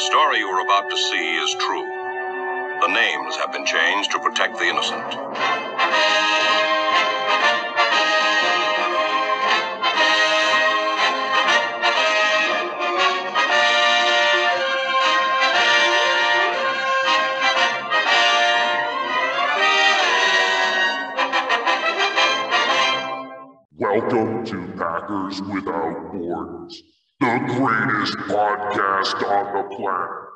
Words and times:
The 0.00 0.06
story 0.06 0.38
you 0.38 0.48
are 0.48 0.62
about 0.62 0.88
to 0.88 0.96
see 0.96 1.36
is 1.36 1.54
true. 1.56 1.84
The 2.80 2.88
names 2.88 3.36
have 3.36 3.52
been 3.52 3.66
changed 3.66 4.10
to 4.12 4.18
protect 4.18 4.58
the 4.58 4.64
innocent. 4.64 5.14
Welcome 23.76 24.46
to 24.46 24.66
Packers 24.78 25.42
Without 25.42 26.10
Borders, 26.10 26.82
the 27.20 27.38
greatest 27.48 28.16
podcast 28.28 29.22
on 29.28 29.52
the 29.54 29.62
planet. 29.76 30.30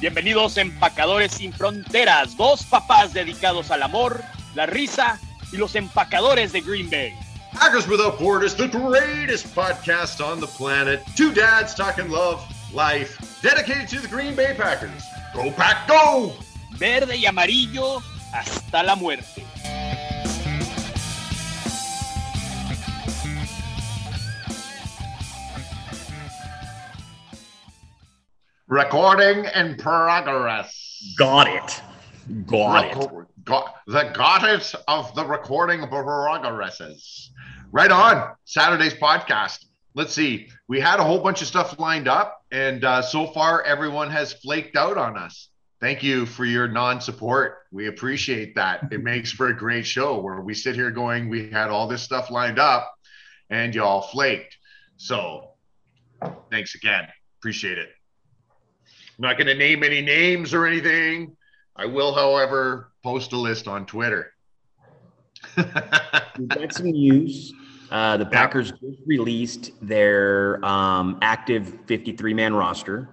Bienvenidos 0.00 0.56
empacadores 0.56 1.32
sin 1.32 1.52
fronteras, 1.52 2.34
dos 2.38 2.64
papás 2.64 3.12
dedicados 3.12 3.70
al 3.70 3.82
amor, 3.82 4.22
la 4.54 4.64
risa 4.64 5.20
y 5.52 5.58
los 5.58 5.74
empacadores 5.74 6.52
de 6.52 6.62
Green 6.62 6.88
Bay. 6.88 7.23
Packers 7.54 7.86
Without 7.86 8.18
Borders, 8.18 8.54
the 8.56 8.66
greatest 8.66 9.46
podcast 9.54 10.24
on 10.24 10.40
the 10.40 10.46
planet. 10.46 11.02
Two 11.16 11.32
dads 11.32 11.72
talking 11.72 12.10
love, 12.10 12.44
life, 12.74 13.40
dedicated 13.42 13.88
to 13.88 14.00
the 14.00 14.08
Green 14.08 14.34
Bay 14.34 14.54
Packers. 14.58 15.04
Go 15.32 15.52
Pack, 15.52 15.86
go! 15.86 16.34
Verde 16.76 17.14
y 17.16 17.26
amarillo 17.26 18.02
hasta 18.32 18.82
la 18.82 18.96
muerte. 18.96 19.44
Recording 28.66 29.44
in 29.54 29.76
progress. 29.76 31.14
Got 31.16 31.46
it. 31.46 31.82
Got 32.46 32.96
it. 32.96 33.26
Got, 33.44 33.76
the 33.86 34.10
goddess 34.14 34.74
of 34.88 35.14
the 35.14 35.24
recording 35.24 35.82
of 35.82 35.90
progresses. 35.90 37.30
Right 37.74 37.90
on. 37.90 38.36
Saturday's 38.44 38.94
podcast. 38.94 39.64
Let's 39.96 40.12
see. 40.12 40.48
We 40.68 40.78
had 40.78 41.00
a 41.00 41.02
whole 41.02 41.18
bunch 41.18 41.42
of 41.42 41.48
stuff 41.48 41.76
lined 41.80 42.06
up, 42.06 42.44
and 42.52 42.84
uh, 42.84 43.02
so 43.02 43.26
far 43.26 43.64
everyone 43.64 44.12
has 44.12 44.32
flaked 44.32 44.76
out 44.76 44.96
on 44.96 45.18
us. 45.18 45.48
Thank 45.80 46.00
you 46.00 46.24
for 46.24 46.44
your 46.44 46.68
non-support. 46.68 47.62
We 47.72 47.88
appreciate 47.88 48.54
that. 48.54 48.92
It 48.92 49.02
makes 49.02 49.32
for 49.32 49.48
a 49.48 49.56
great 49.56 49.84
show 49.84 50.20
where 50.20 50.40
we 50.40 50.54
sit 50.54 50.76
here 50.76 50.92
going, 50.92 51.28
we 51.28 51.50
had 51.50 51.68
all 51.68 51.88
this 51.88 52.00
stuff 52.00 52.30
lined 52.30 52.60
up, 52.60 52.94
and 53.50 53.74
y'all 53.74 54.02
flaked. 54.02 54.56
So, 54.96 55.48
thanks 56.52 56.76
again. 56.76 57.08
Appreciate 57.40 57.78
it. 57.78 57.88
I'm 59.18 59.22
not 59.22 59.36
going 59.36 59.48
to 59.48 59.54
name 59.56 59.82
any 59.82 60.00
names 60.00 60.54
or 60.54 60.64
anything. 60.64 61.36
I 61.74 61.86
will, 61.86 62.14
however, 62.14 62.92
post 63.02 63.32
a 63.32 63.36
list 63.36 63.66
on 63.66 63.84
Twitter. 63.84 64.33
We've 65.56 66.48
got 66.48 66.72
some 66.72 66.90
news. 66.90 67.52
Uh, 67.90 68.16
the 68.16 68.26
Packers 68.26 68.72
just 68.72 68.98
released 69.06 69.72
their 69.80 70.64
um, 70.64 71.18
active 71.22 71.78
53 71.86 72.34
man 72.34 72.54
roster. 72.54 73.08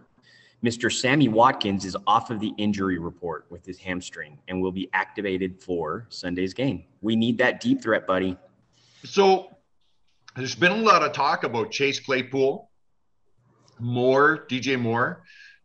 Mr. 0.63 0.91
Sammy 0.91 1.27
Watkins 1.27 1.85
is 1.85 1.97
off 2.05 2.29
of 2.29 2.39
the 2.39 2.53
injury 2.57 2.99
report 2.99 3.45
with 3.49 3.65
his 3.65 3.79
hamstring 3.79 4.37
and 4.47 4.61
will 4.61 4.71
be 4.71 4.89
activated 4.93 5.61
for 5.61 6.05
Sunday's 6.09 6.53
game. 6.53 6.83
We 7.01 7.15
need 7.15 7.37
that 7.39 7.59
deep 7.61 7.81
threat, 7.81 8.05
buddy. 8.05 8.37
So 9.03 9.55
there's 10.35 10.55
been 10.55 10.71
a 10.71 10.75
lot 10.75 11.01
of 11.01 11.13
talk 11.13 11.43
about 11.43 11.71
Chase 11.71 11.99
Claypool, 11.99 12.69
Moore, 13.79 14.45
DJ 14.49 14.79
Moore, 14.79 15.23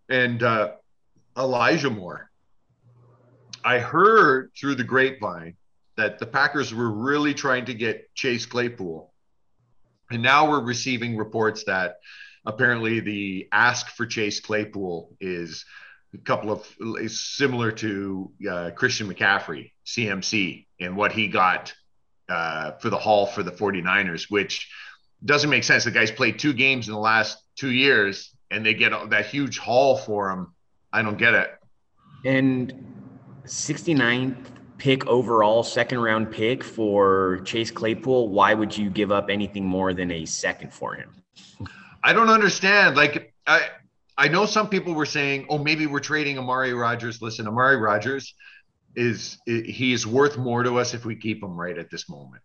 and 0.09 0.43
uh, 0.43 0.73
Elijah 1.37 1.91
Moore. 1.91 2.31
I 3.65 3.79
heard 3.79 4.51
through 4.59 4.77
the 4.77 4.85
grapevine 4.85 5.57
that 5.97 6.19
the 6.19 6.27
Packers 6.27 6.75
were 6.75 6.91
really 6.91 7.35
trying 7.35 7.65
to 7.67 7.75
get 7.75 8.15
Chase 8.15 8.47
Claypool. 8.47 9.13
And 10.11 10.23
now 10.23 10.51
we're 10.51 10.63
receiving 10.63 11.17
reports 11.17 11.65
that 11.65 11.97
apparently 12.45 13.01
the 13.01 13.49
ask 13.51 13.89
for 13.89 14.07
Chase 14.07 14.41
Claypool 14.41 15.17
is 15.21 15.65
a 16.15 16.19
couple 16.19 16.53
of 16.53 16.67
is 17.01 17.21
similar 17.21 17.73
to 17.73 18.31
uh, 18.49 18.71
Christian 18.75 19.13
McCaffrey, 19.13 19.73
CMC, 19.85 20.67
and 20.81 20.97
what 20.97 21.13
he 21.13 21.29
got 21.29 21.75
uh, 22.29 22.73
for 22.73 22.91
the 22.91 22.99
haul 22.99 23.27
for 23.27 23.43
the 23.43 23.51
49ers, 23.51 24.31
which 24.31 24.71
doesn't 25.25 25.51
make 25.51 25.65
sense. 25.65 25.85
The 25.85 25.91
guy's 25.91 26.11
played 26.11 26.39
two 26.39 26.53
games 26.53 26.89
in 26.89 26.95
the 26.95 27.01
last 27.01 27.39
two 27.57 27.71
years 27.71 28.31
and 28.51 28.65
they 28.65 28.75
get 28.75 28.93
that 29.11 29.27
huge 29.27 29.59
haul 29.59 29.97
for 29.97 30.31
him. 30.31 30.55
I 30.93 31.03
don't 31.03 31.19
get 31.19 31.35
it. 31.35 31.51
And 32.25 32.73
69th 33.45 34.47
pick 34.79 35.07
overall, 35.07 35.63
second 35.63 36.01
round 36.01 36.31
pick 36.31 36.63
for 36.63 37.41
Chase 37.45 37.71
Claypool. 37.71 38.29
Why 38.29 38.55
would 38.55 38.77
you 38.77 38.91
give 38.91 39.11
up 39.11 39.31
anything 39.31 39.65
more 39.65 39.95
than 39.95 40.11
a 40.11 40.25
second 40.25 40.73
for 40.73 40.95
him? 40.95 41.23
I 42.03 42.13
don't 42.13 42.31
understand. 42.31 42.97
Like 42.97 43.33
I 43.47 43.69
I 44.19 44.29
know 44.29 44.47
some 44.47 44.69
people 44.69 44.95
were 44.95 45.07
saying, 45.07 45.47
"Oh, 45.51 45.59
maybe 45.59 45.87
we're 45.87 46.01
trading 46.01 46.39
Amari 46.39 46.73
Rodgers." 46.73 47.21
Listen, 47.21 47.47
Amari 47.47 47.77
Rodgers 47.77 48.35
is 48.95 49.39
he 49.47 49.93
is 49.93 50.07
worth 50.07 50.39
more 50.39 50.63
to 50.63 50.79
us 50.79 50.95
if 50.95 51.05
we 51.05 51.17
keep 51.17 51.43
him 51.43 51.57
right 51.57 51.77
at 51.77 51.91
this 51.91 52.09
moment. 52.09 52.43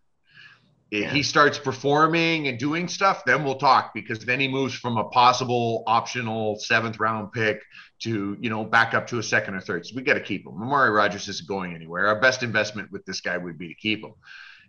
If 0.90 1.10
he 1.10 1.22
starts 1.22 1.58
performing 1.58 2.48
and 2.48 2.58
doing 2.58 2.86
stuff, 2.86 3.24
then 3.24 3.44
we'll 3.44 3.54
talk 3.54 3.94
because 3.94 4.18
then 4.26 4.38
he 4.38 4.46
moves 4.46 4.74
from 4.74 4.98
a 4.98 5.04
possible 5.04 5.84
optional 5.86 6.56
seventh 6.58 7.00
round 7.00 7.32
pick 7.32 7.62
to, 8.02 8.36
you 8.40 8.50
know, 8.50 8.64
back 8.64 8.94
up 8.94 9.06
to 9.08 9.18
a 9.18 9.22
second 9.22 9.54
or 9.54 9.60
third. 9.60 9.86
So 9.86 9.94
we 9.96 10.02
got 10.02 10.14
to 10.14 10.20
keep 10.20 10.46
him. 10.46 10.54
Amari 10.60 10.90
Rodgers 10.90 11.28
isn't 11.28 11.48
going 11.48 11.74
anywhere. 11.74 12.06
Our 12.08 12.20
best 12.20 12.42
investment 12.42 12.90
with 12.90 13.04
this 13.04 13.20
guy 13.20 13.36
would 13.36 13.58
be 13.58 13.68
to 13.68 13.74
keep 13.74 14.04
him. 14.04 14.14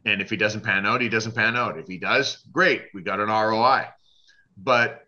And 0.06 0.22
if 0.22 0.30
he 0.30 0.36
doesn't 0.38 0.62
pan 0.62 0.86
out, 0.86 1.02
he 1.02 1.10
doesn't 1.10 1.34
pan 1.34 1.56
out. 1.56 1.78
If 1.78 1.88
he 1.88 1.98
does, 1.98 2.38
great. 2.52 2.84
We 2.94 3.02
got 3.02 3.20
an 3.20 3.30
ROI. 3.30 3.86
But 4.58 5.06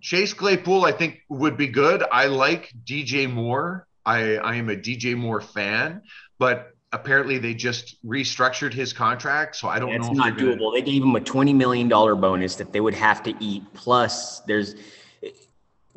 Chase 0.00 0.34
Claypool, 0.34 0.84
I 0.84 0.92
think, 0.92 1.20
would 1.28 1.56
be 1.56 1.68
good. 1.68 2.04
I 2.10 2.26
like 2.26 2.72
DJ 2.84 3.32
Moore. 3.32 3.86
I, 4.04 4.36
I 4.36 4.56
am 4.56 4.68
a 4.70 4.74
DJ 4.76 5.16
Moore 5.16 5.40
fan, 5.40 6.02
but 6.38 6.70
apparently 6.92 7.38
they 7.38 7.54
just 7.54 8.02
restructured 8.04 8.72
his 8.72 8.92
contract. 8.92 9.56
So 9.56 9.68
I 9.68 9.78
don't 9.78 9.90
That's 9.92 10.06
know. 10.06 10.12
if 10.12 10.16
not 10.16 10.36
they're 10.36 10.46
gonna- 10.48 10.56
doable. 10.60 10.74
They 10.74 10.82
gave 10.82 11.02
him 11.02 11.14
a 11.16 11.20
$20 11.20 11.54
million 11.54 11.88
bonus 11.88 12.56
that 12.56 12.72
they 12.72 12.80
would 12.80 12.94
have 12.94 13.22
to 13.24 13.34
eat. 13.40 13.62
Plus, 13.74 14.40
there's, 14.40 14.74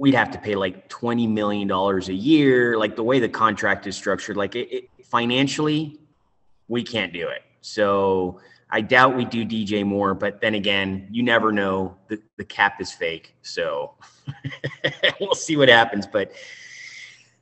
we'd 0.01 0.16
have 0.16 0.31
to 0.31 0.39
pay 0.39 0.56
like 0.56 0.89
$20 0.89 1.29
million 1.29 1.69
a 1.69 2.12
year. 2.12 2.75
Like 2.75 2.95
the 2.95 3.03
way 3.03 3.19
the 3.19 3.29
contract 3.29 3.85
is 3.85 3.95
structured, 3.95 4.35
like 4.35 4.56
it, 4.56 4.67
it, 4.75 4.89
financially, 5.06 6.00
we 6.67 6.81
can't 6.81 7.13
do 7.13 7.28
it. 7.28 7.44
So 7.62 8.40
I 8.72 8.81
doubt 8.81 9.16
we 9.16 9.25
do 9.25 9.45
DJ 9.45 9.85
Moore, 9.85 10.16
but 10.16 10.41
then 10.41 10.56
again, 10.56 11.07
you 11.11 11.22
never 11.22 11.51
know. 11.51 11.97
The, 12.07 12.19
the 12.38 12.44
cap 12.44 12.81
is 12.81 12.91
fake. 12.91 13.35
So 13.44 13.94
we'll 15.22 15.35
see 15.35 15.56
what 15.56 15.69
happens. 15.69 16.07
But 16.07 16.31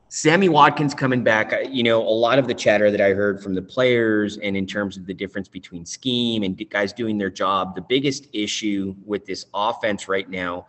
Sammy 0.09 0.49
Watkins 0.49 0.93
coming 0.93 1.23
back, 1.23 1.53
you 1.69 1.83
know, 1.83 2.01
a 2.01 2.09
lot 2.09 2.39
of 2.39 2.47
the 2.47 2.53
chatter 2.53 2.91
that 2.91 2.99
I 2.99 3.11
heard 3.11 3.41
from 3.41 3.55
the 3.55 3.61
players 3.61 4.37
and 4.37 4.57
in 4.57 4.65
terms 4.65 4.97
of 4.97 5.05
the 5.05 5.13
difference 5.13 5.47
between 5.47 5.85
scheme 5.85 6.43
and 6.43 6.61
guys 6.69 6.91
doing 6.91 7.17
their 7.17 7.29
job, 7.29 7.75
the 7.75 7.81
biggest 7.81 8.27
issue 8.33 8.95
with 9.05 9.25
this 9.25 9.45
offense 9.53 10.09
right 10.09 10.29
now, 10.29 10.65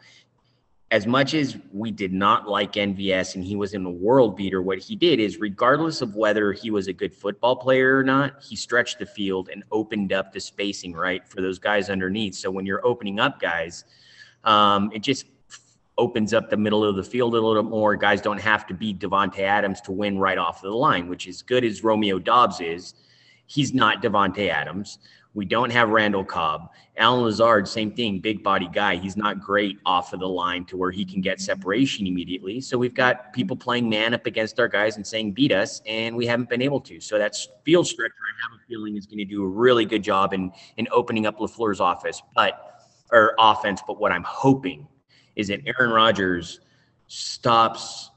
as 0.90 1.06
much 1.06 1.34
as 1.34 1.56
we 1.72 1.92
did 1.92 2.12
not 2.12 2.48
like 2.48 2.72
MVS 2.72 3.37
and 3.37 3.44
he 3.44 3.54
was 3.54 3.75
in 3.75 3.84
a 3.87 3.90
world 3.90 4.37
beater, 4.37 4.60
what 4.60 4.78
he 4.78 4.96
did 4.96 5.20
is, 5.20 5.38
regardless 5.38 6.02
of 6.02 6.16
whether 6.16 6.52
he 6.52 6.72
was 6.72 6.88
a 6.88 6.92
good 6.92 7.14
football 7.14 7.54
player 7.54 7.96
or 7.96 8.02
not, 8.02 8.42
he 8.42 8.56
stretched 8.56 8.98
the 8.98 9.06
field 9.06 9.50
and 9.50 9.62
opened 9.70 10.12
up 10.12 10.32
the 10.32 10.40
spacing 10.40 10.92
right 10.92 11.26
for 11.28 11.40
those 11.40 11.60
guys 11.60 11.90
underneath. 11.90 12.34
So 12.34 12.50
when 12.50 12.66
you're 12.66 12.84
opening 12.84 13.20
up 13.20 13.40
guys, 13.40 13.84
um, 14.42 14.90
it 14.92 15.02
just 15.02 15.26
opens 15.96 16.34
up 16.34 16.50
the 16.50 16.56
middle 16.56 16.82
of 16.82 16.96
the 16.96 17.04
field 17.04 17.37
a 17.37 17.40
little 17.40 17.62
more. 17.62 17.94
Guys 17.94 18.20
don't 18.20 18.40
have 18.40 18.66
to 18.66 18.75
be 18.75 18.92
Davante 18.92 19.40
Adams 19.40 19.81
to 19.82 19.92
win 19.92 20.19
right 20.19 20.38
off 20.38 20.60
the 20.60 20.70
line, 20.70 21.08
which 21.08 21.28
is 21.28 21.40
good 21.40 21.64
as 21.64 21.84
Romeo 21.84 22.19
Doubs 22.19 22.60
is. 22.60 22.94
He's 23.46 23.72
not 23.72 24.02
Davante 24.02 24.48
Adams. 24.48 24.98
We 25.32 25.44
don't 25.44 25.71
have 25.71 25.91
Randall 25.91 26.25
Cobb. 26.25 26.71
Allen 26.97 27.23
Lazard, 27.23 27.69
same 27.69 27.93
thing, 27.93 28.19
big 28.19 28.43
body 28.43 28.69
guy. 28.73 28.97
He's 28.97 29.17
not 29.17 29.41
great 29.41 29.79
off 29.87 30.12
of 30.12 30.21
the 30.21 30.29
line 30.29 30.65
to 30.67 30.77
where 30.77 30.91
he 30.91 31.05
can 31.05 31.21
get 31.21 31.41
separation 31.41 32.06
immediately. 32.06 32.61
So 32.61 32.77
we've 32.77 32.94
got 32.94 33.32
people 33.32 33.56
playing 33.56 33.88
man 33.88 34.12
up 34.12 34.27
against 34.27 34.59
our 34.59 34.67
guys 34.67 34.97
and 34.97 35.06
saying 35.06 35.32
beat 35.32 35.53
us, 35.53 35.82
and 35.87 36.17
we 36.17 36.27
haven't 36.27 36.49
been 36.49 36.62
able 36.62 36.81
to. 36.81 37.00
So 37.00 37.17
that's 37.17 37.49
field 37.65 37.87
stretcher. 37.87 38.12
I 38.12 38.50
have 38.50 38.61
a 38.61 38.67
feeling 38.69 38.97
is 38.97 39.06
going 39.06 39.19
to 39.19 39.25
do 39.25 39.44
a 39.44 39.49
really 39.49 39.85
good 39.85 40.03
job 40.03 40.32
in 40.32 40.50
in 40.79 40.88
opening 40.91 41.27
up 41.27 41.38
LaFleur's 41.38 41.81
office. 41.81 42.23
But 42.35 42.67
or 43.12 43.35
offense, 43.38 43.83
but 43.87 44.00
what 44.00 44.12
I'm 44.12 44.25
hoping 44.25 44.87
is 45.37 45.49
that 45.49 45.61
Aaron 45.67 45.93
Rodgers 45.93 46.61
stops 47.06 48.10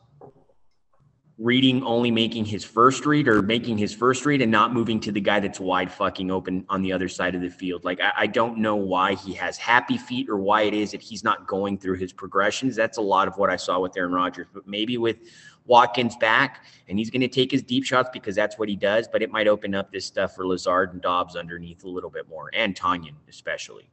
reading 1.44 1.84
only 1.84 2.10
making 2.10 2.45
his 2.45 2.63
first 2.63 3.06
read 3.06 3.28
or 3.28 3.42
making 3.42 3.78
his 3.78 3.94
first 3.94 4.25
read 4.25 4.42
and 4.42 4.50
not 4.50 4.74
moving 4.74 4.98
to 4.98 5.12
the 5.12 5.19
guy 5.19 5.42
that's 5.42 5.60
wide 5.60 5.92
fucking 5.92 6.31
open 6.31 6.66
on 6.69 6.81
the 6.81 6.94
other 6.94 7.10
side 7.10 7.36
of 7.36 7.42
the 7.42 7.50
field. 7.50 7.84
Like 7.84 8.00
I, 8.00 8.13
I, 8.19 8.28
don't 8.28 8.60
know 8.60 8.78
why 8.78 9.16
he 9.16 9.34
has 9.34 9.57
happy 9.57 9.98
feet 9.98 10.30
or 10.30 10.38
why 10.38 10.62
it 10.62 10.74
is 10.74 10.92
that 10.92 11.01
he's 11.01 11.22
not 11.22 11.45
going 11.45 11.78
through 11.78 11.98
his 11.98 12.13
progressions. 12.13 12.78
That's 12.78 12.98
a 12.98 13.01
lot 13.01 13.28
of 13.28 13.38
what 13.38 13.50
I 13.50 13.57
saw 13.57 13.81
with 13.81 13.98
Aaron 13.98 14.13
Rodgers. 14.13 14.48
But 14.54 14.66
maybe 14.69 14.98
with 14.98 15.18
Watkins 15.66 16.16
back 16.16 16.63
and 16.88 16.98
he's 16.98 17.10
going 17.10 17.19
to 17.19 17.28
take 17.28 17.51
his 17.51 17.62
deep 17.62 17.84
shots 17.84 18.10
because 18.13 18.36
that's 18.36 18.57
what 18.57 18.69
he 18.69 18.78
does. 18.78 19.10
But 19.10 19.22
it 19.22 19.30
might 19.30 19.50
open 19.50 19.75
up 19.75 19.92
this 19.92 20.06
stuff 20.06 20.36
for 20.36 20.48
Lazard 20.48 20.94
and 20.94 21.01
Doubs 21.01 21.36
underneath 21.36 21.84
a 21.84 21.90
little 21.90 22.10
bit 22.10 22.30
more 22.30 22.51
and 22.54 22.74
Tonyan 22.74 23.16
especially. 23.28 23.90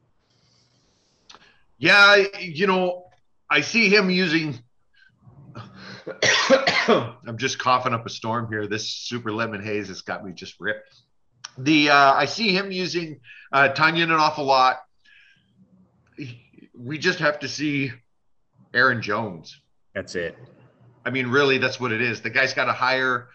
Yeah, 1.77 2.15
you 2.39 2.65
know, 2.65 3.07
I 3.49 3.59
see 3.59 3.89
him 3.89 4.09
using 4.09 4.57
I'm 6.87 7.37
just 7.37 7.59
coughing 7.59 7.93
up 7.93 8.05
a 8.05 8.09
storm 8.09 8.47
here. 8.49 8.67
This 8.67 8.89
super 8.89 9.31
lemon 9.31 9.63
haze 9.63 9.87
has 9.87 10.01
got 10.01 10.25
me 10.25 10.33
just 10.33 10.55
ripped. 10.59 10.95
The 11.57 11.89
uh, 11.89 12.13
I 12.13 12.25
see 12.25 12.55
him 12.55 12.71
using 12.71 13.19
uh, 13.51 13.69
Tonyan 13.69 14.03
an 14.03 14.11
awful 14.11 14.45
lot. 14.45 14.77
We 16.77 16.97
just 16.97 17.19
have 17.19 17.39
to 17.39 17.47
see 17.47 17.91
Aaron 18.73 19.01
Jones. 19.01 19.59
That's 19.93 20.15
it. 20.15 20.37
I 21.05 21.09
mean, 21.09 21.27
really, 21.27 21.57
that's 21.57 21.79
what 21.79 21.91
it 21.91 22.01
is. 22.01 22.21
The 22.21 22.29
guy's 22.29 22.53
got 22.53 22.69
a 22.69 22.73
higher 22.73 23.27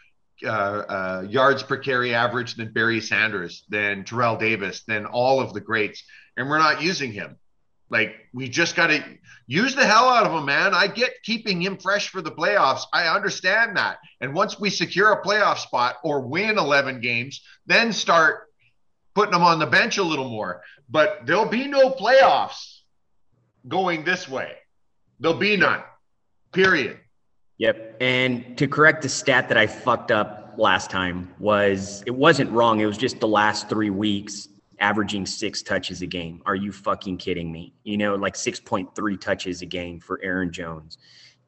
uh, 0.45 0.49
uh, 0.49 1.25
yards 1.29 1.63
per 1.63 1.77
carry 1.77 2.15
average 2.15 2.55
than 2.55 2.73
Barry 2.73 3.01
Sanders, 3.01 3.65
than 3.69 4.05
Terrell 4.05 4.37
Davis, 4.37 4.83
than 4.87 5.07
all 5.07 5.41
of 5.41 5.53
the 5.53 5.61
greats, 5.61 6.03
and 6.37 6.49
we're 6.49 6.59
not 6.59 6.83
using 6.83 7.13
him. 7.13 7.37
Like 7.89 8.17
we 8.33 8.49
just 8.49 8.75
got 8.75 8.89
to 8.89 9.03
use 9.47 9.75
the 9.75 9.87
hell 9.87 10.09
out 10.09 10.27
of 10.27 10.33
him, 10.33 10.45
man. 10.45 10.75
I 10.75 10.89
get 10.89 11.23
keeping 11.23 11.63
him 11.63 11.77
fresh 11.77 12.09
for 12.09 12.21
the 12.21 12.33
playoffs. 12.33 12.83
I 12.93 13.07
understand 13.07 13.77
that. 13.77 13.99
And 14.21 14.35
once 14.35 14.59
we 14.59 14.71
secure 14.71 15.13
a 15.13 15.23
playoff 15.23 15.59
spot 15.59 15.97
or 16.03 16.21
win 16.21 16.59
11 16.59 17.01
games, 17.01 17.43
then 17.67 17.93
start 17.93 18.49
putting 19.15 19.35
him 19.35 19.43
on 19.43 19.59
the 19.59 19.67
bench 19.67 19.99
a 19.99 20.03
little 20.03 20.29
more. 20.29 20.63
But 20.89 21.27
there'll 21.27 21.47
be 21.47 21.69
no 21.69 21.91
playoffs 21.91 22.81
going 23.69 24.05
this 24.05 24.29
way. 24.29 24.53
There'll 25.21 25.39
be 25.39 25.57
none. 25.57 25.83
Period. 26.53 26.99
Yep. 27.59 27.99
And 28.01 28.59
to 28.59 28.67
correct 28.67 29.03
the 29.03 29.09
stat 29.09 29.49
that 29.49 29.57
I 29.57 29.67
fucked 29.67 30.11
up 30.11 30.55
last 30.59 30.91
time 30.91 31.33
was 31.39 32.03
it 32.07 32.15
wasn't 32.15 32.51
wrong. 32.51 32.81
It 32.81 32.87
was 32.87 32.99
just 32.99 33.21
the 33.21 33.29
last 33.29 33.69
3 33.69 33.91
weeks 33.91 34.49
averaging 34.79 35.27
six 35.27 35.63
touches 35.63 36.03
a 36.03 36.07
game. 36.07 36.43
Are 36.47 36.55
you 36.55 36.73
fucking 36.73 37.19
kidding 37.19 37.51
me? 37.51 37.75
You 37.85 37.97
know, 37.97 38.15
like 38.15 38.35
6.3 38.35 39.21
touches 39.21 39.63
a 39.63 39.67
game 39.67 40.01
for 40.01 40.21
Aaron 40.23 40.53
Jones 40.53 40.99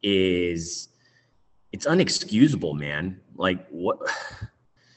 is 0.03 0.89
it's 1.73 1.87
unexcusable, 1.87 2.79
man. 2.79 3.21
Like 3.37 3.67
what 3.69 3.99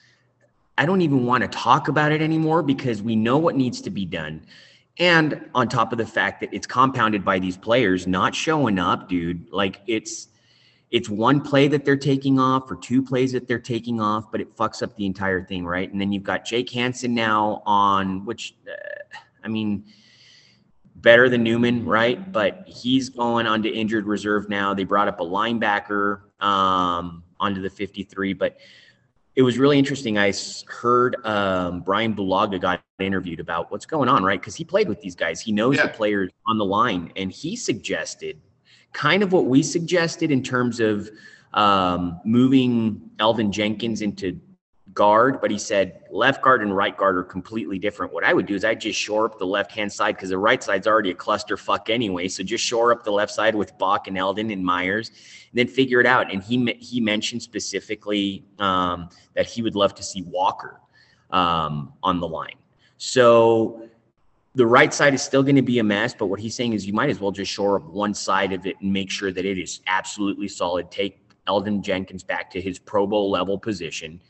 I 0.77 0.85
don't 0.85 1.01
even 1.01 1.25
want 1.25 1.43
to 1.43 1.47
talk 1.47 1.87
about 1.89 2.11
it 2.11 2.21
anymore 2.21 2.63
because 2.63 3.01
we 3.01 3.15
know 3.15 3.37
what 3.37 3.55
needs 3.55 3.81
to 3.81 3.89
be 3.89 4.05
done. 4.05 4.45
And 4.99 5.49
on 5.53 5.67
top 5.67 5.91
of 5.91 5.97
the 5.97 6.05
fact 6.05 6.41
that 6.41 6.53
it's 6.53 6.67
compounded 6.67 7.23
by 7.23 7.39
these 7.39 7.57
players 7.57 8.07
not 8.07 8.35
showing 8.35 8.79
up, 8.79 9.07
dude, 9.07 9.49
like 9.51 9.81
it's 9.87 10.27
it's 10.91 11.09
one 11.09 11.39
play 11.39 11.69
that 11.69 11.85
they're 11.85 11.95
taking 11.95 12.37
off 12.37 12.69
or 12.69 12.75
two 12.75 13.01
plays 13.01 13.31
that 13.31 13.47
they're 13.47 13.59
taking 13.59 14.01
off, 14.01 14.29
but 14.29 14.41
it 14.41 14.55
fucks 14.57 14.83
up 14.83 14.95
the 14.97 15.05
entire 15.05 15.41
thing, 15.41 15.65
right? 15.65 15.89
And 15.89 15.99
then 15.99 16.11
you've 16.11 16.23
got 16.23 16.43
Jake 16.43 16.69
Hansen 16.69 17.15
now 17.15 17.63
on, 17.65 18.25
which, 18.25 18.55
uh, 18.67 19.17
I 19.41 19.47
mean, 19.47 19.85
better 20.95 21.29
than 21.29 21.43
Newman, 21.43 21.85
right? 21.85 22.31
But 22.31 22.65
he's 22.67 23.07
going 23.07 23.47
onto 23.47 23.69
injured 23.69 24.05
reserve 24.05 24.49
now. 24.49 24.73
They 24.73 24.83
brought 24.83 25.07
up 25.07 25.21
a 25.21 25.23
linebacker 25.23 26.23
um, 26.41 27.23
onto 27.39 27.61
the 27.61 27.69
53, 27.69 28.33
but 28.33 28.57
it 29.37 29.43
was 29.43 29.57
really 29.57 29.79
interesting. 29.79 30.17
I 30.17 30.33
heard 30.67 31.15
um, 31.25 31.81
Brian 31.81 32.13
Bulaga 32.13 32.59
got 32.59 32.83
interviewed 32.99 33.39
about 33.39 33.71
what's 33.71 33.85
going 33.85 34.09
on, 34.09 34.23
right? 34.23 34.41
Because 34.41 34.55
he 34.55 34.65
played 34.65 34.89
with 34.89 34.99
these 34.99 35.15
guys. 35.15 35.39
He 35.39 35.53
knows 35.53 35.77
yeah. 35.77 35.83
the 35.83 35.93
players 35.93 36.29
on 36.47 36.57
the 36.57 36.65
line, 36.65 37.13
and 37.15 37.31
he 37.31 37.55
suggested 37.55 38.41
kind 38.93 39.23
of 39.23 39.31
what 39.31 39.45
we 39.45 39.63
suggested 39.63 40.31
in 40.31 40.43
terms 40.43 40.79
of 40.79 41.09
um, 41.53 42.19
moving 42.25 43.09
Elgton 43.19 43.51
Jenkins 43.51 44.01
into 44.01 44.39
guard, 44.93 45.39
but 45.39 45.51
he 45.51 45.57
said 45.57 46.01
left 46.09 46.41
guard 46.41 46.61
and 46.61 46.75
right 46.75 46.95
guard 46.95 47.17
are 47.17 47.23
completely 47.23 47.79
different. 47.79 48.11
What 48.11 48.23
I 48.23 48.33
would 48.33 48.45
do 48.45 48.55
is 48.55 48.65
I'd 48.65 48.81
just 48.81 48.99
shore 48.99 49.25
up 49.25 49.39
the 49.39 49.45
left 49.45 49.71
hand 49.71 49.91
side 49.91 50.15
because 50.15 50.29
the 50.29 50.37
right 50.37 50.61
side's 50.61 50.87
already 50.87 51.11
a 51.11 51.15
clusterfuck 51.15 51.89
anyway. 51.89 52.27
So 52.27 52.43
just 52.43 52.63
shore 52.63 52.91
up 52.91 53.03
the 53.03 53.11
left 53.11 53.31
side 53.31 53.55
with 53.55 53.77
Bach 53.77 54.07
and 54.07 54.17
Elgton 54.17 54.51
and 54.51 54.63
Myers, 54.63 55.09
and 55.09 55.17
then 55.53 55.67
figure 55.67 55.99
it 56.01 56.05
out. 56.05 56.31
And 56.31 56.43
he 56.43 56.73
he 56.79 56.99
mentioned 56.99 57.41
specifically 57.41 58.45
um, 58.59 59.09
that 59.35 59.45
he 59.45 59.61
would 59.61 59.75
love 59.75 59.95
to 59.95 60.03
see 60.03 60.23
Walker 60.23 60.81
um, 61.29 61.93
on 62.03 62.19
the 62.19 62.27
line. 62.27 62.57
So 62.97 63.89
the 64.53 64.65
right 64.65 64.93
side 64.93 65.13
is 65.13 65.21
still 65.21 65.43
going 65.43 65.55
to 65.55 65.61
be 65.61 65.79
a 65.79 65.83
mess, 65.83 66.13
but 66.13 66.25
what 66.25 66.39
he's 66.39 66.55
saying 66.55 66.73
is 66.73 66.85
you 66.85 66.93
might 66.93 67.09
as 67.09 67.19
well 67.19 67.31
just 67.31 67.51
shore 67.51 67.77
up 67.77 67.85
one 67.85 68.13
side 68.13 68.51
of 68.51 68.65
it 68.65 68.75
and 68.81 68.91
make 68.91 69.09
sure 69.09 69.31
that 69.31 69.45
it 69.45 69.57
is 69.57 69.81
absolutely 69.87 70.47
solid. 70.47 70.91
Take 70.91 71.19
Elgton 71.47 71.81
Jenkins 71.81 72.23
back 72.23 72.49
to 72.51 72.61
his 72.61 72.77
Pro 72.77 73.07
Bowl 73.07 73.31
level 73.31 73.57
position, 73.57 74.21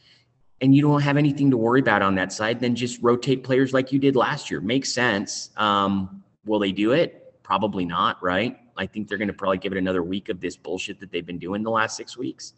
and 0.62 0.76
you 0.76 0.82
don't 0.82 1.02
have 1.02 1.18
anything 1.18 1.50
to 1.50 1.58
worry 1.58 1.80
about 1.80 2.04
on 2.04 2.14
that 2.16 2.32
side. 2.32 2.60
Then 2.60 2.76
just 2.76 3.02
rotate 3.02 3.44
players 3.44 3.74
like 3.74 3.92
you 3.92 3.98
did 3.98 4.16
last 4.16 4.52
year. 4.52 4.62
Makes 4.62 4.94
sense. 4.94 5.50
Um, 5.58 6.24
will 6.46 6.60
they 6.60 6.72
do 6.72 6.92
it? 6.92 7.42
Probably 7.42 7.84
not, 7.84 8.22
right? 8.22 8.58
I 8.78 8.86
think 8.86 9.08
they're 9.08 9.18
going 9.18 9.28
to 9.28 9.34
probably 9.34 9.58
give 9.58 9.72
it 9.72 9.78
another 9.78 10.04
week 10.04 10.30
of 10.30 10.40
this 10.40 10.56
bullshit 10.56 11.00
that 11.00 11.12
they've 11.12 11.26
been 11.26 11.40
doing 11.40 11.64
the 11.64 11.72
last 11.72 11.98
six 11.98 12.16
weeks. 12.16 12.54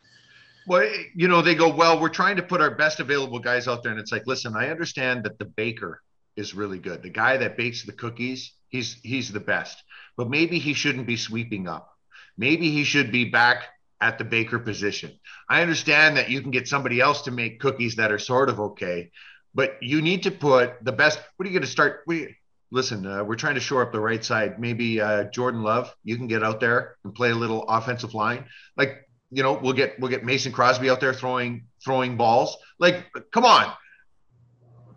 Well, 0.67 0.87
you 1.15 1.27
know, 1.27 1.41
they 1.41 1.55
go, 1.55 1.73
well, 1.73 1.99
we're 1.99 2.09
trying 2.09 2.35
to 2.37 2.43
put 2.43 2.61
our 2.61 2.75
best 2.75 2.99
available 2.99 3.39
guys 3.39 3.67
out 3.67 3.83
there. 3.83 3.91
And 3.91 3.99
it's 3.99 4.11
like, 4.11 4.27
listen, 4.27 4.55
I 4.55 4.69
understand 4.69 5.23
that 5.23 5.37
the 5.39 5.45
baker 5.45 6.01
is 6.35 6.53
really 6.53 6.79
good. 6.79 7.03
The 7.03 7.09
guy 7.09 7.37
that 7.37 7.57
bakes 7.57 7.83
the 7.83 7.91
cookies, 7.91 8.53
he's 8.69 8.97
he's 9.03 9.31
the 9.31 9.39
best. 9.39 9.81
But 10.17 10.29
maybe 10.29 10.59
he 10.59 10.73
shouldn't 10.73 11.07
be 11.07 11.17
sweeping 11.17 11.67
up. 11.67 11.89
Maybe 12.37 12.71
he 12.71 12.83
should 12.83 13.11
be 13.11 13.25
back 13.25 13.63
at 14.01 14.17
the 14.17 14.23
baker 14.23 14.59
position. 14.59 15.19
I 15.49 15.61
understand 15.61 16.17
that 16.17 16.29
you 16.29 16.41
can 16.41 16.51
get 16.51 16.67
somebody 16.67 16.99
else 16.99 17.23
to 17.23 17.31
make 17.31 17.59
cookies 17.59 17.95
that 17.95 18.11
are 18.11 18.19
sort 18.19 18.49
of 18.49 18.59
okay, 18.59 19.11
but 19.53 19.77
you 19.81 20.01
need 20.01 20.23
to 20.23 20.31
put 20.31 20.83
the 20.83 20.91
best. 20.91 21.19
What 21.37 21.45
are 21.45 21.49
you 21.49 21.57
going 21.57 21.65
to 21.65 21.71
start? 21.71 22.01
We 22.07 22.35
listen. 22.71 23.05
Uh, 23.05 23.23
we're 23.23 23.35
trying 23.35 23.55
to 23.55 23.61
shore 23.61 23.83
up 23.83 23.91
the 23.91 23.99
right 23.99 24.23
side. 24.23 24.59
Maybe 24.59 24.99
uh, 24.99 25.25
Jordan 25.25 25.63
Love, 25.63 25.95
you 26.03 26.17
can 26.17 26.27
get 26.27 26.43
out 26.43 26.59
there 26.59 26.97
and 27.03 27.13
play 27.13 27.31
a 27.31 27.35
little 27.35 27.63
offensive 27.63 28.13
line. 28.13 28.45
Like 28.75 29.07
you 29.33 29.41
know, 29.41 29.53
we'll 29.53 29.73
get 29.73 29.99
we'll 29.99 30.11
get 30.11 30.23
Mason 30.23 30.51
Crosby 30.51 30.89
out 30.89 30.99
there 30.99 31.13
throwing 31.13 31.65
throwing 31.83 32.17
balls. 32.17 32.55
Like, 32.79 33.05
come 33.31 33.45
on, 33.45 33.73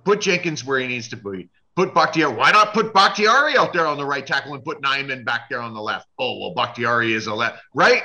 Put 0.06 0.20
Jenkins 0.20 0.64
where 0.64 0.78
he 0.78 0.86
needs 0.86 1.08
to 1.08 1.16
be. 1.16 1.48
Put 1.74 1.92
Bakhtiari. 1.92 2.32
Why 2.32 2.52
not 2.52 2.72
put 2.72 2.94
Bakhtiari 2.94 3.58
out 3.58 3.72
there 3.72 3.86
on 3.86 3.98
the 3.98 4.06
right 4.06 4.24
tackle 4.24 4.54
and 4.54 4.64
put 4.64 4.80
Nijman 4.80 5.24
back 5.24 5.50
there 5.50 5.60
on 5.60 5.74
the 5.74 5.82
left? 5.82 6.06
Oh, 6.16 6.38
well, 6.38 6.54
Bakhtiari 6.54 7.12
is 7.12 7.26
a 7.26 7.34
left. 7.34 7.58
Right? 7.74 8.04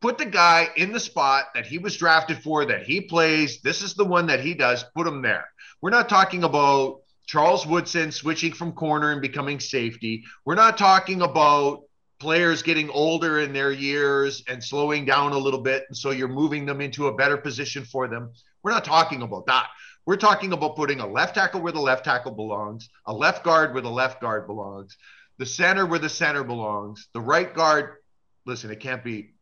Put 0.00 0.16
the 0.16 0.26
guy 0.26 0.68
in 0.76 0.92
the 0.92 1.00
spot 1.00 1.46
that 1.56 1.66
he 1.66 1.78
was 1.78 1.96
drafted 1.96 2.40
for, 2.40 2.64
that 2.66 2.84
he 2.84 3.00
plays. 3.00 3.60
This 3.62 3.82
is 3.82 3.94
the 3.94 4.04
one 4.04 4.28
that 4.28 4.38
he 4.38 4.54
does. 4.54 4.84
Put 4.94 5.08
him 5.08 5.22
there. 5.22 5.44
We're 5.82 5.90
not 5.90 6.08
talking 6.08 6.44
about 6.44 7.00
Charles 7.26 7.66
Woodson 7.66 8.12
switching 8.12 8.52
from 8.52 8.70
corner 8.70 9.10
and 9.10 9.20
becoming 9.20 9.58
safety. 9.58 10.22
We're 10.44 10.54
not 10.54 10.78
talking 10.78 11.22
about 11.22 11.82
players 12.20 12.62
getting 12.62 12.90
older 12.90 13.40
in 13.40 13.52
their 13.52 13.72
years 13.72 14.44
and 14.46 14.62
slowing 14.62 15.04
down 15.04 15.32
a 15.32 15.38
little 15.38 15.62
bit. 15.62 15.82
And 15.88 15.96
so 15.96 16.12
you're 16.12 16.28
moving 16.28 16.64
them 16.64 16.80
into 16.80 17.08
a 17.08 17.14
better 17.16 17.36
position 17.36 17.84
for 17.84 18.06
them. 18.06 18.30
We're 18.62 18.70
not 18.70 18.84
talking 18.84 19.22
about 19.22 19.46
that. 19.46 19.66
We're 20.06 20.16
talking 20.16 20.52
about 20.52 20.76
putting 20.76 21.00
a 21.00 21.06
left 21.06 21.34
tackle 21.34 21.60
where 21.60 21.72
the 21.72 21.80
left 21.80 22.04
tackle 22.04 22.32
belongs, 22.32 22.88
a 23.06 23.12
left 23.12 23.42
guard 23.42 23.72
where 23.72 23.82
the 23.82 23.90
left 23.90 24.20
guard 24.20 24.46
belongs, 24.46 24.96
the 25.38 25.46
center 25.46 25.86
where 25.86 25.98
the 25.98 26.08
center 26.08 26.44
belongs, 26.44 27.08
the 27.14 27.20
right 27.20 27.52
guard. 27.52 27.96
Listen, 28.44 28.70
it 28.70 28.80
can't 28.80 29.02
be 29.02 29.34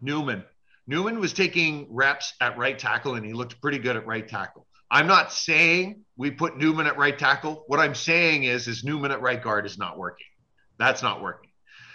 Newman. 0.00 0.44
Newman 0.86 1.18
was 1.18 1.32
taking 1.32 1.86
reps 1.90 2.34
at 2.40 2.56
right 2.56 2.78
tackle 2.78 3.16
and 3.16 3.26
he 3.26 3.32
looked 3.32 3.60
pretty 3.60 3.78
good 3.78 3.96
at 3.96 4.06
right 4.06 4.26
tackle. 4.26 4.66
I'm 4.90 5.06
not 5.06 5.32
saying 5.32 6.04
we 6.16 6.30
put 6.30 6.56
Newman 6.56 6.86
at 6.86 6.96
right 6.96 7.18
tackle. 7.18 7.64
What 7.66 7.80
I'm 7.80 7.94
saying 7.94 8.44
is, 8.44 8.68
is 8.68 8.84
Newman 8.84 9.10
at 9.10 9.20
right 9.20 9.42
guard 9.42 9.66
is 9.66 9.76
not 9.76 9.98
working. 9.98 10.26
That's 10.78 11.02
not 11.02 11.20
working. 11.20 11.50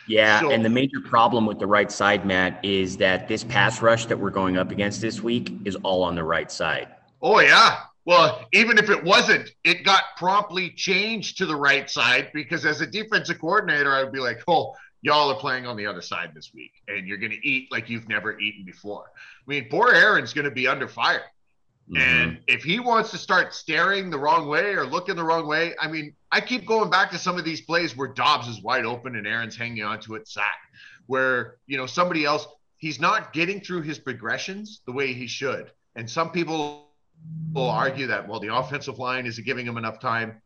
Yeah, 0.07 0.41
so, 0.41 0.51
and 0.51 0.63
the 0.63 0.69
major 0.69 0.99
problem 0.99 1.45
with 1.45 1.59
the 1.59 1.65
right 1.65 1.89
side, 1.89 2.25
Matt, 2.25 2.63
is 2.63 2.97
that 2.97 3.27
this 3.29 3.43
pass 3.43 3.81
rush 3.81 4.05
that 4.07 4.19
we're 4.19 4.31
going 4.31 4.57
up 4.57 4.69
against 4.69 4.99
this 4.99 5.21
week 5.21 5.53
is 5.63 5.75
all 5.77 6.03
on 6.03 6.15
the 6.15 6.23
right 6.23 6.51
side. 6.51 6.89
Oh 7.21 7.39
yeah, 7.39 7.79
well, 8.05 8.45
even 8.53 8.77
if 8.77 8.89
it 8.89 9.03
wasn't, 9.03 9.49
it 9.63 9.85
got 9.85 10.03
promptly 10.17 10.69
changed 10.71 11.37
to 11.37 11.45
the 11.45 11.55
right 11.55 11.89
side 11.89 12.31
because 12.33 12.65
as 12.65 12.81
a 12.81 12.87
defensive 12.87 13.39
coordinator, 13.39 13.93
I'd 13.93 14.11
be 14.11 14.19
like, 14.19 14.43
oh, 14.47 14.73
y'all 15.01 15.29
are 15.29 15.39
playing 15.39 15.65
on 15.65 15.77
the 15.77 15.85
other 15.85 16.01
side 16.01 16.31
this 16.33 16.51
week 16.53 16.71
and 16.87 17.07
you're 17.07 17.17
going 17.17 17.31
to 17.31 17.47
eat 17.47 17.71
like 17.71 17.89
you've 17.89 18.09
never 18.09 18.37
eaten 18.39 18.65
before. 18.65 19.05
I 19.15 19.49
mean, 19.49 19.67
poor 19.69 19.91
Aaron's 19.93 20.33
going 20.33 20.45
to 20.45 20.51
be 20.51 20.67
under 20.67 20.87
fire. 20.87 21.23
Mhm. 21.89 21.97
And 21.97 22.39
if 22.47 22.63
he 22.63 22.79
wants 22.79 23.11
to 23.11 23.17
start 23.17 23.53
staring 23.53 24.09
the 24.09 24.17
wrong 24.17 24.47
way 24.47 24.73
or 24.73 24.85
looking 24.85 25.15
the 25.15 25.23
wrong 25.23 25.47
way, 25.47 25.73
I 25.79 25.87
mean, 25.87 26.15
I 26.31 26.39
keep 26.39 26.65
going 26.65 26.89
back 26.89 27.11
to 27.11 27.17
some 27.17 27.37
of 27.37 27.43
these 27.43 27.61
plays 27.61 27.95
where 27.95 28.07
Doubs 28.07 28.47
is 28.47 28.61
wide 28.61 28.85
open 28.85 29.15
and 29.15 29.27
Aaron's 29.27 29.57
hanging 29.57 29.83
onto 29.83 30.15
it, 30.15 30.27
sack, 30.27 30.57
where, 31.07 31.57
you 31.67 31.77
know, 31.77 31.85
somebody 31.85 32.23
else, 32.23 32.47
he's 32.77 32.99
not 32.99 33.33
getting 33.33 33.59
through 33.59 33.81
his 33.81 33.99
progressions 33.99 34.81
the 34.85 34.93
way 34.93 35.13
he 35.13 35.27
should. 35.27 35.71
And 35.95 36.09
some 36.09 36.31
people 36.31 36.82
will 37.53 37.69
argue 37.69 38.07
that, 38.07 38.27
well, 38.27 38.39
the 38.39 38.53
offensive 38.53 38.99
line 38.99 39.25
isn't 39.25 39.45
giving 39.45 39.65
him 39.65 39.77
enough 39.77 39.99
time. 39.99 40.41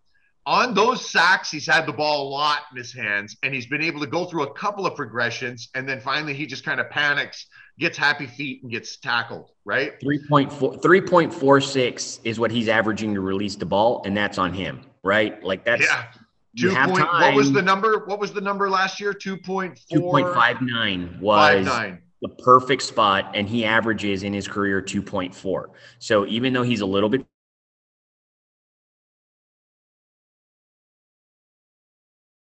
On 0.46 0.74
those 0.74 1.10
sacks, 1.10 1.52
he's 1.52 1.68
had 1.68 1.86
the 1.86 1.92
ball 1.92 2.28
a 2.28 2.30
lot 2.30 2.62
in 2.72 2.78
his 2.78 2.94
hands 2.94 3.36
and 3.44 3.54
he's 3.54 3.66
been 3.66 3.82
able 3.82 4.00
to 4.00 4.08
go 4.08 4.26
through 4.26 4.44
a 4.44 4.54
couple 4.54 4.86
of 4.86 4.96
progressions. 4.96 5.70
And 5.76 5.88
then 5.88 6.00
finally, 6.00 6.34
he 6.34 6.46
just 6.46 6.64
kind 6.64 6.80
of 6.80 6.90
panics, 6.90 7.48
gets 7.80 7.98
happy 7.98 8.28
feet, 8.28 8.64
and 8.64 8.72
gets 8.72 8.98
tackled, 8.98 9.52
right? 9.66 10.00
3.4 10.00 10.82
3.46 10.82 12.20
is 12.24 12.40
what 12.40 12.50
he's 12.50 12.70
averaging 12.70 13.14
to 13.14 13.22
release 13.22 13.56
the 13.56 13.66
ball, 13.66 14.02
and 14.06 14.16
that's 14.16 14.38
on 14.38 14.54
him, 14.54 14.86
right? 15.04 15.44
Like 15.44 15.66
that's 15.66 15.84
yeah. 15.84 16.06
Two 16.58 16.74
point. 16.74 17.06
What 17.06 17.36
was 17.36 17.52
the 17.52 17.62
number? 17.62 18.06
What 18.06 18.20
was 18.20 18.34
the 18.34 18.42
number 18.42 18.70
last 18.70 19.00
year? 19.00 19.14
Two 19.14 19.38
point 19.38 19.80
two 19.92 20.00
four 20.00 20.12
point 20.12 20.34
five 20.34 20.62
nine 20.62 21.20
was 21.22 21.38
five 21.38 21.66
nine. 21.66 22.02
The 22.22 22.30
perfect 22.30 22.82
spot, 22.82 23.32
and 23.36 23.48
he 23.48 23.64
averages 23.66 24.24
in 24.24 24.34
his 24.34 24.48
career 24.48 24.82
2.4. 24.82 25.66
So 26.00 26.26
even 26.26 26.54
though 26.54 26.64
he's 26.64 26.82
a 26.82 26.86
little 26.86 27.10
bit 27.10 27.26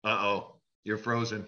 Uh 0.05 0.19
oh, 0.21 0.57
you're 0.85 0.99
frozen. 0.99 1.47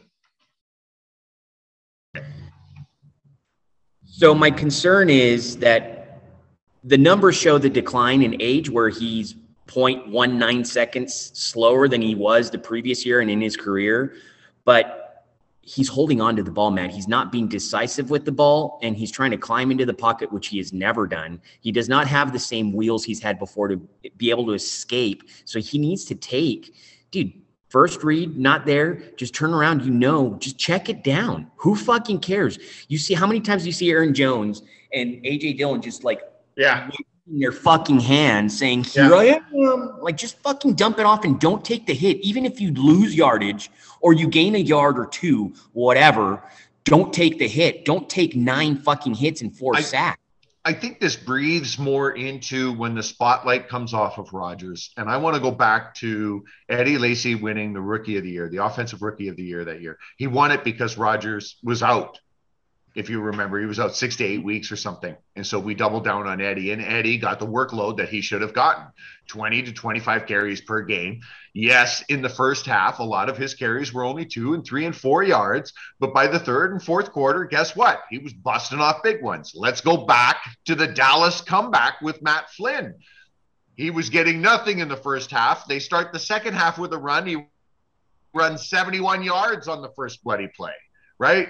So 4.06 4.34
my 4.34 4.50
concern 4.50 5.10
is 5.10 5.58
that 5.58 6.22
the 6.82 6.96
numbers 6.96 7.36
show 7.36 7.58
the 7.58 7.68
decline 7.68 8.22
in 8.22 8.40
age 8.40 8.70
where 8.70 8.88
he's 8.88 9.34
0.19 9.66 10.66
seconds 10.66 11.32
slower 11.34 11.86
than 11.86 12.00
he 12.00 12.14
was 12.14 12.50
the 12.50 12.58
previous 12.58 13.04
year 13.04 13.20
and 13.20 13.30
in 13.30 13.42
his 13.42 13.58
career, 13.58 14.14
but 14.64 15.05
he's 15.66 15.88
holding 15.88 16.20
on 16.20 16.36
to 16.36 16.42
the 16.42 16.50
ball, 16.50 16.70
man. 16.70 16.88
He's 16.88 17.08
not 17.08 17.32
being 17.32 17.48
decisive 17.48 18.08
with 18.08 18.24
the 18.24 18.32
ball 18.32 18.78
and 18.82 18.96
he's 18.96 19.10
trying 19.10 19.32
to 19.32 19.36
climb 19.36 19.70
into 19.70 19.84
the 19.84 19.92
pocket, 19.92 20.32
which 20.32 20.46
he 20.46 20.58
has 20.58 20.72
never 20.72 21.06
done. 21.06 21.40
He 21.60 21.72
does 21.72 21.88
not 21.88 22.06
have 22.06 22.32
the 22.32 22.38
same 22.38 22.72
wheels 22.72 23.04
he's 23.04 23.20
had 23.20 23.38
before 23.38 23.68
to 23.68 23.76
be 24.16 24.30
able 24.30 24.46
to 24.46 24.52
escape. 24.52 25.24
So 25.44 25.58
he 25.58 25.78
needs 25.78 26.04
to 26.06 26.14
take, 26.14 26.74
dude, 27.10 27.32
First 27.68 28.04
read, 28.04 28.38
not 28.38 28.64
there. 28.64 29.02
Just 29.16 29.34
turn 29.34 29.52
around. 29.52 29.84
You 29.84 29.90
know, 29.90 30.36
just 30.38 30.56
check 30.56 30.88
it 30.88 31.02
down. 31.02 31.50
Who 31.56 31.74
fucking 31.74 32.20
cares? 32.20 32.58
You 32.86 32.96
see 32.96 33.12
how 33.12 33.26
many 33.26 33.40
times 33.40 33.66
you 33.66 33.72
see 33.72 33.90
Aaron 33.90 34.14
Jones 34.14 34.62
and 34.92 35.14
AJ 35.24 35.58
Dillon 35.58 35.82
just 35.82 36.04
like 36.04 36.22
Yeah, 36.56 36.88
in 37.30 37.40
their 37.40 37.52
fucking 37.52 38.00
hand 38.00 38.50
saying, 38.52 38.84
Here 38.84 39.10
Yeah. 39.10 39.38
I 39.54 39.58
am. 39.72 39.98
Like 40.00 40.16
just 40.16 40.38
fucking 40.40 40.74
dump 40.74 40.98
it 40.98 41.06
off 41.06 41.24
and 41.24 41.38
don't 41.40 41.64
take 41.64 41.86
the 41.86 41.94
hit. 41.94 42.18
Even 42.20 42.44
if 42.44 42.60
you 42.60 42.72
lose 42.72 43.14
yardage 43.14 43.70
or 44.00 44.12
you 44.12 44.28
gain 44.28 44.54
a 44.54 44.58
yard 44.58 44.98
or 44.98 45.06
two, 45.06 45.52
whatever, 45.72 46.42
don't 46.84 47.12
take 47.12 47.38
the 47.38 47.48
hit. 47.48 47.84
Don't 47.84 48.08
take 48.08 48.36
nine 48.36 48.76
fucking 48.76 49.14
hits 49.14 49.42
and 49.42 49.54
four 49.56 49.76
I- 49.76 49.80
sacks. 49.80 50.20
I 50.64 50.72
think 50.72 50.98
this 50.98 51.14
breathes 51.14 51.78
more 51.78 52.10
into 52.16 52.72
when 52.72 52.96
the 52.96 53.02
spotlight 53.02 53.68
comes 53.68 53.94
off 53.94 54.18
of 54.18 54.32
Rodgers. 54.32 54.90
And 54.96 55.08
I 55.08 55.16
want 55.16 55.36
to 55.36 55.40
go 55.40 55.52
back 55.52 55.94
to 55.96 56.44
Eddie 56.68 56.98
Lacy 56.98 57.36
winning 57.36 57.72
the 57.72 57.80
rookie 57.80 58.16
of 58.16 58.24
the 58.24 58.30
year, 58.30 58.48
the 58.48 58.64
offensive 58.64 59.00
rookie 59.00 59.28
of 59.28 59.36
the 59.36 59.44
year 59.44 59.64
that 59.64 59.80
year. 59.80 59.96
He 60.16 60.26
won 60.26 60.50
it 60.50 60.64
because 60.64 60.98
Rodgers 60.98 61.58
was 61.62 61.84
out. 61.84 62.18
If 62.96 63.10
you 63.10 63.20
remember, 63.20 63.60
he 63.60 63.66
was 63.66 63.78
out 63.78 63.94
six 63.94 64.16
to 64.16 64.24
eight 64.24 64.42
weeks 64.42 64.72
or 64.72 64.76
something. 64.76 65.14
And 65.36 65.46
so 65.46 65.60
we 65.60 65.74
doubled 65.74 66.04
down 66.04 66.26
on 66.26 66.40
Eddie, 66.40 66.70
and 66.70 66.80
Eddie 66.80 67.18
got 67.18 67.38
the 67.38 67.46
workload 67.46 67.98
that 67.98 68.08
he 68.08 68.22
should 68.22 68.40
have 68.40 68.54
gotten 68.54 68.86
20 69.28 69.64
to 69.64 69.72
25 69.72 70.24
carries 70.24 70.62
per 70.62 70.80
game. 70.80 71.20
Yes, 71.52 72.02
in 72.08 72.22
the 72.22 72.30
first 72.30 72.64
half, 72.64 72.98
a 72.98 73.02
lot 73.02 73.28
of 73.28 73.36
his 73.36 73.52
carries 73.52 73.92
were 73.92 74.02
only 74.02 74.24
two 74.24 74.54
and 74.54 74.64
three 74.64 74.86
and 74.86 74.96
four 74.96 75.22
yards. 75.22 75.74
But 76.00 76.14
by 76.14 76.26
the 76.26 76.38
third 76.38 76.72
and 76.72 76.82
fourth 76.82 77.12
quarter, 77.12 77.44
guess 77.44 77.76
what? 77.76 78.00
He 78.08 78.16
was 78.16 78.32
busting 78.32 78.80
off 78.80 79.02
big 79.02 79.22
ones. 79.22 79.52
Let's 79.54 79.82
go 79.82 80.06
back 80.06 80.38
to 80.64 80.74
the 80.74 80.86
Dallas 80.86 81.42
comeback 81.42 82.00
with 82.00 82.22
Matt 82.22 82.48
Flynn. 82.52 82.94
He 83.74 83.90
was 83.90 84.08
getting 84.08 84.40
nothing 84.40 84.78
in 84.78 84.88
the 84.88 84.96
first 84.96 85.30
half. 85.30 85.68
They 85.68 85.80
start 85.80 86.14
the 86.14 86.18
second 86.18 86.54
half 86.54 86.78
with 86.78 86.94
a 86.94 86.98
run. 86.98 87.26
He 87.26 87.46
runs 88.32 88.70
71 88.70 89.22
yards 89.22 89.68
on 89.68 89.82
the 89.82 89.90
first 89.90 90.24
bloody 90.24 90.48
play, 90.56 90.72
right? 91.18 91.48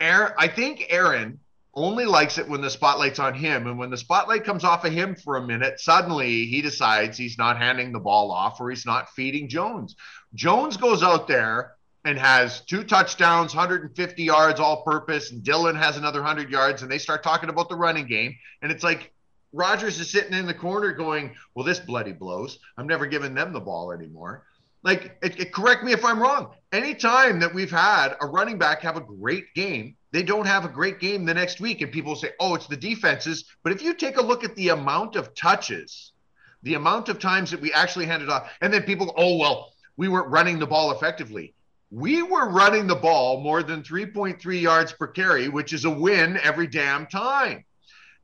Aaron, 0.00 0.32
I 0.38 0.48
think 0.48 0.86
Aaron 0.88 1.40
only 1.76 2.04
likes 2.04 2.38
it 2.38 2.48
when 2.48 2.60
the 2.60 2.70
spotlight's 2.70 3.18
on 3.18 3.34
him. 3.34 3.66
And 3.66 3.78
when 3.78 3.90
the 3.90 3.96
spotlight 3.96 4.44
comes 4.44 4.64
off 4.64 4.84
of 4.84 4.92
him 4.92 5.16
for 5.16 5.36
a 5.36 5.46
minute, 5.46 5.80
suddenly 5.80 6.46
he 6.46 6.62
decides 6.62 7.18
he's 7.18 7.38
not 7.38 7.58
handing 7.58 7.92
the 7.92 8.00
ball 8.00 8.30
off 8.30 8.60
or 8.60 8.70
he's 8.70 8.86
not 8.86 9.10
feeding 9.10 9.48
Jones. 9.48 9.96
Jones 10.34 10.76
goes 10.76 11.02
out 11.02 11.26
there 11.26 11.72
and 12.04 12.18
has 12.18 12.60
two 12.62 12.84
touchdowns, 12.84 13.54
150 13.54 14.22
yards 14.22 14.60
all 14.60 14.82
purpose, 14.82 15.32
and 15.32 15.42
Dillon 15.42 15.74
has 15.74 15.96
another 15.96 16.20
100 16.20 16.50
yards, 16.50 16.82
and 16.82 16.90
they 16.90 16.98
start 16.98 17.22
talking 17.22 17.48
about 17.48 17.68
the 17.68 17.76
running 17.76 18.06
game. 18.06 18.36
And 18.60 18.70
it's 18.70 18.84
like 18.84 19.12
Rodgers 19.54 19.98
is 19.98 20.10
sitting 20.10 20.34
in 20.34 20.46
the 20.46 20.54
corner 20.54 20.92
going, 20.92 21.34
Well, 21.54 21.64
this 21.64 21.80
bloody 21.80 22.12
blows. 22.12 22.58
I'm 22.76 22.86
never 22.86 23.06
giving 23.06 23.34
them 23.34 23.52
the 23.52 23.60
ball 23.60 23.90
anymore. 23.92 24.44
Like, 24.84 25.16
it, 25.22 25.40
it- 25.40 25.52
correct 25.52 25.82
me 25.82 25.92
if 25.92 26.04
I'm 26.04 26.20
wrong. 26.20 26.54
Anytime 26.70 27.40
that 27.40 27.52
we've 27.54 27.70
had 27.70 28.14
a 28.20 28.26
running 28.26 28.58
back 28.58 28.80
have 28.82 28.96
a 28.96 29.00
great 29.00 29.46
game, 29.54 29.96
they 30.12 30.22
don't 30.22 30.46
have 30.46 30.64
a 30.64 30.68
great 30.68 31.00
game 31.00 31.24
the 31.24 31.34
next 31.34 31.60
week. 31.60 31.80
And 31.80 31.90
people 31.90 32.14
say, 32.14 32.30
oh, 32.38 32.54
it's 32.54 32.66
the 32.68 32.76
defenses. 32.76 33.44
But 33.62 33.72
if 33.72 33.82
you 33.82 33.94
take 33.94 34.16
a 34.18 34.22
look 34.22 34.44
at 34.44 34.54
the 34.56 34.68
amount 34.68 35.16
of 35.16 35.34
touches, 35.34 36.12
the 36.62 36.74
amount 36.74 37.08
of 37.08 37.18
times 37.18 37.50
that 37.50 37.60
we 37.60 37.72
actually 37.72 38.06
handed 38.06 38.28
off, 38.28 38.50
and 38.60 38.72
then 38.72 38.82
people, 38.82 39.06
go, 39.06 39.14
oh, 39.16 39.36
well, 39.38 39.72
we 39.96 40.08
weren't 40.08 40.28
running 40.28 40.58
the 40.58 40.66
ball 40.66 40.92
effectively. 40.92 41.54
We 41.90 42.22
were 42.22 42.48
running 42.48 42.86
the 42.88 42.96
ball 42.96 43.40
more 43.40 43.62
than 43.62 43.82
3.3 43.82 44.60
yards 44.60 44.92
per 44.92 45.06
carry, 45.06 45.48
which 45.48 45.72
is 45.72 45.84
a 45.84 45.90
win 45.90 46.38
every 46.42 46.66
damn 46.66 47.06
time. 47.06 47.64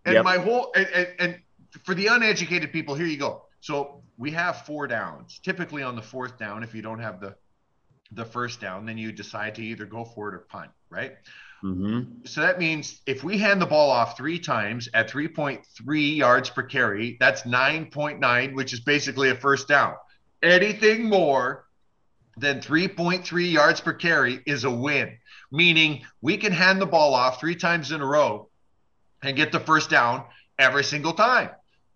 And 0.04 0.14
Yep. 0.14 0.24
my 0.24 0.38
whole, 0.38 0.72
and, 0.74 0.86
and, 0.88 1.08
and 1.20 1.38
for 1.84 1.94
the 1.94 2.08
uneducated 2.08 2.72
people, 2.72 2.94
here 2.96 3.06
you 3.06 3.18
go. 3.18 3.44
So 3.60 4.02
we 4.20 4.30
have 4.32 4.66
four 4.66 4.86
downs. 4.86 5.40
Typically 5.42 5.82
on 5.82 5.96
the 5.96 6.02
fourth 6.02 6.38
down, 6.38 6.62
if 6.62 6.74
you 6.74 6.82
don't 6.82 7.00
have 7.00 7.20
the 7.20 7.34
the 8.12 8.24
first 8.24 8.60
down, 8.60 8.84
then 8.84 8.98
you 8.98 9.12
decide 9.12 9.54
to 9.54 9.62
either 9.62 9.86
go 9.86 10.04
for 10.04 10.28
it 10.28 10.34
or 10.34 10.40
punt, 10.40 10.70
right? 10.90 11.14
Mm-hmm. 11.64 12.24
So 12.24 12.40
that 12.40 12.58
means 12.58 13.00
if 13.06 13.22
we 13.22 13.38
hand 13.38 13.62
the 13.62 13.66
ball 13.66 13.88
off 13.88 14.16
three 14.16 14.38
times 14.38 14.88
at 14.94 15.08
3.3 15.08 16.16
yards 16.16 16.50
per 16.50 16.64
carry, 16.64 17.16
that's 17.20 17.42
9.9, 17.42 18.54
which 18.54 18.72
is 18.72 18.80
basically 18.80 19.30
a 19.30 19.36
first 19.36 19.68
down. 19.68 19.94
Anything 20.42 21.08
more 21.08 21.66
than 22.36 22.60
3.3 22.60 23.52
yards 23.52 23.80
per 23.80 23.92
carry 23.92 24.40
is 24.44 24.64
a 24.64 24.70
win, 24.70 25.16
meaning 25.52 26.02
we 26.20 26.36
can 26.36 26.50
hand 26.50 26.80
the 26.80 26.86
ball 26.86 27.14
off 27.14 27.38
three 27.38 27.54
times 27.54 27.92
in 27.92 28.00
a 28.00 28.06
row 28.06 28.48
and 29.22 29.36
get 29.36 29.52
the 29.52 29.60
first 29.60 29.88
down 29.88 30.24
every 30.58 30.82
single 30.82 31.12
time 31.12 31.50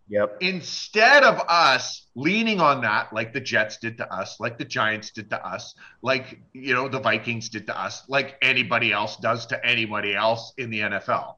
Yep. 0.08 0.36
instead 0.40 1.24
of 1.24 1.40
us 1.48 2.06
leaning 2.14 2.60
on 2.60 2.82
that 2.82 3.10
like 3.14 3.32
the 3.32 3.40
jets 3.40 3.78
did 3.78 3.96
to 3.96 4.12
us 4.14 4.38
like 4.38 4.58
the 4.58 4.64
giants 4.64 5.10
did 5.10 5.30
to 5.30 5.46
us 5.46 5.74
like 6.02 6.40
you 6.52 6.74
know 6.74 6.88
the 6.88 7.00
vikings 7.00 7.48
did 7.48 7.66
to 7.68 7.80
us 7.80 8.02
like 8.06 8.36
anybody 8.42 8.92
else 8.92 9.16
does 9.16 9.46
to 9.46 9.66
anybody 9.66 10.14
else 10.14 10.52
in 10.58 10.68
the 10.68 10.80
nfl 10.80 11.36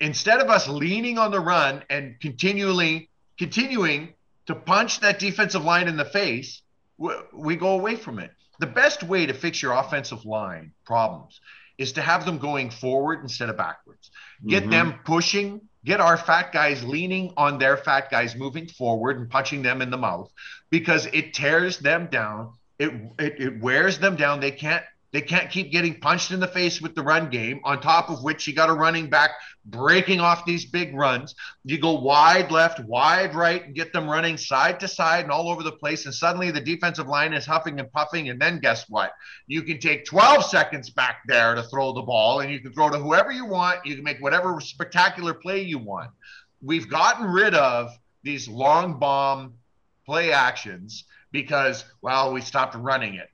instead 0.00 0.40
of 0.40 0.50
us 0.50 0.66
leaning 0.66 1.16
on 1.16 1.30
the 1.30 1.38
run 1.38 1.84
and 1.90 2.18
continually 2.20 3.08
continuing 3.38 4.12
to 4.46 4.54
punch 4.56 4.98
that 4.98 5.20
defensive 5.20 5.64
line 5.64 5.86
in 5.86 5.96
the 5.96 6.04
face 6.04 6.62
we, 6.98 7.12
we 7.32 7.54
go 7.56 7.70
away 7.78 7.94
from 7.94 8.18
it 8.18 8.32
the 8.58 8.66
best 8.66 9.04
way 9.04 9.26
to 9.26 9.32
fix 9.32 9.62
your 9.62 9.72
offensive 9.74 10.24
line 10.24 10.72
problems 10.84 11.40
is 11.78 11.92
to 11.92 12.02
have 12.02 12.24
them 12.26 12.38
going 12.38 12.68
forward 12.68 13.20
instead 13.22 13.48
of 13.48 13.56
backwards 13.56 14.10
get 14.48 14.64
Mhm. 14.64 14.70
them 14.70 15.00
pushing 15.04 15.60
get 15.84 16.00
our 16.00 16.16
fat 16.16 16.52
guys 16.52 16.82
leaning 16.84 17.32
on 17.36 17.58
their 17.58 17.76
fat 17.76 18.10
guys 18.10 18.36
moving 18.36 18.66
forward 18.66 19.18
and 19.18 19.30
punching 19.30 19.62
them 19.62 19.82
in 19.82 19.90
the 19.90 19.96
mouth 19.98 20.30
because 20.70 21.06
it 21.06 21.34
tears 21.34 21.78
them 21.78 22.06
down. 22.06 22.52
It, 22.78 22.92
it 23.18 23.40
it 23.40 23.60
wears 23.60 23.98
them 23.98 24.16
down. 24.16 24.40
They 24.40 24.50
can't 24.50 24.84
they 25.12 25.20
can't 25.20 25.50
keep 25.50 25.70
getting 25.70 26.00
punched 26.00 26.30
in 26.30 26.40
the 26.40 26.48
face 26.48 26.80
with 26.80 26.94
the 26.94 27.02
run 27.02 27.28
game 27.28 27.60
on 27.64 27.80
top 27.80 28.08
of 28.08 28.22
which 28.22 28.46
you 28.46 28.54
got 28.54 28.70
a 28.70 28.72
running 28.72 29.10
back 29.10 29.32
breaking 29.66 30.20
off 30.20 30.46
these 30.46 30.64
big 30.64 30.94
runs. 30.94 31.34
You 31.64 31.78
go 31.78 31.92
wide 32.00 32.50
left 32.50 32.80
wide 32.80 33.34
right 33.34 33.62
and 33.62 33.74
get 33.74 33.92
them 33.92 34.08
running 34.08 34.38
side 34.38 34.80
to 34.80 34.88
side 34.88 35.24
and 35.24 35.30
all 35.30 35.50
over 35.50 35.62
the 35.62 35.72
place 35.72 36.06
and 36.06 36.14
suddenly 36.14 36.50
the 36.50 36.62
defensive 36.62 37.06
line 37.06 37.34
is 37.34 37.44
huffing 37.44 37.78
and 37.78 37.92
puffing 37.92 38.30
and 38.30 38.40
then 38.40 38.58
guess 38.58 38.86
what? 38.88 39.12
You 39.46 39.62
can 39.62 39.78
take 39.78 40.06
12 40.06 40.46
seconds 40.46 40.88
back 40.88 41.18
there 41.26 41.54
to 41.54 41.62
throw 41.64 41.92
the 41.92 42.02
ball 42.02 42.40
and 42.40 42.50
you 42.50 42.60
can 42.60 42.72
throw 42.72 42.88
to 42.88 42.98
whoever 42.98 43.30
you 43.30 43.44
want. 43.44 43.84
You 43.84 43.94
can 43.96 44.04
make 44.04 44.20
whatever 44.20 44.58
spectacular 44.60 45.34
play 45.34 45.60
you 45.60 45.78
want. 45.78 46.10
We've 46.62 46.88
gotten 46.88 47.26
rid 47.26 47.54
of 47.54 47.90
these 48.22 48.48
long 48.48 48.98
bomb 48.98 49.54
play 50.06 50.32
actions 50.32 51.04
because 51.32 51.84
well 52.00 52.32
we 52.32 52.40
stopped 52.40 52.74
running 52.74 53.14
it 53.14 53.28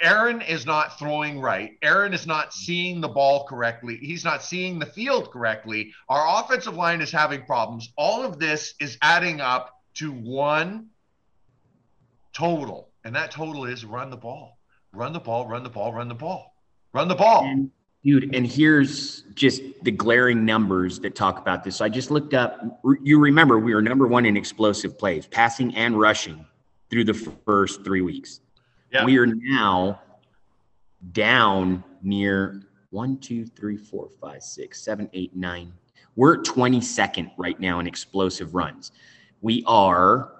Aaron 0.00 0.40
is 0.42 0.64
not 0.64 0.98
throwing 0.98 1.40
right. 1.40 1.72
Aaron 1.82 2.14
is 2.14 2.26
not 2.26 2.52
seeing 2.52 3.00
the 3.00 3.08
ball 3.08 3.46
correctly. 3.46 3.96
He's 3.96 4.24
not 4.24 4.42
seeing 4.42 4.78
the 4.78 4.86
field 4.86 5.30
correctly. 5.30 5.92
Our 6.08 6.40
offensive 6.40 6.74
line 6.74 7.00
is 7.00 7.10
having 7.10 7.42
problems. 7.42 7.92
All 7.96 8.24
of 8.24 8.38
this 8.38 8.74
is 8.80 8.96
adding 9.02 9.40
up 9.40 9.82
to 9.94 10.12
one 10.12 10.88
total, 12.32 12.90
and 13.04 13.14
that 13.16 13.30
total 13.30 13.64
is 13.64 13.84
run 13.84 14.10
the 14.10 14.16
ball, 14.16 14.58
run 14.92 15.12
the 15.12 15.20
ball, 15.20 15.48
run 15.48 15.64
the 15.64 15.70
ball, 15.70 15.92
run 15.92 16.08
the 16.08 16.14
ball, 16.14 16.54
run 16.92 17.08
the 17.08 17.14
ball. 17.16 17.44
And, 17.44 17.70
dude, 18.04 18.34
and 18.34 18.46
here's 18.46 19.22
just 19.34 19.62
the 19.82 19.90
glaring 19.90 20.44
numbers 20.44 21.00
that 21.00 21.16
talk 21.16 21.38
about 21.38 21.64
this. 21.64 21.80
I 21.80 21.88
just 21.88 22.10
looked 22.10 22.34
up. 22.34 22.80
You 23.02 23.18
remember 23.18 23.58
we 23.58 23.74
were 23.74 23.82
number 23.82 24.06
one 24.06 24.24
in 24.24 24.36
explosive 24.36 24.96
plays, 24.96 25.26
passing 25.26 25.74
and 25.74 25.98
rushing 25.98 26.46
through 26.90 27.04
the 27.04 27.14
first 27.14 27.84
three 27.84 28.00
weeks. 28.00 28.40
Yeah. 28.90 29.04
We 29.04 29.18
are 29.18 29.26
now 29.26 30.00
down 31.12 31.84
near 32.02 32.62
one, 32.90 33.18
two, 33.18 33.44
three, 33.44 33.76
four, 33.76 34.08
five, 34.20 34.42
six, 34.42 34.80
seven, 34.80 35.10
eight, 35.12 35.36
nine. 35.36 35.72
We're 36.16 36.38
22nd 36.38 37.30
right 37.36 37.58
now 37.60 37.80
in 37.80 37.86
explosive 37.86 38.54
runs. 38.54 38.92
We 39.40 39.62
are, 39.66 40.32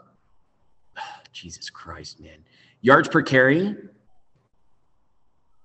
Jesus 1.32 1.70
Christ, 1.70 2.20
man. 2.20 2.44
Yards 2.80 3.08
per 3.08 3.22
carry, 3.22 3.76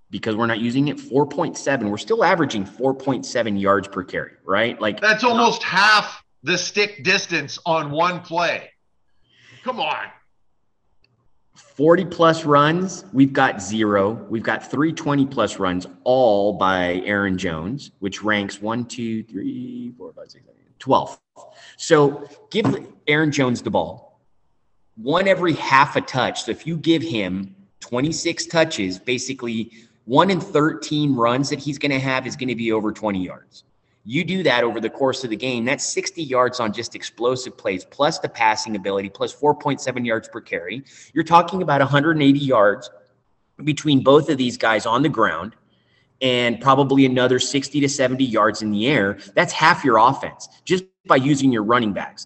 because 0.10 0.36
we're 0.36 0.46
not 0.46 0.60
using 0.60 0.90
it, 0.90 0.98
4.7. 0.98 1.90
We're 1.90 1.98
still 1.98 2.24
averaging 2.24 2.66
4.7 2.66 3.60
yards 3.60 3.88
per 3.88 4.04
carry, 4.04 4.34
right? 4.46 4.80
Like 4.80 5.00
That's 5.00 5.24
almost 5.24 5.64
half 5.64 6.24
the 6.44 6.58
stick 6.58 7.04
distance 7.04 7.58
on 7.66 7.90
one 7.90 8.20
play. 8.20 8.70
Come 9.64 9.80
on. 9.80 10.06
40 11.76 12.06
plus 12.06 12.46
runs, 12.46 13.06
we've 13.14 13.34
got 13.34 13.60
zero. 13.62 14.12
We've 14.30 14.44
got 14.44 14.70
320 14.70 15.26
plus 15.26 15.58
runs, 15.58 15.88
all 16.04 16.54
by 16.54 17.02
Aaron 17.06 17.38
Jones, 17.38 17.92
which 18.00 18.22
ranks 18.22 18.62
one, 18.62 18.86
two, 18.86 19.24
three, 19.24 19.92
four, 19.98 20.14
five, 20.14 20.30
six, 20.30 20.46
seven, 20.46 20.60
eight, 20.62 20.80
12. 20.80 21.20
So 21.78 22.28
give 22.52 22.88
Aaron 23.08 23.32
Jones 23.32 23.64
the 23.64 23.72
ball. 23.72 24.22
One 24.98 25.28
every 25.28 25.54
half 25.54 25.96
a 25.96 26.02
touch. 26.02 26.44
So 26.44 26.52
if 26.52 26.68
you 26.68 26.78
give 26.78 27.02
him 27.02 27.56
26 27.80 28.46
touches, 28.46 29.00
basically 29.00 29.72
one 30.06 30.30
in 30.30 30.40
13 30.40 31.16
runs 31.16 31.50
that 31.50 31.58
he's 31.58 31.80
going 31.80 31.92
to 31.92 32.00
have 32.00 32.28
is 32.28 32.36
going 32.36 32.50
to 32.50 32.56
be 32.56 32.72
over 32.72 32.92
20 32.92 33.24
yards. 33.24 33.64
You 34.06 34.24
do 34.24 34.44
that 34.44 34.64
over 34.64 34.82
the 34.82 34.90
course 34.90 35.24
of 35.24 35.30
the 35.30 35.36
game, 35.38 35.64
that's 35.64 35.86
60 35.86 36.22
yards 36.22 36.60
on 36.60 36.74
just 36.74 36.94
explosive 36.94 37.58
plays, 37.58 37.86
plus 37.86 38.20
the 38.20 38.28
passing 38.28 38.76
ability, 38.76 39.10
plus 39.10 39.34
4.7 39.34 40.06
yards 40.06 40.28
per 40.28 40.42
carry. 40.42 40.84
You're 41.14 41.24
talking 41.24 41.62
about 41.62 41.80
180 41.80 42.40
yards 42.40 42.90
between 43.64 44.04
both 44.04 44.30
of 44.30 44.38
these 44.38 44.58
guys 44.58 44.86
on 44.86 45.04
the 45.04 45.10
ground 45.10 45.56
and 46.22 46.60
probably 46.60 47.06
another 47.06 47.40
60 47.40 47.80
to 47.80 47.90
70 47.90 48.24
yards 48.26 48.62
in 48.62 48.72
the 48.72 48.88
air. 48.88 49.20
That's 49.36 49.54
half 49.54 49.86
your 49.86 49.98
offense 49.98 50.50
just 50.66 50.86
by 51.06 51.18
using 51.18 51.52
your 51.52 51.64
running 51.64 51.94
backs. 51.94 52.26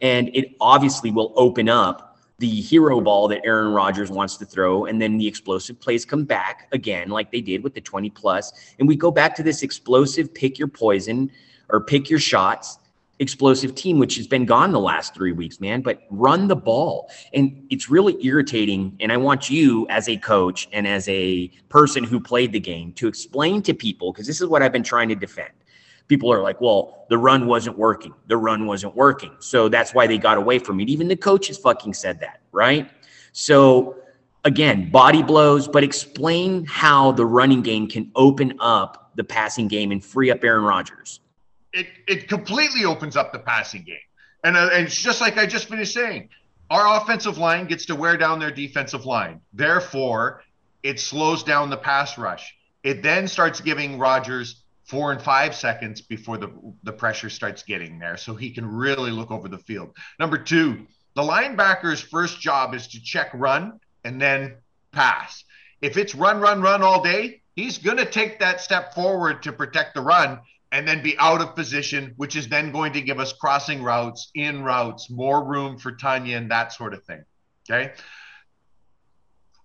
And 0.00 0.30
it 0.34 0.54
obviously 0.60 1.10
will 1.10 1.32
open 1.36 1.68
up 1.68 2.07
the 2.38 2.60
hero 2.60 3.00
ball 3.00 3.26
that 3.28 3.40
Aaron 3.44 3.72
Rodgers 3.72 4.10
wants 4.10 4.36
to 4.36 4.44
throw, 4.44 4.84
and 4.84 5.02
then 5.02 5.18
the 5.18 5.26
explosive 5.26 5.80
plays 5.80 6.04
come 6.04 6.24
back 6.24 6.68
again, 6.72 7.08
like 7.08 7.32
they 7.32 7.40
did 7.40 7.64
with 7.64 7.74
the 7.74 7.80
20 7.80 8.10
plus, 8.10 8.52
and 8.78 8.86
we 8.86 8.94
go 8.96 9.10
back 9.10 9.34
to 9.36 9.42
this 9.42 9.62
explosive 9.62 10.32
pick 10.32 10.58
your 10.58 10.68
poison 10.68 11.30
or 11.68 11.80
pick 11.80 12.08
your 12.08 12.20
shots 12.20 12.78
explosive 13.20 13.74
team, 13.74 13.98
which 13.98 14.16
has 14.16 14.26
been 14.26 14.44
gone 14.44 14.70
the 14.72 14.80
last 14.80 15.14
three 15.14 15.32
weeks, 15.32 15.60
man. 15.60 15.80
But 15.80 16.02
run 16.10 16.48
the 16.48 16.56
ball. 16.56 17.10
And 17.34 17.66
it's 17.70 17.90
really 17.90 18.16
irritating. 18.24 18.96
And 19.00 19.10
I 19.12 19.16
want 19.16 19.50
you, 19.50 19.86
as 19.88 20.08
a 20.08 20.16
coach 20.18 20.68
and 20.72 20.86
as 20.86 21.08
a 21.08 21.48
person 21.68 22.04
who 22.04 22.20
played 22.20 22.52
the 22.52 22.60
game, 22.60 22.92
to 22.92 23.08
explain 23.08 23.62
to 23.62 23.74
people, 23.74 24.12
because 24.12 24.26
this 24.26 24.40
is 24.40 24.46
what 24.46 24.62
I've 24.62 24.72
been 24.72 24.82
trying 24.82 25.08
to 25.08 25.14
defend 25.14 25.50
people 26.08 26.32
are 26.32 26.42
like, 26.42 26.60
well, 26.60 27.06
the 27.10 27.18
run 27.18 27.46
wasn't 27.46 27.78
working. 27.78 28.14
The 28.26 28.36
run 28.36 28.66
wasn't 28.66 28.96
working. 28.96 29.36
So 29.38 29.68
that's 29.68 29.94
why 29.94 30.06
they 30.06 30.18
got 30.18 30.38
away 30.38 30.58
from 30.58 30.80
it. 30.80 30.88
Even 30.88 31.08
the 31.08 31.16
coaches 31.16 31.58
fucking 31.58 31.94
said 31.94 32.20
that, 32.20 32.40
right? 32.52 32.90
So 33.32 33.96
again, 34.44 34.90
body 34.90 35.22
blows, 35.22 35.68
but 35.68 35.84
explain 35.84 36.64
how 36.64 37.12
the 37.12 37.26
running 37.26 37.62
game 37.62 37.86
can 37.86 38.10
open 38.16 38.54
up 38.58 39.12
the 39.14 39.24
passing 39.24 39.68
game 39.68 39.92
and 39.92 40.04
free 40.04 40.30
up 40.30 40.42
Aaron 40.42 40.64
Rodgers. 40.64 41.20
It 41.72 41.86
it 42.06 42.28
completely 42.28 42.84
opens 42.84 43.16
up 43.16 43.32
the 43.32 43.38
passing 43.38 43.82
game. 43.82 43.98
And, 44.44 44.56
uh, 44.56 44.70
and 44.72 44.86
it's 44.86 45.00
just 45.00 45.20
like 45.20 45.36
I 45.36 45.46
just 45.46 45.68
finished 45.68 45.92
saying, 45.92 46.30
our 46.70 47.00
offensive 47.00 47.38
line 47.38 47.66
gets 47.66 47.86
to 47.86 47.94
wear 47.94 48.16
down 48.16 48.38
their 48.38 48.50
defensive 48.50 49.04
line. 49.04 49.40
Therefore, 49.52 50.42
it 50.82 51.00
slows 51.00 51.42
down 51.42 51.70
the 51.70 51.76
pass 51.76 52.16
rush. 52.16 52.54
It 52.84 53.02
then 53.02 53.26
starts 53.26 53.60
giving 53.60 53.98
Rodgers 53.98 54.62
four 54.88 55.12
and 55.12 55.20
five 55.20 55.54
seconds 55.54 56.00
before 56.00 56.38
the, 56.38 56.50
the 56.82 56.92
pressure 56.92 57.28
starts 57.28 57.62
getting 57.62 57.98
there 57.98 58.16
so 58.16 58.34
he 58.34 58.50
can 58.50 58.66
really 58.66 59.10
look 59.10 59.30
over 59.30 59.46
the 59.46 59.58
field. 59.58 59.94
Number 60.18 60.38
two, 60.38 60.86
the 61.14 61.22
linebacker's 61.22 62.00
first 62.00 62.40
job 62.40 62.74
is 62.74 62.88
to 62.88 63.02
check 63.02 63.30
run 63.34 63.80
and 64.04 64.20
then 64.20 64.56
pass. 64.92 65.44
If 65.82 65.98
it's 65.98 66.14
run, 66.14 66.40
run, 66.40 66.62
run 66.62 66.82
all 66.82 67.02
day, 67.02 67.42
he's 67.54 67.76
going 67.76 67.98
to 67.98 68.06
take 68.06 68.38
that 68.40 68.62
step 68.62 68.94
forward 68.94 69.42
to 69.42 69.52
protect 69.52 69.94
the 69.94 70.00
run 70.00 70.40
and 70.72 70.88
then 70.88 71.02
be 71.02 71.18
out 71.18 71.42
of 71.42 71.54
position, 71.54 72.14
which 72.16 72.34
is 72.34 72.48
then 72.48 72.72
going 72.72 72.94
to 72.94 73.02
give 73.02 73.20
us 73.20 73.34
crossing 73.34 73.82
routes, 73.82 74.30
in 74.34 74.62
routes, 74.62 75.10
more 75.10 75.44
room 75.44 75.76
for 75.78 75.92
Tonyan 75.92 76.38
and 76.38 76.50
that 76.50 76.72
sort 76.72 76.94
of 76.94 77.04
thing. 77.04 77.24
Okay. 77.70 77.92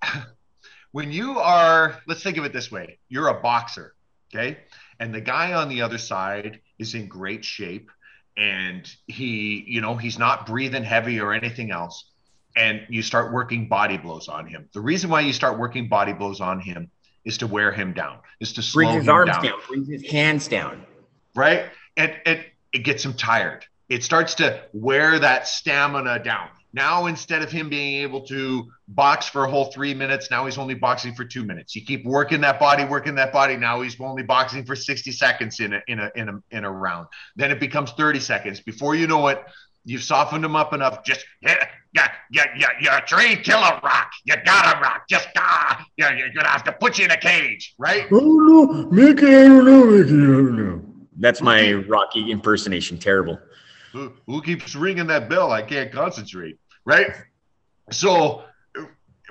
when 0.91 1.13
you 1.13 1.39
are, 1.39 2.01
let's 2.07 2.23
think 2.23 2.35
of 2.35 2.43
it 2.43 2.51
this 2.51 2.69
way 2.69 2.99
you're 3.07 3.29
a 3.29 3.41
boxer. 3.41 3.95
Okay 4.33 4.57
and 4.99 5.13
the 5.13 5.21
guy 5.21 5.53
on 5.53 5.69
the 5.69 5.81
other 5.81 5.97
side 5.97 6.59
is 6.79 6.93
in 6.95 7.07
great 7.07 7.43
shape. 7.45 7.89
And 8.35 8.91
he 9.07 9.63
you 9.67 9.81
know 9.81 9.95
he's 9.95 10.17
not 10.17 10.45
breathing 10.47 10.83
heavy 10.83 11.19
or 11.19 11.33
anything 11.33 11.71
else. 11.71 12.05
And 12.55 12.81
you 12.89 13.01
start 13.01 13.31
working 13.33 13.67
body 13.67 13.97
blows 13.97 14.27
on 14.27 14.47
him. 14.47 14.69
The 14.73 14.81
reason 14.81 15.09
why 15.09 15.21
you 15.21 15.33
start 15.33 15.57
working 15.57 15.87
body 15.87 16.13
blows 16.13 16.39
on 16.39 16.59
him 16.59 16.89
is 17.25 17.37
to 17.39 17.47
wear 17.47 17.71
him 17.71 17.93
down 17.93 18.19
is 18.39 18.53
to 18.53 18.61
slow 18.61 18.85
Bring 18.85 18.95
his 18.97 19.07
him 19.07 19.13
arms 19.13 19.31
down, 19.31 19.43
down, 19.43 19.59
bring 19.67 19.85
his 19.85 20.05
hands 20.09 20.47
down. 20.47 20.85
right? 21.35 21.65
And 21.97 22.13
and 22.25 22.43
it 22.73 22.79
gets 22.79 23.05
him 23.05 23.13
tired. 23.13 23.65
It 23.89 24.03
starts 24.03 24.35
to 24.35 24.63
wear 24.73 25.19
that 25.19 25.47
stamina 25.47 26.23
down 26.23 26.49
now 26.73 27.05
instead 27.05 27.41
of 27.41 27.51
him 27.51 27.69
being 27.69 28.01
able 28.01 28.21
to 28.21 28.67
box 28.87 29.27
for 29.27 29.45
a 29.45 29.49
whole 29.49 29.65
three 29.65 29.93
minutes 29.93 30.29
now 30.31 30.45
he's 30.45 30.57
only 30.57 30.73
boxing 30.73 31.13
for 31.13 31.23
two 31.23 31.43
minutes. 31.43 31.75
You 31.75 31.85
keep 31.85 32.05
working 32.05 32.41
that 32.41 32.59
body 32.59 32.83
working 32.85 33.15
that 33.15 33.31
body. 33.31 33.55
Now 33.55 33.81
he's 33.81 33.99
only 33.99 34.23
boxing 34.23 34.65
for 34.65 34.75
60 34.75 35.11
seconds 35.11 35.59
in 35.59 35.73
a 35.73 35.81
in 35.87 35.99
a 35.99 36.11
in 36.15 36.29
a, 36.29 36.39
in 36.51 36.63
a 36.65 36.71
round. 36.71 37.07
Then 37.35 37.51
it 37.51 37.59
becomes 37.59 37.91
30 37.91 38.19
seconds. 38.19 38.59
Before 38.59 38.95
you 38.95 39.07
know 39.07 39.27
it 39.27 39.43
you've 39.85 40.03
softened 40.03 40.43
him 40.43 40.55
up 40.55 40.73
enough. 40.73 41.03
Just 41.03 41.25
yeah 41.41 41.67
yeah 41.93 42.07
yeah 42.31 42.45
yeah 42.57 42.69
you're 42.81 42.97
a 42.97 43.05
trained 43.05 43.43
killer 43.43 43.79
rock. 43.83 44.11
You 44.25 44.35
gotta 44.43 44.79
rock. 44.79 45.07
Just 45.09 45.27
ah 45.37 45.85
yeah 45.97 46.15
you're 46.15 46.33
gonna 46.33 46.49
have 46.49 46.63
to 46.65 46.71
put 46.73 46.97
you 46.97 47.05
in 47.05 47.11
a 47.11 47.17
cage 47.17 47.75
right? 47.77 48.07
Oh 48.11 48.19
no, 48.19 48.89
Mickey, 48.91 49.27
I 49.27 49.47
don't 49.47 49.65
know, 49.65 49.85
Mickey, 49.85 50.13
I 50.13 50.15
don't 50.15 50.55
know. 50.57 50.81
That's 51.17 51.41
my 51.41 51.73
Rocky 51.73 52.31
impersonation. 52.31 52.97
Terrible. 52.97 53.39
who, 53.91 54.11
who 54.25 54.41
keeps 54.41 54.75
ringing 54.75 55.07
that 55.07 55.29
bell? 55.29 55.51
I 55.51 55.61
can't 55.61 55.91
concentrate 55.91 56.57
right 56.85 57.15
so 57.91 58.43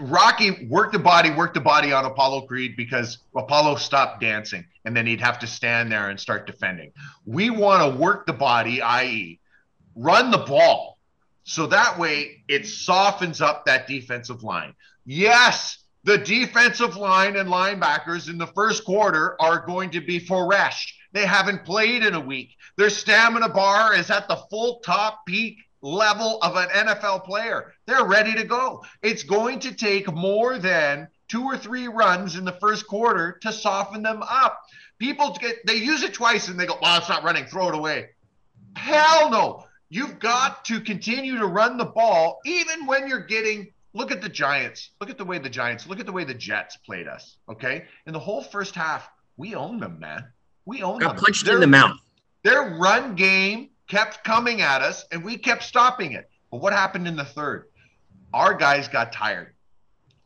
Rocky 0.01 0.67
worked 0.67 0.93
the 0.93 0.99
body, 0.99 1.31
worked 1.31 1.55
the 1.55 1.61
body 1.61 1.93
on 1.93 2.05
Apollo 2.05 2.43
Creed 2.43 2.77
because 2.77 3.19
Apollo 3.37 3.77
stopped 3.77 4.21
dancing 4.21 4.65
and 4.85 4.97
then 4.97 5.07
he'd 5.07 5.21
have 5.21 5.39
to 5.41 5.47
stand 5.47 5.93
there 5.93 6.11
and 6.11 6.19
start 6.19 6.47
defending. 6.47 6.93
We 7.27 7.51
want 7.51 7.83
to 7.83 7.99
work 8.01 8.27
the 8.27 8.33
body, 8.33 8.81
i.e., 8.81 9.39
run 9.95 10.31
the 10.31 10.39
ball. 10.39 10.99
So 11.45 11.67
that 11.67 11.99
way 11.99 12.43
it 12.49 12.67
softens 12.67 13.41
up 13.41 13.67
that 13.67 13.87
defensive 13.87 14.43
line. 14.43 14.75
Yes, 15.05 15.79
the 16.05 16.19
defensive 16.19 16.97
line 16.97 17.37
and 17.37 17.49
linebackers 17.49 18.29
in 18.29 18.39
the 18.39 18.47
first 18.49 18.85
quarter 18.85 19.41
are 19.41 19.65
going 19.67 19.91
to 19.91 20.01
be 20.01 20.19
fresh. 20.19 20.97
They 21.13 21.27
haven't 21.27 21.65
played 21.65 22.03
in 22.03 22.15
a 22.15 22.21
week. 22.21 22.57
Their 22.77 22.91
stamina 22.91 23.51
bar 23.51 23.95
is 23.95 24.11
at 24.11 24.29
the 24.29 24.37
full 24.51 24.81
top 24.81 25.27
peak 25.27 25.59
level 25.83 26.39
of 26.43 26.57
an 26.57 26.69
NFL 26.69 27.25
player. 27.25 27.73
They're 27.87 28.05
ready 28.07 28.35
to 28.35 28.45
go. 28.45 28.85
It's 29.03 29.23
going 29.23 29.59
to 29.61 29.75
take 29.75 30.13
more 30.13 30.59
than 30.59 31.09
two 31.29 31.43
or 31.45 31.57
three 31.59 31.89
runs 31.89 32.37
in 32.37 32.45
the 32.45 32.53
first 32.61 32.87
quarter 32.87 33.39
to 33.43 33.53
soften 33.53 34.03
them 34.03 34.23
up. 34.23 34.61
People 34.99 35.37
get 35.41 35.67
they 35.67 35.75
use 35.77 36.03
it 36.03 36.15
twice 36.15 36.49
and 36.49 36.59
they 36.59 36.67
go, 36.67 36.79
"Well, 36.81 36.99
it's 36.99 37.09
not 37.09 37.25
running. 37.25 37.45
Throw 37.47 37.69
it 37.69 37.75
away." 37.75 38.11
Hell 38.77 39.31
no. 39.31 39.67
You've 39.91 40.19
got 40.19 40.65
to 40.67 40.81
continue 40.81 41.39
to 41.39 41.47
run 41.47 41.77
the 41.77 41.85
ball 41.85 42.39
even 42.47 42.87
when 42.87 43.07
you're 43.09 43.27
getting 43.27 43.73
look 43.93 44.11
at 44.11 44.23
the 44.23 44.29
Giants. 44.29 44.91
Look 45.01 45.11
at 45.11 45.19
the 45.19 45.25
way 45.25 45.39
the 45.39 45.51
Giants, 45.51 45.87
look 45.87 46.01
at 46.01 46.07
the 46.07 46.13
way 46.13 46.25
the 46.25 46.33
Jets 46.33 46.79
played 46.79 47.07
us, 47.07 47.37
okay? 47.51 47.85
In 48.07 48.15
the 48.15 48.19
whole 48.19 48.43
first 48.43 48.75
half, 48.75 49.07
we 49.37 49.55
owned 49.55 49.83
them, 49.83 49.99
man. 50.01 50.25
We 50.65 50.83
owned 50.83 51.01
Got 51.03 51.17
them. 51.17 51.25
punched 51.25 51.47
in 51.47 51.61
the 51.61 51.67
mouth. 51.67 51.99
their 52.43 52.63
run 52.79 53.15
game 53.17 53.69
kept 53.93 54.25
coming 54.25 54.63
at 54.63 54.81
us 54.81 55.05
and 55.13 55.23
we 55.23 55.37
kept 55.37 55.63
stopping 55.63 56.13
it. 56.13 56.31
But 56.51 56.63
what 56.63 56.73
happened 56.73 57.07
in 57.07 57.15
the 57.15 57.27
third? 57.27 57.67
Our 58.33 58.55
guys 58.55 58.89
got 58.89 59.13
tired. 59.13 59.53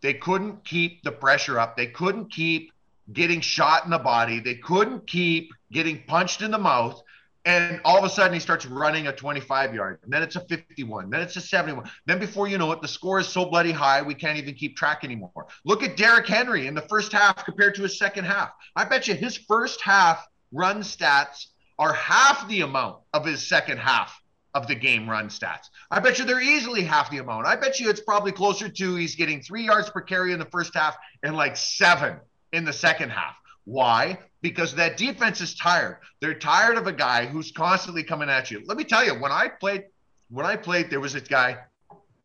They 0.02 0.14
couldn't 0.14 0.64
keep 0.64 1.02
the 1.02 1.10
pressure 1.10 1.58
up. 1.58 1.76
They 1.76 1.88
couldn't 1.88 2.30
keep 2.30 2.70
getting 3.12 3.40
shot 3.40 3.84
in 3.84 3.90
the 3.90 3.98
body. 3.98 4.38
They 4.38 4.54
couldn't 4.54 5.08
keep 5.08 5.50
getting 5.72 6.00
punched 6.06 6.42
in 6.42 6.52
the 6.52 6.58
mouth. 6.58 7.02
And 7.44 7.80
all 7.84 7.98
of 7.98 8.04
a 8.04 8.08
sudden, 8.08 8.34
he 8.34 8.38
starts 8.38 8.66
running 8.66 9.08
a 9.08 9.12
25 9.12 9.74
yard. 9.74 9.98
And 10.04 10.12
then 10.12 10.22
it's 10.22 10.36
a 10.36 10.40
51. 10.40 11.10
Then 11.10 11.20
it's 11.20 11.34
a 11.34 11.40
71. 11.40 11.90
Then 12.06 12.20
before 12.20 12.46
you 12.46 12.58
know 12.58 12.70
it, 12.70 12.80
the 12.80 12.88
score 12.88 13.18
is 13.18 13.26
so 13.26 13.46
bloody 13.46 13.72
high, 13.72 14.00
we 14.00 14.14
can't 14.14 14.38
even 14.38 14.54
keep 14.54 14.76
track 14.76 15.02
anymore. 15.02 15.48
Look 15.64 15.82
at 15.82 15.96
Derrick 15.96 16.28
Henry 16.28 16.68
in 16.68 16.74
the 16.74 16.82
first 16.82 17.12
half 17.12 17.44
compared 17.44 17.74
to 17.76 17.82
his 17.82 17.98
second 17.98 18.26
half. 18.26 18.50
I 18.76 18.84
bet 18.84 19.08
you 19.08 19.14
his 19.14 19.36
first 19.36 19.80
half 19.80 20.24
run 20.52 20.82
stats 20.82 21.46
are 21.78 21.92
half 21.92 22.48
the 22.48 22.62
amount 22.62 22.98
of 23.12 23.24
his 23.24 23.46
second 23.46 23.78
half 23.78 24.20
of 24.54 24.66
the 24.66 24.74
game 24.74 25.08
run 25.08 25.28
stats. 25.28 25.68
I 25.90 26.00
bet 26.00 26.18
you 26.18 26.24
they're 26.24 26.40
easily 26.40 26.82
half 26.82 27.10
the 27.10 27.18
amount. 27.18 27.46
I 27.46 27.56
bet 27.56 27.78
you 27.78 27.90
it's 27.90 28.00
probably 28.00 28.32
closer 28.32 28.68
to 28.70 28.94
he's 28.94 29.14
getting 29.14 29.42
three 29.42 29.64
yards 29.64 29.90
per 29.90 30.00
carry 30.00 30.32
in 30.32 30.38
the 30.38 30.46
first 30.46 30.74
half 30.74 30.96
and 31.22 31.36
like 31.36 31.56
seven 31.56 32.16
in 32.52 32.64
the 32.64 32.72
second 32.72 33.10
half. 33.10 33.36
Why? 33.64 34.18
Because 34.40 34.74
that 34.76 34.96
defense 34.96 35.40
is 35.40 35.54
tired. 35.56 35.98
They're 36.20 36.38
tired 36.38 36.78
of 36.78 36.86
a 36.86 36.92
guy 36.92 37.26
who's 37.26 37.52
constantly 37.52 38.02
coming 38.02 38.30
at 38.30 38.50
you. 38.50 38.62
Let 38.64 38.78
me 38.78 38.84
tell 38.84 39.04
you, 39.04 39.12
when 39.12 39.32
I 39.32 39.48
played, 39.48 39.84
when 40.30 40.46
I 40.46 40.56
played, 40.56 40.88
there 40.88 41.00
was 41.00 41.12
this 41.12 41.28
guy. 41.28 41.58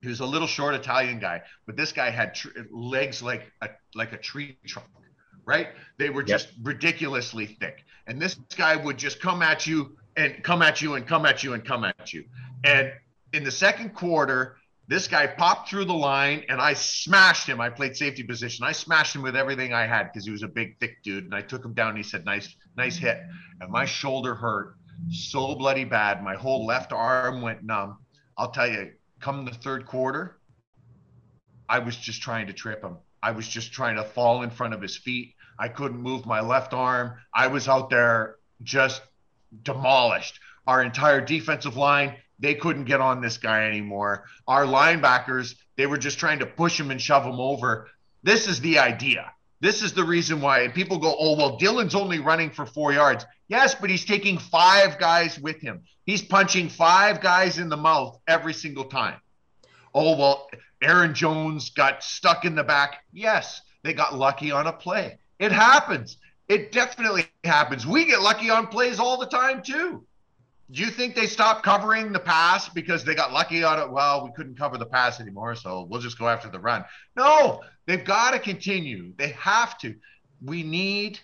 He 0.02 0.08
was 0.08 0.20
a 0.20 0.26
little 0.26 0.48
short 0.48 0.74
Italian 0.74 1.20
guy, 1.20 1.42
but 1.66 1.76
this 1.76 1.92
guy 1.92 2.10
had 2.10 2.34
tr- 2.34 2.50
legs 2.72 3.22
like 3.22 3.52
a 3.62 3.70
like 3.94 4.14
a 4.14 4.18
tree 4.18 4.58
trunk, 4.66 4.88
right? 5.46 5.70
They 5.98 6.10
were 6.10 6.24
just 6.24 6.48
yep. 6.48 6.56
ridiculously 6.64 7.46
thick, 7.60 7.84
and 8.08 8.22
this 8.22 8.36
guy 8.56 8.76
would 8.76 8.98
just 8.98 9.20
come 9.20 9.42
at 9.42 9.68
you 9.68 9.98
and 10.18 10.44
come 10.44 10.62
at 10.62 10.82
you 10.82 10.96
and 10.96 11.08
come 11.08 11.26
at 11.26 11.44
you 11.44 11.54
and 11.54 11.64
come 11.64 11.84
at 11.84 12.14
you. 12.14 12.26
And 12.64 12.92
in 13.34 13.44
the 13.44 13.52
second 13.52 13.94
quarter, 13.94 14.58
this 14.88 15.08
guy 15.08 15.26
popped 15.26 15.70
through 15.70 15.86
the 15.86 15.94
line 15.94 16.44
and 16.50 16.60
I 16.60 16.74
smashed 16.74 17.48
him. 17.48 17.62
I 17.62 17.70
played 17.70 17.96
safety 17.96 18.24
position. 18.24 18.66
I 18.66 18.74
smashed 18.74 19.16
him 19.16 19.22
with 19.22 19.38
everything 19.38 19.74
I 19.74 19.88
had 19.88 20.06
because 20.06 20.26
he 20.26 20.32
was 20.32 20.44
a 20.44 20.50
big, 20.50 20.78
thick 20.80 21.02
dude. 21.02 21.24
And 21.24 21.34
I 21.34 21.42
took 21.42 21.64
him 21.64 21.74
down 21.74 21.90
and 21.90 21.98
he 21.98 22.04
said, 22.04 22.26
Nice, 22.26 22.54
nice 22.76 22.98
hit. 22.98 23.22
And 23.62 23.72
my 23.72 23.86
shoulder 23.86 24.36
hurt 24.36 24.76
so 25.10 25.56
bloody 25.56 25.86
bad. 25.86 26.24
My 26.24 26.36
whole 26.36 26.66
left 26.66 26.92
arm 26.92 27.42
went 27.42 27.64
numb. 27.64 28.00
I'll 28.38 28.52
tell 28.52 28.70
you, 28.70 28.92
come 29.20 29.46
the 29.46 29.52
third 29.52 29.86
quarter, 29.86 30.40
I 31.70 31.80
was 31.80 31.96
just 31.96 32.22
trying 32.22 32.48
to 32.48 32.54
trip 32.54 32.84
him. 32.84 32.98
I 33.24 33.32
was 33.32 33.48
just 33.48 33.72
trying 33.72 33.96
to 33.98 34.04
fall 34.04 34.44
in 34.44 34.50
front 34.50 34.74
of 34.74 34.82
his 34.82 34.98
feet. 34.98 35.36
I 35.60 35.68
couldn't 35.68 36.02
move 36.02 36.26
my 36.26 36.42
left 36.42 36.74
arm. 36.74 37.14
I 37.34 37.48
was 37.48 37.68
out 37.68 37.90
there 37.90 38.38
just 38.64 39.02
demolished. 39.64 40.40
Our 40.66 40.82
entire 40.82 41.22
defensive 41.22 41.78
line, 41.78 42.16
they 42.40 42.56
couldn't 42.56 42.86
get 42.86 43.02
on 43.02 43.22
this 43.22 43.38
guy 43.38 43.68
anymore. 43.68 44.26
Our 44.48 44.66
linebackers, 44.66 45.56
they 45.78 45.86
were 45.86 45.98
just 45.98 46.20
trying 46.20 46.40
to 46.40 46.46
push 46.46 46.80
him 46.80 46.92
and 46.92 47.02
shove 47.02 47.26
him 47.26 47.40
over. 47.40 47.90
This 48.24 48.48
is 48.48 48.60
the 48.62 48.80
idea. 48.80 49.32
This 49.60 49.84
is 49.84 49.94
the 49.94 50.04
reason 50.04 50.42
why. 50.42 50.62
And 50.62 50.74
people 50.74 50.98
go, 50.98 51.16
oh, 51.18 51.38
well, 51.38 51.58
Dillon's 51.58 51.94
only 51.94 52.20
running 52.20 52.50
for 52.50 52.66
four 52.66 52.94
yards. 52.94 53.26
Yes, 53.48 53.76
but 53.76 53.92
he's 53.92 54.06
taking 54.06 54.40
five 54.40 54.98
guys 54.98 55.40
with 55.40 55.62
him. 55.62 55.84
He's 56.06 56.24
punching 56.24 56.70
five 56.70 57.22
guys 57.22 57.60
in 57.60 57.70
the 57.70 57.78
mouth 57.78 58.20
every 58.28 58.56
single 58.56 58.86
time. 58.86 59.20
Oh, 59.94 60.18
well, 60.18 60.50
Aaron 60.82 61.14
Jones 61.14 61.70
got 61.70 62.04
stuck 62.04 62.46
in 62.46 62.56
the 62.56 62.64
back. 62.64 63.04
Yes, 63.12 63.62
they 63.84 63.94
got 63.94 64.16
lucky 64.16 64.52
on 64.52 64.68
a 64.68 64.74
play. 64.74 65.20
It 65.40 65.52
happens. 65.52 66.18
It 66.48 66.72
definitely 66.72 67.28
happens. 67.44 67.86
We 67.86 68.06
get 68.06 68.22
lucky 68.22 68.50
on 68.50 68.68
plays 68.68 69.00
all 69.00 69.18
the 69.18 69.28
time, 69.28 69.62
too 69.64 70.06
do 70.72 70.82
you 70.82 70.90
think 70.90 71.16
they 71.16 71.28
stopped 71.28 71.64
covering 71.64 72.14
the 72.14 72.20
pass 72.20 72.70
because 72.70 73.04
they 73.04 73.14
got 73.14 73.34
lucky 73.34 73.64
on 73.64 73.78
it? 73.80 73.92
Well, 73.92 74.24
we 74.24 74.32
couldn't 74.32 74.58
cover 74.58 74.78
the 74.78 74.86
pass 74.86 75.20
anymore, 75.20 75.54
so 75.56 75.86
we'll 75.90 76.00
just 76.00 76.18
go 76.18 76.30
after 76.30 76.50
the 76.50 76.60
run. 76.60 76.86
No, 77.18 77.62
they've 77.88 78.04
got 78.04 78.32
to 78.32 78.40
continue. 78.40 79.14
They 79.18 79.30
have 79.30 79.78
to. 79.80 79.96
We 80.42 80.64
need 80.64 81.20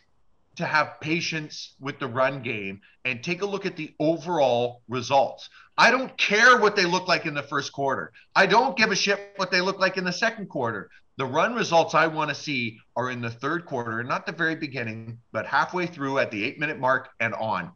to 0.58 0.66
have 0.66 1.00
patience 1.02 1.76
with 1.80 2.00
the 2.00 2.08
run 2.08 2.42
game 2.42 2.82
and 3.06 3.24
take 3.24 3.42
a 3.42 3.46
look 3.46 3.66
at 3.66 3.76
the 3.76 3.94
overall 4.00 4.82
results. 4.88 5.50
I 5.78 5.92
don't 5.92 6.16
care 6.18 6.60
what 6.60 6.76
they 6.76 6.86
look 6.86 7.08
like 7.08 7.26
in 7.26 7.34
the 7.34 7.44
first 7.44 7.72
quarter. 7.72 8.12
I 8.36 8.46
don't 8.46 8.78
give 8.78 8.92
a 8.92 8.96
shit 8.96 9.34
what 9.38 9.52
they 9.52 9.62
look 9.62 9.80
like 9.80 9.98
in 9.98 10.04
the 10.04 10.12
second 10.12 10.48
quarter. 10.50 10.90
The 11.18 11.26
run 11.26 11.56
results 11.56 11.96
I 11.96 12.08
want 12.08 12.30
to 12.30 12.36
see 12.36 12.80
are 12.96 13.10
in 13.10 13.22
the 13.22 13.32
third 13.32 13.66
quarter, 13.66 14.04
not 14.04 14.26
the 14.26 14.32
very 14.32 14.56
beginning, 14.56 15.20
but 15.32 15.46
halfway 15.46 15.88
through 15.88 16.20
at 16.20 16.32
the 16.32 16.44
eight 16.44 16.60
minute 16.60 16.80
mark 16.80 17.10
and 17.20 17.34
on 17.34 17.72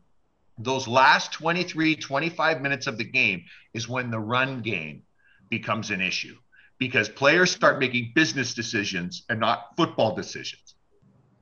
those 0.63 0.87
last 0.87 1.31
23, 1.33 1.95
25 1.95 2.61
minutes 2.61 2.87
of 2.87 2.97
the 2.97 3.03
game 3.03 3.43
is 3.73 3.87
when 3.87 4.11
the 4.11 4.19
run 4.19 4.61
game 4.61 5.03
becomes 5.49 5.91
an 5.91 6.01
issue 6.01 6.35
because 6.77 7.09
players 7.09 7.51
start 7.51 7.79
making 7.79 8.11
business 8.15 8.53
decisions 8.53 9.23
and 9.29 9.39
not 9.39 9.75
football 9.77 10.15
decisions. 10.15 10.70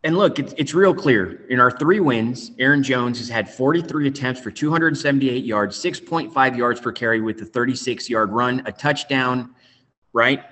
And 0.03 0.17
look, 0.17 0.39
it's, 0.39 0.53
it's 0.57 0.73
real 0.73 0.93
clear. 0.93 1.45
In 1.49 1.59
our 1.59 1.71
three 1.71 1.99
wins, 1.99 2.51
Aaron 2.57 2.81
Jones 2.83 3.17
has 3.19 3.27
had 3.27 3.49
43 3.49 4.07
attempts 4.07 4.39
for 4.39 4.49
278 4.49 5.43
yards, 5.43 5.77
6.5 5.83 6.57
yards 6.57 6.79
per 6.79 6.91
carry 6.91 7.19
with 7.19 7.41
a 7.41 7.45
36 7.45 8.09
yard 8.09 8.31
run, 8.31 8.61
a 8.65 8.71
touchdown, 8.71 9.53
right? 10.13 10.43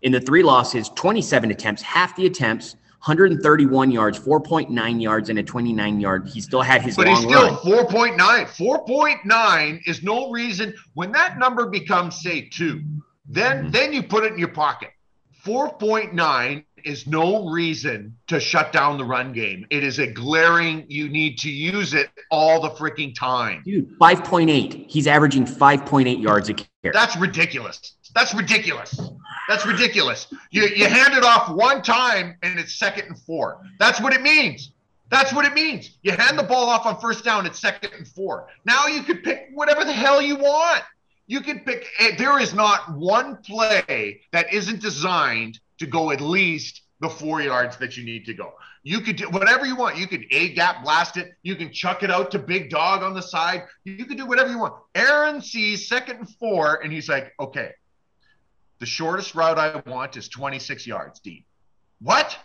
In 0.00 0.12
the 0.12 0.20
three 0.20 0.42
losses, 0.42 0.88
27 0.90 1.50
attempts, 1.50 1.82
half 1.82 2.16
the 2.16 2.24
attempts, 2.24 2.76
131 3.04 3.90
yards, 3.90 4.18
4.9 4.18 5.02
yards, 5.02 5.28
and 5.28 5.38
a 5.38 5.42
29 5.42 6.00
yard. 6.00 6.26
He 6.26 6.40
still 6.40 6.62
had 6.62 6.80
his 6.80 6.96
but 6.96 7.06
long 7.06 7.16
he's 7.16 7.24
still 7.26 7.48
run. 7.48 8.16
4.9. 8.16 8.86
4.9 8.86 9.80
is 9.86 10.02
no 10.02 10.30
reason 10.30 10.72
when 10.94 11.12
that 11.12 11.38
number 11.38 11.66
becomes 11.66 12.22
say 12.22 12.48
two, 12.48 12.82
then 13.28 13.64
mm-hmm. 13.64 13.70
then 13.72 13.92
you 13.92 14.02
put 14.02 14.24
it 14.24 14.32
in 14.32 14.38
your 14.38 14.48
pocket. 14.48 14.88
4.9 15.44 16.64
is 16.84 17.06
no 17.06 17.48
reason 17.48 18.16
to 18.28 18.38
shut 18.40 18.72
down 18.72 18.98
the 18.98 19.04
run 19.04 19.32
game. 19.32 19.66
It 19.70 19.82
is 19.82 19.98
a 19.98 20.06
glaring, 20.06 20.84
you 20.88 21.08
need 21.08 21.38
to 21.38 21.50
use 21.50 21.94
it 21.94 22.10
all 22.30 22.60
the 22.60 22.70
freaking 22.70 23.14
time. 23.14 23.62
Dude, 23.64 23.98
5.8. 23.98 24.90
He's 24.90 25.06
averaging 25.06 25.46
5.8 25.46 26.22
yards 26.22 26.48
a 26.48 26.54
carry. 26.54 26.92
That's 26.92 27.16
ridiculous. 27.16 27.94
That's 28.14 28.34
ridiculous. 28.34 29.00
That's 29.48 29.66
ridiculous. 29.66 30.32
You 30.50 30.68
you 30.68 30.86
hand 30.86 31.14
it 31.14 31.24
off 31.24 31.50
one 31.50 31.82
time 31.82 32.36
and 32.42 32.58
it's 32.58 32.76
second 32.76 33.08
and 33.08 33.18
four. 33.18 33.60
That's 33.78 34.00
what 34.00 34.14
it 34.14 34.22
means. 34.22 34.72
That's 35.10 35.32
what 35.32 35.44
it 35.44 35.52
means. 35.52 35.98
You 36.02 36.12
hand 36.12 36.38
the 36.38 36.44
ball 36.44 36.68
off 36.68 36.86
on 36.86 37.00
first 37.00 37.24
down, 37.24 37.44
it's 37.44 37.58
second 37.58 37.92
and 37.96 38.06
four. 38.06 38.48
Now 38.64 38.86
you 38.86 39.02
could 39.02 39.22
pick 39.22 39.48
whatever 39.52 39.84
the 39.84 39.92
hell 39.92 40.22
you 40.22 40.36
want. 40.36 40.82
You 41.26 41.40
can 41.40 41.60
pick. 41.60 41.86
Eh, 41.98 42.16
there 42.16 42.38
is 42.38 42.54
not 42.54 42.94
one 42.96 43.36
play 43.38 44.20
that 44.32 44.52
isn't 44.52 44.80
designed 44.80 45.58
to 45.84 45.90
go 45.90 46.10
at 46.10 46.20
least 46.20 46.82
the 47.00 47.08
four 47.08 47.42
yards 47.42 47.76
that 47.76 47.96
you 47.96 48.04
need 48.04 48.24
to 48.26 48.34
go. 48.34 48.54
You 48.82 49.00
could 49.00 49.16
do 49.16 49.28
whatever 49.30 49.66
you 49.66 49.76
want. 49.76 49.96
You 49.96 50.06
could 50.06 50.24
A 50.30 50.54
gap 50.54 50.82
blast 50.82 51.16
it. 51.16 51.32
You 51.42 51.56
can 51.56 51.72
chuck 51.72 52.02
it 52.02 52.10
out 52.10 52.30
to 52.32 52.38
Big 52.38 52.70
Dog 52.70 53.02
on 53.02 53.14
the 53.14 53.22
side. 53.22 53.64
You 53.84 54.04
can 54.04 54.16
do 54.16 54.26
whatever 54.26 54.50
you 54.50 54.58
want. 54.58 54.74
Aaron 54.94 55.40
sees 55.40 55.88
second 55.88 56.18
and 56.18 56.28
four, 56.36 56.82
and 56.82 56.92
he's 56.92 57.08
like, 57.08 57.32
okay, 57.38 57.72
the 58.78 58.86
shortest 58.86 59.34
route 59.34 59.58
I 59.58 59.82
want 59.86 60.16
is 60.16 60.28
26 60.28 60.86
yards 60.86 61.20
deep. 61.20 61.46
What? 62.00 62.36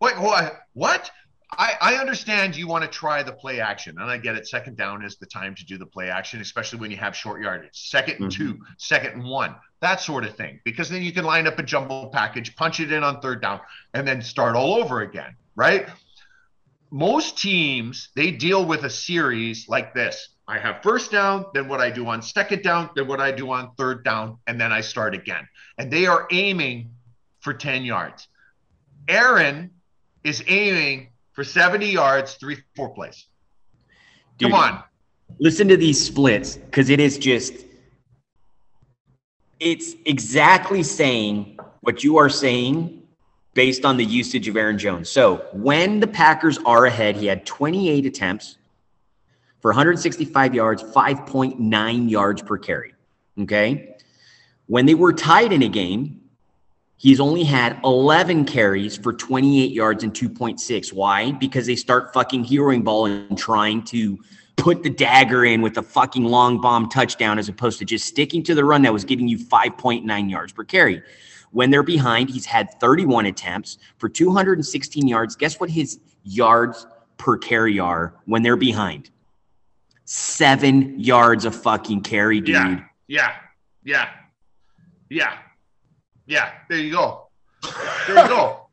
Wait, 0.00 0.18
what? 0.18 0.60
What? 0.72 1.10
I, 1.58 1.74
I 1.80 1.94
understand 1.96 2.56
you 2.56 2.66
want 2.66 2.82
to 2.82 2.88
try 2.88 3.22
the 3.22 3.32
play 3.32 3.60
action, 3.60 3.96
and 4.00 4.10
I 4.10 4.16
get 4.16 4.36
it. 4.36 4.48
Second 4.48 4.76
down 4.76 5.04
is 5.04 5.16
the 5.16 5.26
time 5.26 5.54
to 5.54 5.64
do 5.66 5.76
the 5.76 5.86
play 5.86 6.08
action, 6.08 6.40
especially 6.40 6.78
when 6.78 6.90
you 6.90 6.96
have 6.96 7.14
short 7.14 7.42
yardage. 7.42 7.90
2nd 7.92 8.16
and 8.16 8.30
mm-hmm. 8.30 8.52
two, 8.52 8.58
second 8.78 9.12
and 9.12 9.24
one, 9.24 9.54
that 9.80 10.00
sort 10.00 10.24
of 10.24 10.34
thing, 10.34 10.60
because 10.64 10.88
then 10.88 11.02
you 11.02 11.12
can 11.12 11.24
line 11.24 11.46
up 11.46 11.58
a 11.58 11.62
jumbo 11.62 12.08
package, 12.08 12.56
punch 12.56 12.80
it 12.80 12.90
in 12.90 13.04
on 13.04 13.20
third 13.20 13.42
down, 13.42 13.60
and 13.92 14.08
then 14.08 14.22
start 14.22 14.56
all 14.56 14.74
over 14.74 15.02
again, 15.02 15.36
right? 15.54 15.88
Most 16.90 17.38
teams, 17.38 18.10
they 18.16 18.30
deal 18.30 18.64
with 18.64 18.84
a 18.84 18.90
series 18.90 19.68
like 19.68 19.94
this 19.94 20.30
I 20.48 20.58
have 20.58 20.82
first 20.82 21.12
down, 21.12 21.46
then 21.54 21.68
what 21.68 21.80
I 21.80 21.90
do 21.90 22.06
on 22.08 22.20
second 22.20 22.62
down, 22.62 22.90
then 22.96 23.06
what 23.06 23.20
I 23.20 23.30
do 23.30 23.50
on 23.52 23.74
third 23.76 24.04
down, 24.04 24.38
and 24.46 24.60
then 24.60 24.72
I 24.72 24.80
start 24.80 25.14
again. 25.14 25.46
And 25.78 25.90
they 25.90 26.06
are 26.06 26.26
aiming 26.32 26.90
for 27.40 27.54
10 27.54 27.84
yards. 27.84 28.26
Aaron 29.08 29.70
is 30.24 30.42
aiming 30.46 31.11
for 31.32 31.44
70 31.44 31.86
yards, 31.86 32.34
three, 32.34 32.58
four 32.76 32.90
plays. 32.90 33.26
Dude, 34.38 34.50
Come 34.50 34.60
on. 34.60 34.82
Listen 35.38 35.66
to 35.68 35.76
these 35.76 36.04
splits 36.04 36.56
because 36.56 36.90
it 36.90 37.00
is 37.00 37.18
just, 37.18 37.54
it's 39.58 39.94
exactly 40.04 40.82
saying 40.82 41.58
what 41.80 42.04
you 42.04 42.18
are 42.18 42.28
saying 42.28 43.02
based 43.54 43.84
on 43.84 43.96
the 43.96 44.04
usage 44.04 44.48
of 44.48 44.56
Aaron 44.56 44.78
Jones. 44.78 45.08
So 45.08 45.46
when 45.52 46.00
the 46.00 46.06
Packers 46.06 46.58
are 46.64 46.86
ahead, 46.86 47.16
he 47.16 47.26
had 47.26 47.46
28 47.46 48.06
attempts 48.06 48.58
for 49.60 49.70
165 49.70 50.54
yards, 50.54 50.82
5.9 50.82 52.10
yards 52.10 52.42
per 52.42 52.58
carry. 52.58 52.94
Okay. 53.40 53.96
When 54.66 54.86
they 54.86 54.94
were 54.94 55.12
tied 55.12 55.52
in 55.52 55.62
a 55.62 55.68
game, 55.68 56.21
he's 57.02 57.18
only 57.18 57.42
had 57.42 57.80
11 57.82 58.44
carries 58.44 58.96
for 58.96 59.12
28 59.12 59.72
yards 59.72 60.04
and 60.04 60.14
2.6. 60.14 60.92
Why? 60.92 61.32
Because 61.32 61.66
they 61.66 61.74
start 61.74 62.12
fucking 62.12 62.44
heroing 62.44 62.84
ball 62.84 63.06
and 63.06 63.36
trying 63.36 63.82
to 63.86 64.20
put 64.56 64.84
the 64.84 64.90
dagger 64.90 65.44
in 65.44 65.62
with 65.62 65.76
a 65.78 65.82
fucking 65.82 66.22
long 66.22 66.60
bomb 66.60 66.88
touchdown 66.88 67.40
as 67.40 67.48
opposed 67.48 67.80
to 67.80 67.84
just 67.84 68.06
sticking 68.06 68.40
to 68.44 68.54
the 68.54 68.64
run 68.64 68.82
that 68.82 68.92
was 68.92 69.04
getting 69.04 69.26
you 69.26 69.36
5.9 69.36 70.30
yards 70.30 70.52
per 70.52 70.62
carry. 70.62 71.02
when 71.50 71.70
they're 71.70 71.82
behind. 71.82 72.30
He's 72.30 72.46
had 72.46 72.68
31 72.80 73.26
attempts 73.26 73.78
for 73.98 74.08
216 74.08 75.08
yards. 75.08 75.34
Guess 75.34 75.58
what 75.58 75.70
his 75.70 75.98
yards 76.22 76.86
per 77.18 77.36
carry 77.36 77.78
are 77.80 78.14
when 78.26 78.42
they're 78.42 78.56
behind? 78.56 79.10
Seven 80.04 81.00
yards 81.00 81.44
of 81.44 81.54
fucking 81.54 82.02
carry, 82.02 82.40
dude. 82.40 82.54
Yeah. 82.54 82.84
Yeah. 83.08 83.34
Yeah. 83.84 84.08
Yeah. 85.10 85.38
Yeah. 86.26 86.50
There 86.68 86.78
you 86.78 86.92
go. 86.92 87.28
There 88.06 88.22
you 88.22 88.28
go. 88.28 88.66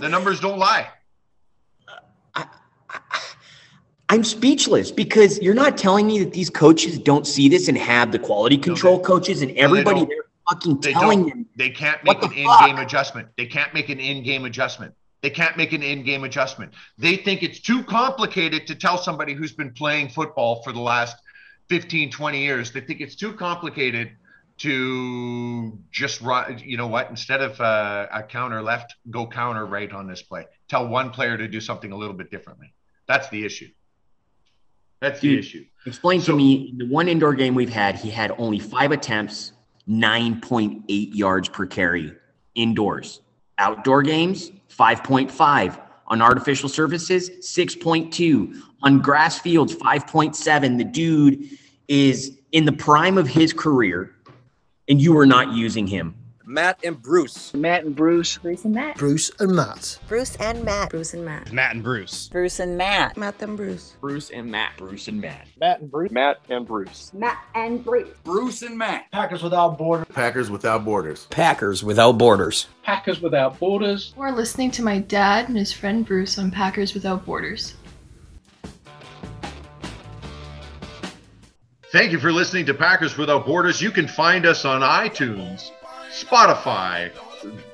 the 0.00 0.08
numbers 0.08 0.40
don't 0.40 0.58
lie. 0.58 0.88
I'm 4.08 4.24
speechless 4.24 4.90
because 4.90 5.40
you're 5.40 5.54
not 5.54 5.78
telling 5.78 6.06
me 6.06 6.18
that 6.22 6.32
these 6.32 6.50
coaches 6.50 6.98
don't 6.98 7.26
see 7.26 7.48
this 7.48 7.68
and 7.68 7.78
have 7.78 8.12
the 8.12 8.18
quality 8.18 8.58
control 8.58 9.00
coaches 9.00 9.40
and 9.40 9.50
everybody 9.52 10.00
don't. 10.00 10.08
there 10.10 10.24
fucking 10.50 10.80
They 10.80 10.92
telling 10.92 11.20
don't. 11.20 11.28
them. 11.30 11.46
They 11.56 11.70
can't 11.70 12.02
make 12.04 12.22
an 12.22 12.32
in-game 12.32 12.76
adjustment. 12.76 13.28
They 13.38 13.46
can't 13.46 13.72
make 13.72 13.88
an 13.88 14.00
in-game 14.00 14.44
adjustment. 14.44 14.94
They 15.22 15.30
can't 15.30 15.56
make 15.56 15.72
an 15.72 15.82
in-game 15.82 16.24
adjustment. 16.24 16.74
They 16.98 17.16
think 17.16 17.42
it's 17.42 17.60
too 17.60 17.82
complicated 17.84 18.66
to 18.66 18.74
tell 18.74 18.98
somebody 18.98 19.32
who's 19.32 19.52
been 19.52 19.72
playing 19.72 20.10
football 20.10 20.62
for 20.62 20.72
the 20.72 20.80
last 20.80 21.16
15, 21.70 22.10
20 22.10 22.38
years. 22.38 22.70
They 22.70 22.80
think 22.80 23.00
it's 23.00 23.14
too 23.14 23.32
complicated 23.32 24.10
to 24.62 25.78
just 25.90 26.20
run. 26.20 26.58
You 26.64 26.76
know 26.76 26.86
what? 26.86 27.10
Instead 27.10 27.42
of 27.42 27.60
uh, 27.60 28.06
a 28.12 28.22
counter 28.22 28.62
left, 28.62 28.94
go 29.10 29.26
counter 29.26 29.66
right 29.66 29.90
on 29.92 30.06
this 30.06 30.22
play. 30.22 30.46
Tell 30.68 30.86
one 30.88 31.10
player 31.10 31.36
to 31.36 31.48
do 31.48 31.60
something 31.60 31.90
a 31.92 31.96
little 31.96 32.14
bit 32.14 32.30
differently. 32.30 32.72
That's 33.08 33.28
the 33.28 33.44
issue. 33.44 33.68
That's 35.00 35.20
the 35.20 35.30
Dude. 35.30 35.38
issue. 35.40 35.64
Explain 35.84 36.20
So- 36.20 36.32
to 36.32 36.38
me 36.38 36.70
in 36.70 36.78
the 36.78 36.86
one 36.88 37.08
indoor 37.08 37.34
game 37.34 37.54
we've 37.56 37.68
had, 37.68 37.96
he 37.96 38.08
had 38.10 38.32
only 38.38 38.60
five 38.60 38.92
attempts, 38.92 39.52
9.8 39.88 41.14
yards 41.14 41.48
per 41.48 41.66
carry 41.66 42.12
indoors. 42.54 43.20
Outdoor 43.58 44.02
games, 44.02 44.50
5.5. 44.68 45.78
On 46.06 46.20
artificial 46.22 46.68
surfaces, 46.68 47.30
6.2. 47.40 48.60
On 48.82 49.00
grass 49.00 49.38
fields, 49.40 49.74
5.7. 49.74 50.76
The 50.78 50.84
dude 50.84 51.48
is 51.88 52.38
in 52.52 52.64
the 52.64 52.72
prime 52.72 53.18
of 53.18 53.26
his 53.26 53.52
career, 53.52 54.14
and 54.88 55.00
you 55.00 55.16
are 55.18 55.26
not 55.26 55.52
using 55.52 55.86
him. 55.86 56.14
Matt 56.44 56.80
and 56.84 57.00
Bruce. 57.00 57.54
Matt 57.54 57.84
and 57.84 57.94
Bruce. 57.94 58.36
Bruce 58.38 58.64
and 58.64 58.74
Matt. 58.74 58.98
Bruce 58.98 59.30
and 59.38 59.54
Matt. 59.54 59.98
Bruce 60.08 60.34
and 60.34 60.64
Matt. 60.64 60.90
Bruce 60.90 61.14
and 61.14 61.24
Matt. 61.24 61.52
Matt 61.52 61.74
and 61.74 61.82
Bruce. 61.84 62.28
Bruce 62.28 62.60
and 62.60 62.76
Matt. 62.76 63.16
Matt 63.16 63.40
and 63.40 63.56
Bruce. 63.56 63.94
Bruce 64.00 64.30
and 64.30 64.50
Matt. 64.50 64.76
Bruce 64.76 65.08
and 65.08 65.20
Matt. 65.20 65.46
Matt 65.60 65.80
and 65.80 65.90
Bruce. 65.90 66.10
Matt 66.10 66.40
and 66.50 66.66
Bruce. 66.66 67.12
Matt 67.14 67.38
and 67.54 67.84
Bruce. 67.84 68.08
Bruce 68.24 68.62
and 68.62 68.76
Matt. 68.76 69.10
Packers 69.12 69.42
without 69.42 69.78
borders. 69.78 70.06
Packers 70.12 70.50
without 70.50 70.84
borders. 70.84 71.26
Packers 71.30 71.84
without 71.84 72.18
borders. 72.18 72.66
Packers 72.82 73.20
without 73.20 73.58
borders. 73.60 74.12
We're 74.16 74.32
listening 74.32 74.72
to 74.72 74.82
my 74.82 74.98
dad 74.98 75.48
and 75.48 75.56
his 75.56 75.72
friend 75.72 76.04
Bruce 76.04 76.38
on 76.38 76.50
Packers 76.50 76.92
Without 76.92 77.24
Borders. 77.24 77.74
Thank 81.92 82.10
you 82.10 82.18
for 82.18 82.32
listening 82.32 82.66
to 82.66 82.72
Packers 82.72 83.18
Without 83.18 83.44
Borders. 83.44 83.82
You 83.82 83.90
can 83.90 84.08
find 84.08 84.46
us 84.46 84.64
on 84.64 84.80
iTunes, 84.80 85.72
Spotify, 86.10 87.10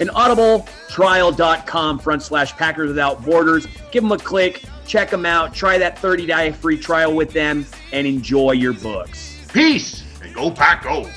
And 0.00 0.10
audibletrial.com 0.10 1.98
front 1.98 2.22
slash 2.22 2.52
Packers 2.56 2.88
Without 2.88 3.24
Borders. 3.24 3.66
Give 3.90 4.02
them 4.02 4.12
a 4.12 4.18
click, 4.18 4.64
check 4.86 5.10
them 5.10 5.26
out, 5.26 5.54
try 5.54 5.78
that 5.78 5.98
30 5.98 6.26
day 6.26 6.52
free 6.52 6.78
trial 6.78 7.14
with 7.14 7.32
them, 7.32 7.66
and 7.92 8.06
enjoy 8.06 8.52
your 8.52 8.74
books. 8.74 9.46
Peace 9.52 10.04
and 10.22 10.34
go 10.34 10.50
Pack 10.50 10.84
Go. 10.84 11.08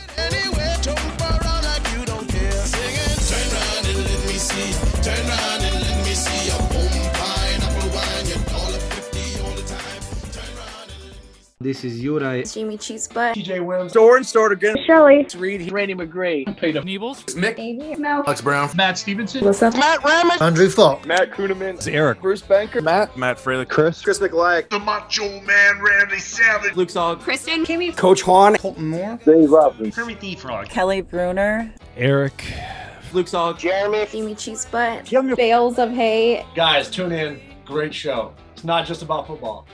This 11.62 11.84
is 11.84 12.02
Yura. 12.02 12.44
Jimmy 12.44 12.76
Cheese 12.76 13.08
Butt. 13.08 13.36
TJ 13.36 13.64
Williams. 13.64 13.94
Soren 13.94 14.24
start 14.24 14.52
again. 14.52 14.76
Shelly. 14.88 15.28
Reed. 15.38 15.72
Randy 15.72 15.94
McGray. 15.94 16.58
Peter 16.58 16.82
Mick. 16.82 17.60
Amy. 17.60 17.96
Mel. 17.98 18.24
Alex 18.26 18.42
Brown. 18.42 18.70
Matt 18.76 18.98
Stevenson. 18.98 19.46
What's 19.46 19.62
up? 19.62 19.76
Andrew 20.42 20.70
Falk. 20.70 21.06
Matt 21.06 21.32
Kuhneman. 21.32 21.76
It's 21.76 21.86
Eric. 21.86 22.20
Bruce 22.20 22.42
Banker. 22.42 22.82
Matt. 22.82 23.16
Matt 23.16 23.40
Fraley. 23.40 23.66
Chris. 23.66 24.02
Chris 24.02 24.18
McLeod. 24.18 24.70
The 24.70 24.80
Macho 24.80 25.40
Man 25.42 25.80
Randy 25.82 26.18
Savage. 26.18 26.76
Luke 26.76 26.90
Sog. 26.90 27.20
Kristen. 27.20 27.64
Kimmy. 27.64 27.96
Coach 27.96 28.26
Juan. 28.26 28.56
Colton 28.56 28.88
Moore. 28.88 29.20
Dave 29.24 29.52
Robbins. 29.52 29.96
Kermit 29.96 30.20
the 30.20 30.34
Frog. 30.34 30.68
Kelly 30.68 31.02
Bruner. 31.02 31.72
Eric. 31.96 32.44
Luke 33.14 33.28
Sog. 33.28 33.60
Jeremy. 33.60 34.08
Jimmy 34.12 34.34
Cheese 34.34 34.66
Butt. 34.66 35.08
Bales 35.38 35.78
of 35.78 35.92
hay. 35.92 36.44
Guys, 36.56 36.90
tune 36.90 37.12
in. 37.12 37.40
Great 37.66 37.94
show. 37.94 38.34
It's 38.54 38.64
not 38.64 38.88
just 38.88 39.04
about 39.04 39.28
football. 39.28 39.68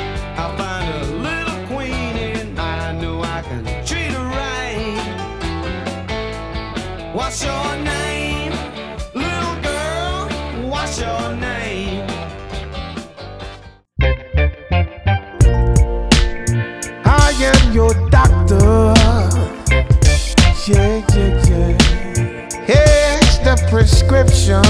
What's 7.18 7.44
your 7.44 7.76
name? 7.78 8.52
Little 9.16 9.56
girl, 9.64 10.30
what's 10.70 11.02
your 11.02 11.36
name? 11.36 12.06
I 17.04 17.34
am 17.42 17.74
your 17.74 17.96
doctor. 18.12 18.94
Yeah, 20.68 21.04
yeah, 21.16 21.42
yeah. 21.50 21.76
Here's 22.68 23.40
the 23.40 23.58
prescription. 23.72 24.62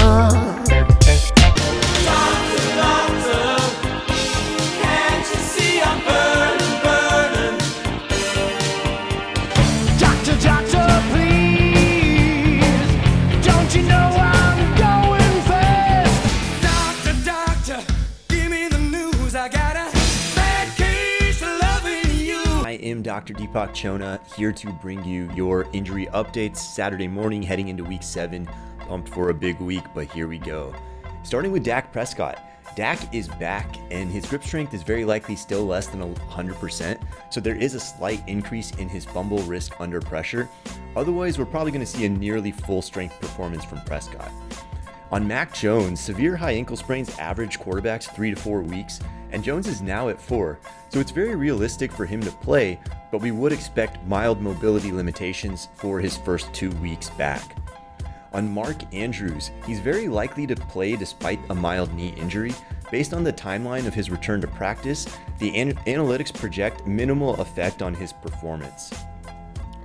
Deepak 23.48 23.72
Chona 23.72 24.20
here 24.36 24.52
to 24.52 24.72
bring 24.74 25.02
you 25.04 25.30
your 25.34 25.66
injury 25.72 26.06
updates 26.08 26.58
Saturday 26.58 27.08
morning 27.08 27.42
heading 27.42 27.68
into 27.68 27.82
week 27.82 28.02
seven. 28.02 28.46
Pumped 28.80 29.08
for 29.08 29.30
a 29.30 29.34
big 29.34 29.58
week, 29.58 29.84
but 29.94 30.10
here 30.12 30.28
we 30.28 30.38
go. 30.38 30.74
Starting 31.22 31.50
with 31.50 31.64
Dak 31.64 31.90
Prescott. 31.90 32.44
Dak 32.76 33.14
is 33.14 33.26
back, 33.26 33.78
and 33.90 34.10
his 34.10 34.26
grip 34.26 34.44
strength 34.44 34.74
is 34.74 34.82
very 34.82 35.04
likely 35.04 35.34
still 35.34 35.64
less 35.64 35.86
than 35.86 36.14
100%, 36.14 37.00
so 37.30 37.40
there 37.40 37.56
is 37.56 37.74
a 37.74 37.80
slight 37.80 38.22
increase 38.28 38.70
in 38.72 38.88
his 38.88 39.06
fumble 39.06 39.42
risk 39.44 39.72
under 39.80 40.00
pressure. 40.00 40.48
Otherwise, 40.94 41.38
we're 41.38 41.46
probably 41.46 41.72
going 41.72 41.84
to 41.84 41.90
see 41.90 42.04
a 42.04 42.08
nearly 42.08 42.52
full 42.52 42.82
strength 42.82 43.18
performance 43.18 43.64
from 43.64 43.80
Prescott. 43.82 44.30
On 45.10 45.26
Mac 45.26 45.54
Jones, 45.54 46.00
severe 46.00 46.36
high 46.36 46.52
ankle 46.52 46.76
sprains 46.76 47.18
average 47.18 47.58
quarterbacks 47.58 48.14
three 48.14 48.30
to 48.30 48.36
four 48.36 48.60
weeks, 48.60 49.00
and 49.30 49.42
Jones 49.42 49.66
is 49.66 49.80
now 49.80 50.10
at 50.10 50.20
four, 50.20 50.60
so 50.90 51.00
it's 51.00 51.12
very 51.12 51.34
realistic 51.34 51.90
for 51.90 52.04
him 52.04 52.20
to 52.20 52.30
play, 52.30 52.78
but 53.10 53.22
we 53.22 53.30
would 53.30 53.52
expect 53.52 54.04
mild 54.06 54.42
mobility 54.42 54.92
limitations 54.92 55.68
for 55.76 55.98
his 55.98 56.18
first 56.18 56.52
two 56.52 56.70
weeks 56.72 57.08
back. 57.10 57.56
On 58.34 58.52
Mark 58.52 58.76
Andrews, 58.94 59.50
he's 59.66 59.80
very 59.80 60.08
likely 60.08 60.46
to 60.46 60.54
play 60.54 60.94
despite 60.94 61.40
a 61.48 61.54
mild 61.54 61.94
knee 61.94 62.14
injury. 62.18 62.54
Based 62.90 63.14
on 63.14 63.24
the 63.24 63.32
timeline 63.32 63.86
of 63.86 63.94
his 63.94 64.10
return 64.10 64.42
to 64.42 64.46
practice, 64.46 65.06
the 65.38 65.56
an- 65.56 65.74
analytics 65.86 66.34
project 66.34 66.86
minimal 66.86 67.40
effect 67.40 67.80
on 67.80 67.94
his 67.94 68.12
performance. 68.12 68.92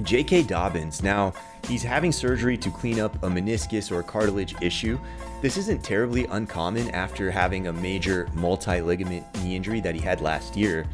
J.K. 0.01 0.43
Dobbins. 0.43 1.03
Now, 1.03 1.34
he's 1.67 1.84
having 1.84 2.12
surgery 2.12 2.58
to 2.58 2.71
clean 2.71 2.99
up 2.99 3.15
a 3.23 3.27
meniscus 3.27 3.91
or 3.91 4.01
cartilage 4.01 4.56
issue. 4.62 4.99
This 5.41 5.58
isn't 5.58 5.84
terribly 5.84 6.25
uncommon 6.25 6.89
after 6.91 7.29
having 7.29 7.67
a 7.67 7.73
major 7.73 8.27
multi 8.34 8.82
ligament 8.82 9.25
knee 9.43 9.56
injury 9.56 9.82
that 9.82 9.95
he 9.95 10.01
had 10.01 10.21
last 10.21 10.58
year. 10.58 10.88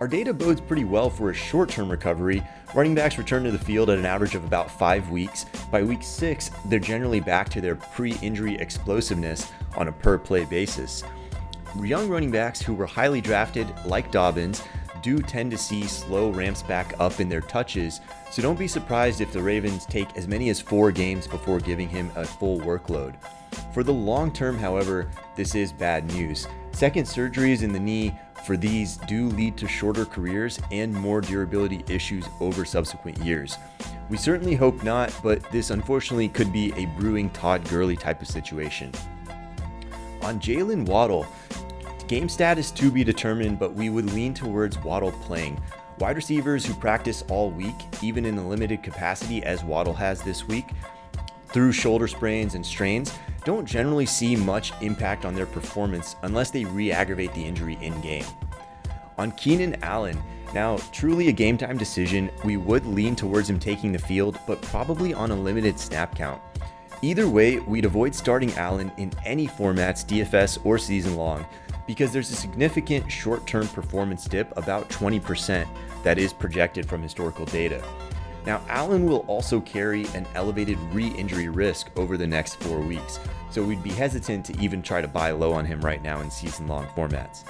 Our 0.00 0.08
data 0.08 0.34
bodes 0.34 0.60
pretty 0.60 0.84
well 0.84 1.08
for 1.08 1.30
a 1.30 1.34
short 1.34 1.68
term 1.68 1.88
recovery. 1.88 2.42
Running 2.74 2.92
backs 2.94 3.18
return 3.18 3.44
to 3.44 3.52
the 3.52 3.58
field 3.58 3.88
at 3.88 3.98
an 3.98 4.04
average 4.04 4.34
of 4.34 4.44
about 4.44 4.68
five 4.68 5.08
weeks. 5.10 5.46
By 5.70 5.84
week 5.84 6.02
six, 6.02 6.50
they're 6.66 6.80
generally 6.80 7.20
back 7.20 7.48
to 7.50 7.60
their 7.60 7.76
pre 7.76 8.14
injury 8.14 8.56
explosiveness 8.56 9.52
on 9.76 9.86
a 9.86 9.92
per 9.92 10.18
play 10.18 10.44
basis. 10.44 11.04
young 11.80 12.08
running 12.08 12.32
backs 12.32 12.60
who 12.60 12.74
were 12.74 12.84
highly 12.84 13.20
drafted, 13.20 13.72
like 13.86 14.10
Dobbins, 14.10 14.64
do 15.02 15.18
tend 15.20 15.50
to 15.50 15.58
see 15.58 15.82
slow 15.82 16.30
ramps 16.30 16.62
back 16.62 16.94
up 16.98 17.20
in 17.20 17.28
their 17.28 17.40
touches, 17.40 18.00
so 18.30 18.40
don't 18.40 18.58
be 18.58 18.68
surprised 18.68 19.20
if 19.20 19.32
the 19.32 19.42
Ravens 19.42 19.84
take 19.86 20.16
as 20.16 20.28
many 20.28 20.48
as 20.48 20.60
four 20.60 20.90
games 20.90 21.26
before 21.26 21.58
giving 21.58 21.88
him 21.88 22.10
a 22.16 22.24
full 22.24 22.60
workload. 22.60 23.14
For 23.74 23.82
the 23.82 23.92
long 23.92 24.32
term, 24.32 24.56
however, 24.58 25.10
this 25.36 25.54
is 25.54 25.72
bad 25.72 26.10
news. 26.12 26.46
Second 26.72 27.04
surgeries 27.04 27.62
in 27.62 27.72
the 27.72 27.80
knee 27.80 28.14
for 28.44 28.56
these 28.56 28.96
do 28.96 29.28
lead 29.28 29.56
to 29.58 29.68
shorter 29.68 30.04
careers 30.04 30.58
and 30.70 30.92
more 30.92 31.20
durability 31.20 31.84
issues 31.88 32.24
over 32.40 32.64
subsequent 32.64 33.18
years. 33.18 33.56
We 34.10 34.16
certainly 34.16 34.54
hope 34.54 34.82
not, 34.82 35.14
but 35.22 35.42
this 35.50 35.70
unfortunately 35.70 36.28
could 36.28 36.52
be 36.52 36.72
a 36.76 36.86
brewing 36.98 37.30
Todd 37.30 37.66
Gurley 37.68 37.96
type 37.96 38.20
of 38.20 38.28
situation. 38.28 38.90
On 40.22 40.38
Jaylen 40.38 40.86
Waddle, 40.86 41.26
game 42.02 42.28
status 42.28 42.70
to 42.72 42.90
be 42.90 43.04
determined, 43.04 43.58
but 43.58 43.74
we 43.74 43.90
would 43.90 44.12
lean 44.12 44.34
towards 44.34 44.78
Waddle 44.78 45.12
playing. 45.12 45.60
Wide 45.98 46.16
receivers 46.16 46.64
who 46.64 46.74
practice 46.74 47.22
all 47.28 47.50
week, 47.50 47.74
even 48.02 48.24
in 48.24 48.38
a 48.38 48.48
limited 48.48 48.82
capacity 48.82 49.42
as 49.44 49.62
Waddle 49.62 49.94
has 49.94 50.22
this 50.22 50.46
week, 50.48 50.70
through 51.46 51.72
shoulder 51.72 52.08
sprains 52.08 52.54
and 52.54 52.64
strains, 52.64 53.12
don't 53.44 53.66
generally 53.66 54.06
see 54.06 54.36
much 54.36 54.72
impact 54.80 55.24
on 55.24 55.34
their 55.34 55.46
performance 55.46 56.16
unless 56.22 56.50
they 56.50 56.64
re 56.64 56.90
aggravate 56.90 57.34
the 57.34 57.44
injury 57.44 57.78
in 57.82 58.00
game. 58.00 58.24
On 59.18 59.30
Keenan 59.32 59.76
Allen, 59.82 60.20
now 60.54 60.78
truly 60.92 61.28
a 61.28 61.32
game 61.32 61.58
time 61.58 61.76
decision, 61.76 62.30
we 62.44 62.56
would 62.56 62.86
lean 62.86 63.14
towards 63.14 63.48
him 63.48 63.58
taking 63.58 63.92
the 63.92 63.98
field, 63.98 64.38
but 64.46 64.62
probably 64.62 65.12
on 65.12 65.30
a 65.30 65.36
limited 65.36 65.78
snap 65.78 66.16
count. 66.16 66.40
Either 67.02 67.28
way, 67.28 67.58
we'd 67.58 67.84
avoid 67.84 68.14
starting 68.14 68.52
Allen 68.54 68.92
in 68.96 69.12
any 69.24 69.46
formats, 69.46 70.06
DFS 70.06 70.64
or 70.64 70.78
season 70.78 71.16
long, 71.16 71.44
because 71.86 72.12
there's 72.12 72.30
a 72.30 72.36
significant 72.36 73.10
short 73.10 73.46
term 73.46 73.66
performance 73.68 74.24
dip, 74.24 74.56
about 74.56 74.88
20%, 74.88 75.66
that 76.02 76.18
is 76.18 76.32
projected 76.32 76.86
from 76.86 77.02
historical 77.02 77.44
data. 77.46 77.82
Now, 78.44 78.60
Allen 78.68 79.06
will 79.06 79.24
also 79.28 79.60
carry 79.60 80.06
an 80.14 80.26
elevated 80.34 80.78
re 80.92 81.08
injury 81.08 81.48
risk 81.48 81.90
over 81.96 82.16
the 82.16 82.26
next 82.26 82.56
four 82.56 82.80
weeks, 82.80 83.20
so 83.50 83.62
we'd 83.62 83.82
be 83.82 83.90
hesitant 83.90 84.44
to 84.46 84.58
even 84.60 84.82
try 84.82 85.00
to 85.00 85.08
buy 85.08 85.30
low 85.30 85.52
on 85.52 85.64
him 85.64 85.80
right 85.80 86.02
now 86.02 86.20
in 86.20 86.30
season 86.30 86.66
long 86.66 86.86
formats. 86.88 87.44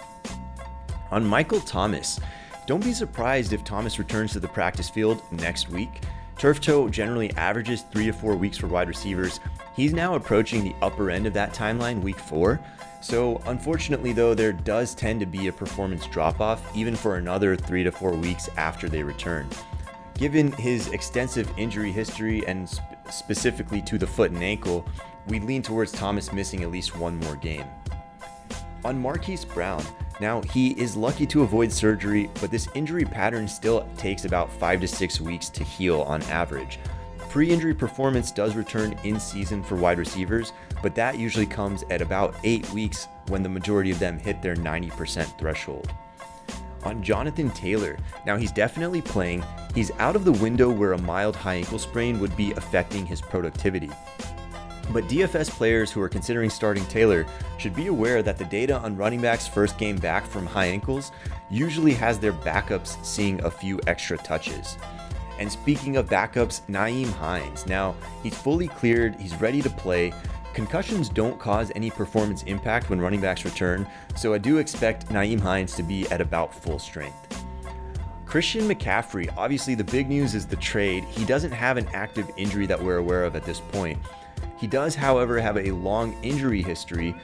On 1.11 1.25
Michael 1.25 1.61
Thomas, 1.61 2.21
don't 2.67 2.85
be 2.85 2.93
surprised 2.93 3.53
if 3.53 3.65
Thomas 3.65 3.99
returns 3.99 4.33
to 4.33 4.41
the 4.41 4.49
practice 4.49 4.89
field 4.89 5.23
next 5.31 5.69
week. 5.71 6.03
Turf 6.39 6.61
toe 6.61 6.89
generally 6.89 7.31
averages 7.37 7.83
three 7.83 8.07
to 8.07 8.13
four 8.13 8.37
weeks 8.37 8.59
for 8.59 8.67
wide 8.67 8.89
receivers. 8.89 9.41
He's 9.75 9.93
now 9.93 10.15
approaching 10.15 10.65
the 10.65 10.75
upper 10.83 11.11
end 11.11 11.27
of 11.27 11.35
that 11.35 11.55
timeline, 11.55 12.03
week 12.03 12.19
four. 12.19 12.61
So, 13.03 13.43
unfortunately, 13.47 14.13
though, 14.13 14.33
there 14.33 14.53
does 14.53 14.95
tend 14.95 15.19
to 15.21 15.27
be 15.27 15.49
a 15.49 15.53
performance 15.53 16.07
drop 16.07 16.41
off 16.41 16.75
even 16.75 16.95
for 16.95 17.17
another 17.17 17.57
three 17.57 17.83
to 17.83 17.91
four 17.91 18.13
weeks 18.13 18.49
after 18.57 18.89
they 18.89 19.03
return. 19.03 19.49
Given 20.15 20.53
his 20.53 20.87
extensive 20.89 21.51
injury 21.59 21.91
history 21.91 22.47
and 22.47 22.69
sp- 22.71 22.95
specifically 23.11 23.83
to 23.83 23.99
the 23.99 24.07
foot 24.07 24.31
and 24.31 24.43
ankle, 24.43 24.87
we 25.27 25.41
lean 25.41 25.63
towards 25.63 25.91
Thomas 25.91 26.33
missing 26.33 26.63
at 26.63 26.71
least 26.71 26.97
one 26.97 27.19
more 27.21 27.35
game. 27.35 27.67
On 28.85 29.01
Marquise 29.01 29.45
Brown, 29.45 29.85
now 30.21 30.41
he 30.43 30.71
is 30.81 30.97
lucky 30.97 31.27
to 31.27 31.43
avoid 31.43 31.73
surgery, 31.73 32.31
but 32.41 32.53
this 32.53 32.69
injury 32.75 33.05
pattern 33.05 33.49
still 33.49 33.89
takes 33.97 34.25
about 34.25 34.53
five 34.53 34.81
to 34.81 34.87
six 34.87 35.21
weeks 35.21 35.49
to 35.51 35.65
heal 35.65 36.03
on 36.03 36.23
average. 36.25 36.79
Pre 37.29 37.51
injury 37.51 37.75
performance 37.75 38.31
does 38.31 38.55
return 38.55 38.97
in 39.03 39.19
season 39.19 39.63
for 39.63 39.75
wide 39.75 39.99
receivers, 39.99 40.53
but 40.83 40.95
that 40.95 41.19
usually 41.19 41.47
comes 41.47 41.85
at 41.91 42.03
about 42.03 42.35
eight 42.45 42.69
weeks 42.73 43.09
when 43.29 43.43
the 43.43 43.49
majority 43.49 43.91
of 43.91 43.99
them 43.99 44.19
hit 44.19 44.43
their 44.43 44.57
90% 44.57 45.39
threshold. 45.39 45.93
On 46.85 47.03
Jonathan 47.03 47.51
Taylor, 47.51 47.97
now 48.27 48.37
he's 48.37 48.51
definitely 48.51 49.01
playing. 49.01 49.45
He's 49.73 49.93
out 49.99 50.17
of 50.17 50.25
the 50.25 50.33
window 50.33 50.69
where 50.69 50.95
a 50.95 51.03
mild 51.03 51.37
high 51.37 51.55
ankle 51.55 51.79
sprain 51.79 52.19
would 52.19 52.37
be 52.37 52.53
affecting 52.53 53.07
his 53.07 53.21
productivity. 53.21 53.91
But 54.91 55.05
DFS 55.05 55.49
players 55.49 55.93
who 55.93 56.03
are 56.03 56.09
considering 56.09 56.51
starting 56.51 56.85
Taylor 56.87 57.25
should 57.57 57.75
be 57.75 57.87
aware 57.87 58.23
that 58.23 58.37
the 58.37 58.45
data 58.45 58.77
on 58.79 58.97
running 58.97 59.21
backs' 59.21 59.47
first 59.47 59.79
game 59.79 59.97
back 59.97 60.27
from 60.27 60.45
high 60.45 60.67
ankles 60.67 61.13
usually 61.51 61.95
has 61.95 62.19
their 62.19 62.33
backups 62.33 63.03
seeing 63.05 63.43
a 63.45 63.51
few 63.51 63.81
extra 63.87 64.19
touches. 64.19 64.77
And 65.39 65.51
speaking 65.51 65.97
of 65.97 66.09
backups, 66.09 66.63
Nyheim 66.69 67.13
Hines. 67.13 67.67
Now, 67.67 67.95
he's 68.23 68.37
fully 68.37 68.69
cleared, 68.69 69.15
he's 69.17 69.41
ready 69.41 69.63
to 69.63 69.71
play. 69.71 70.13
Concussions 70.53 71.09
don't 71.09 71.39
cause 71.39 71.73
any 71.75 71.91
performance 71.91 72.43
impact 72.43 72.91
when 72.91 73.01
running 73.01 73.21
backs 73.21 73.45
return, 73.45 73.87
so 74.17 74.35
I 74.35 74.39
do 74.39 74.59
expect 74.59 75.09
Nyheim 75.09 75.41
Hines 75.41 75.75
to 75.77 75.83
be 75.83 76.07
at 76.09 76.21
about 76.21 76.55
full 76.55 76.79
strength. 76.79 77.45
Christian 78.27 78.69
McCaffrey, 78.69 79.33
obviously 79.37 79.75
the 79.75 79.85
big 79.85 80.09
news 80.09 80.35
is 80.35 80.47
the 80.47 80.57
trade. 80.57 81.05
He 81.05 81.25
doesn't 81.25 81.53
have 81.53 81.77
an 81.77 81.87
active 81.95 82.31
injury 82.37 82.67
that 82.67 82.83
we're 82.83 82.99
aware 82.99 83.25
of 83.25 83.35
at 83.35 83.45
this 83.45 83.61
point. 83.61 83.99
He 84.59 84.67
does, 84.67 84.95
however, 84.95 85.41
have 85.41 85.57
a 85.57 85.71
long 85.71 86.17
injury 86.23 86.63
history, 86.63 87.15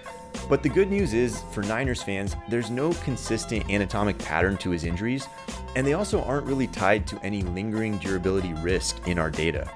but 0.48 0.62
the 0.62 0.68
good 0.68 0.90
news 0.90 1.12
is 1.12 1.42
for 1.52 1.62
Niners 1.62 2.02
fans, 2.02 2.34
there's 2.48 2.70
no 2.70 2.92
consistent 2.94 3.68
anatomic 3.68 4.18
pattern 4.18 4.56
to 4.58 4.70
his 4.70 4.84
injuries, 4.84 5.28
and 5.76 5.86
they 5.86 5.92
also 5.92 6.22
aren't 6.24 6.46
really 6.46 6.66
tied 6.66 7.06
to 7.06 7.22
any 7.22 7.42
lingering 7.42 7.98
durability 7.98 8.54
risk 8.54 9.06
in 9.06 9.18
our 9.18 9.30
data. 9.30 9.70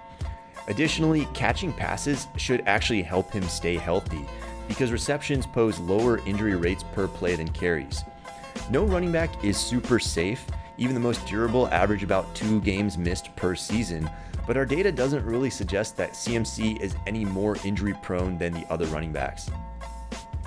Additionally, 0.68 1.26
catching 1.34 1.72
passes 1.72 2.28
should 2.36 2.62
actually 2.66 3.02
help 3.02 3.32
him 3.32 3.42
stay 3.44 3.76
healthy 3.76 4.24
because 4.68 4.92
receptions 4.92 5.46
pose 5.46 5.78
lower 5.80 6.18
injury 6.26 6.54
rates 6.54 6.84
per 6.92 7.08
play 7.08 7.34
than 7.34 7.48
carries. 7.48 8.04
No 8.70 8.84
running 8.84 9.12
back 9.12 9.44
is 9.44 9.58
super 9.58 9.98
safe, 9.98 10.44
even 10.78 10.94
the 10.94 11.00
most 11.00 11.26
durable 11.26 11.68
average 11.68 12.02
about 12.02 12.32
two 12.34 12.60
games 12.60 12.96
missed 12.96 13.34
per 13.36 13.54
season, 13.54 14.08
but 14.46 14.56
our 14.56 14.64
data 14.64 14.90
doesn't 14.90 15.24
really 15.24 15.50
suggest 15.50 15.96
that 15.96 16.12
CMC 16.12 16.80
is 16.80 16.94
any 17.06 17.24
more 17.24 17.56
injury 17.64 17.94
prone 18.02 18.38
than 18.38 18.52
the 18.52 18.66
other 18.72 18.86
running 18.86 19.12
backs. 19.12 19.50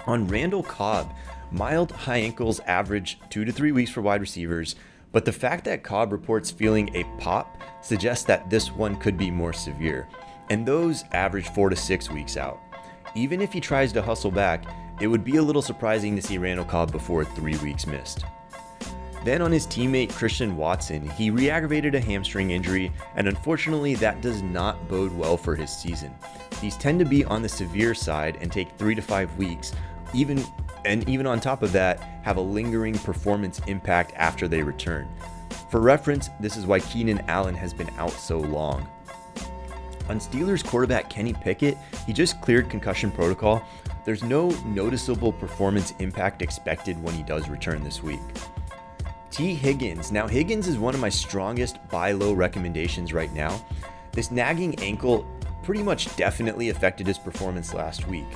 On 0.08 0.28
Randall 0.28 0.64
Cobb, 0.64 1.14
mild 1.52 1.92
high 1.92 2.18
ankles 2.18 2.60
average 2.62 3.20
two 3.30 3.46
to 3.46 3.52
three 3.52 3.72
weeks 3.72 3.92
for 3.92 4.02
wide 4.02 4.22
receivers, 4.22 4.76
but 5.16 5.24
the 5.24 5.32
fact 5.32 5.64
that 5.64 5.82
Cobb 5.82 6.12
reports 6.12 6.52
feeling 6.52 6.94
a 6.94 7.06
pop 7.18 7.58
suggests 7.82 8.26
that 8.26 8.50
this 8.50 8.70
one 8.70 8.98
could 8.98 9.18
be 9.18 9.32
more 9.32 9.54
severe, 9.54 10.10
and 10.50 10.66
those 10.66 11.06
average 11.14 11.48
four 11.54 11.70
to 11.70 11.76
six 11.78 12.12
weeks 12.12 12.36
out. 12.36 12.60
Even 13.16 13.40
if 13.40 13.54
he 13.54 13.62
tries 13.62 13.94
to 13.94 14.02
hustle 14.02 14.30
back, 14.30 14.66
it 15.00 15.08
would 15.08 15.24
be 15.24 15.38
a 15.38 15.42
little 15.42 15.62
surprising 15.62 16.18
to 16.18 16.22
see 16.22 16.38
Randall 16.38 16.66
Cobb 16.66 16.92
before 16.92 17.24
three 17.24 17.56
weeks 17.60 17.88
missed. 17.88 18.26
Then 19.24 19.42
on 19.42 19.54
his 19.54 19.66
teammate 19.66 20.12
Christian 20.12 20.58
Watson, 20.58 21.10
he 21.12 21.30
re 21.30 21.50
aggravated 21.50 21.96
a 21.96 22.02
hamstring 22.02 22.52
injury, 22.52 22.92
and 23.16 23.30
unfortunately, 23.30 23.96
that 23.96 24.20
does 24.20 24.42
not 24.42 24.86
bode 24.90 25.14
well 25.14 25.38
for 25.38 25.56
his 25.56 25.72
season. 25.72 26.14
These 26.60 26.76
tend 26.76 27.00
to 27.00 27.06
be 27.06 27.24
on 27.24 27.42
the 27.42 27.48
severe 27.48 27.94
side 27.94 28.38
and 28.42 28.52
take 28.52 28.70
three 28.72 28.96
to 28.96 29.02
five 29.02 29.34
weeks, 29.38 29.72
even 30.14 30.44
and 30.86 31.08
even 31.10 31.28
on 31.28 31.40
top 31.40 31.64
of 31.64 31.72
that, 31.74 32.00
have 32.24 32.38
a 32.38 32.42
lingering 32.42 32.98
performance 33.00 33.60
impact 33.68 34.14
after 34.16 34.48
they 34.48 34.62
return. 34.62 35.08
For 35.70 35.82
reference, 35.82 36.30
this 36.40 36.56
is 36.56 36.66
why 36.66 36.80
Keenan 36.80 37.24
Allen 37.28 37.56
has 37.56 37.74
been 37.74 37.90
out 37.98 38.12
so 38.12 38.40
long. 38.40 38.88
On 40.08 40.20
Steelers 40.20 40.64
quarterback 40.64 41.10
Kenny 41.10 41.34
Pickett, 41.34 41.78
he 42.06 42.14
just 42.14 42.40
cleared 42.42 42.70
concussion 42.70 43.12
protocol. 43.12 43.68
There's 44.06 44.24
no 44.24 44.50
noticeable 44.66 45.34
performance 45.34 45.94
impact 46.00 46.44
expected 46.44 47.02
when 47.02 47.16
he 47.16 47.24
does 47.24 47.50
return 47.50 47.84
this 47.84 48.04
week. 48.04 48.20
Tee 49.32 49.56
Higgins. 49.56 50.12
Now, 50.12 50.28
Higgins 50.28 50.68
is 50.68 50.78
one 50.78 50.94
of 50.94 51.02
my 51.02 51.10
strongest 51.10 51.80
buy 51.90 52.12
low 52.12 52.34
recommendations 52.34 53.12
right 53.12 53.34
now. 53.34 53.60
This 54.12 54.32
nagging 54.32 54.80
ankle 54.80 55.28
pretty 55.64 55.82
much 55.82 56.16
definitely 56.16 56.70
affected 56.70 57.08
his 57.08 57.18
performance 57.18 57.74
last 57.74 58.08
week, 58.08 58.28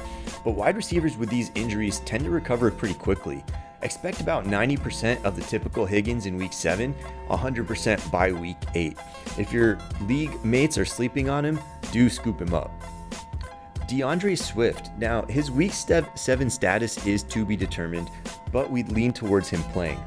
but 0.43 0.51
wide 0.51 0.75
receivers 0.75 1.17
with 1.17 1.29
these 1.29 1.51
injuries 1.55 1.99
tend 1.99 2.23
to 2.23 2.29
recover 2.29 2.71
pretty 2.71 2.95
quickly. 2.95 3.43
Expect 3.81 4.19
about 4.19 4.45
90% 4.45 5.23
of 5.23 5.35
the 5.35 5.41
typical 5.43 5.85
Higgins 5.85 6.25
in 6.25 6.35
week 6.35 6.53
7, 6.53 6.93
100% 7.29 8.11
by 8.11 8.31
week 8.31 8.57
8. 8.75 8.97
If 9.37 9.53
your 9.53 9.79
league 10.01 10.43
mates 10.43 10.77
are 10.77 10.85
sleeping 10.85 11.29
on 11.29 11.45
him, 11.45 11.59
do 11.91 12.09
scoop 12.09 12.41
him 12.41 12.53
up. 12.53 12.71
D'Andre 13.87 14.35
Swift. 14.35 14.91
Now, 14.97 15.23
his 15.23 15.49
week 15.49 15.71
7 15.71 16.49
status 16.49 17.05
is 17.07 17.23
to 17.23 17.45
be 17.45 17.55
determined, 17.55 18.11
but 18.51 18.69
we'd 18.69 18.89
lean 18.89 19.13
towards 19.13 19.49
him 19.49 19.63
playing. 19.63 19.99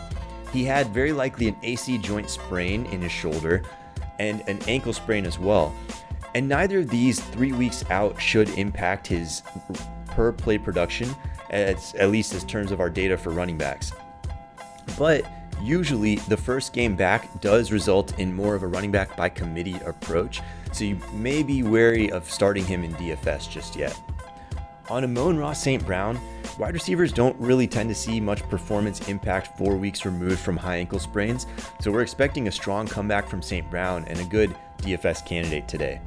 He 0.53 0.65
had 0.65 0.89
very 0.89 1.13
likely 1.13 1.49
an 1.49 1.57
AC 1.63 1.99
joint 1.99 2.29
sprain 2.29 2.85
in 2.87 3.01
his 3.01 3.11
shoulder 3.11 3.63
and 4.19 4.43
an 4.49 4.61
ankle 4.69 4.93
sprain 4.93 5.25
as 5.25 5.39
well. 5.39 5.75
And 6.35 6.49
neither 6.49 6.81
of 6.81 6.91
these 6.91 7.21
three 7.21 7.53
weeks 7.53 7.85
out 7.91 8.21
should 8.21 8.51
impact 8.51 9.07
his 9.07 9.43
per 10.15 10.33
play 10.33 10.59
production, 10.59 11.15
at, 11.51 11.95
at 11.95 12.11
least 12.11 12.35
in 12.35 12.41
terms 12.49 12.73
of 12.73 12.81
our 12.81 12.91
data 12.91 13.17
for 13.17 13.31
running 13.31 13.59
backs. 13.59 13.93
But 14.99 15.25
usually 15.61 16.17
the 16.17 16.37
first 16.37 16.73
game 16.73 16.97
back 16.97 17.41
does 17.41 17.73
result 17.73 18.19
in 18.19 18.35
more 18.35 18.55
of 18.55 18.63
a 18.63 18.67
running 18.67 18.91
back 18.91 19.17
by 19.17 19.29
committee 19.29 19.79
approach, 19.85 20.41
so 20.73 20.85
you 20.85 20.99
may 21.13 21.43
be 21.43 21.63
wary 21.63 22.11
of 22.11 22.31
starting 22.31 22.65
him 22.65 22.85
in 22.85 22.95
DFS 22.95 23.51
just 23.51 23.77
yet. 23.77 23.99
On 24.89 25.05
Amon-Ra 25.05 25.53
St. 25.53 25.85
Brown, 25.87 26.19
Wide 26.59 26.75
receivers 26.75 27.13
don't 27.13 27.39
really 27.41 27.67
tend 27.67 27.89
to 27.89 27.95
see 27.95 28.21
much 28.21 28.43
performance 28.43 29.09
impact 29.09 29.57
four 29.57 29.77
weeks 29.77 30.05
removed 30.05 30.41
from 30.41 30.57
high 30.57 30.77
ankle 30.77 30.99
sprains, 30.99 31.47
so 31.81 31.91
we're 31.91 32.03
expecting 32.03 32.49
a 32.49 32.53
strong 32.53 32.87
comeback 32.87 33.27
from 33.27 33.41
St. 33.41 33.69
Brown 33.71 34.05
and 34.07 34.21
a 34.21 34.25
good 34.25 34.55
DFS 34.79 35.25
candidate 35.25 35.67
today. 35.67 36.01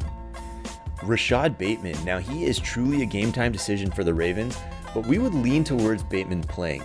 Rashod 1.03 1.57
Bateman, 1.57 2.03
now 2.05 2.19
he 2.19 2.45
is 2.45 2.57
truly 2.57 3.01
a 3.01 3.05
game 3.05 3.31
time 3.31 3.51
decision 3.51 3.91
for 3.91 4.03
the 4.03 4.13
Ravens, 4.13 4.57
but 4.93 5.05
we 5.05 5.17
would 5.17 5.33
lean 5.33 5.63
towards 5.63 6.03
Bateman 6.03 6.41
playing. 6.43 6.83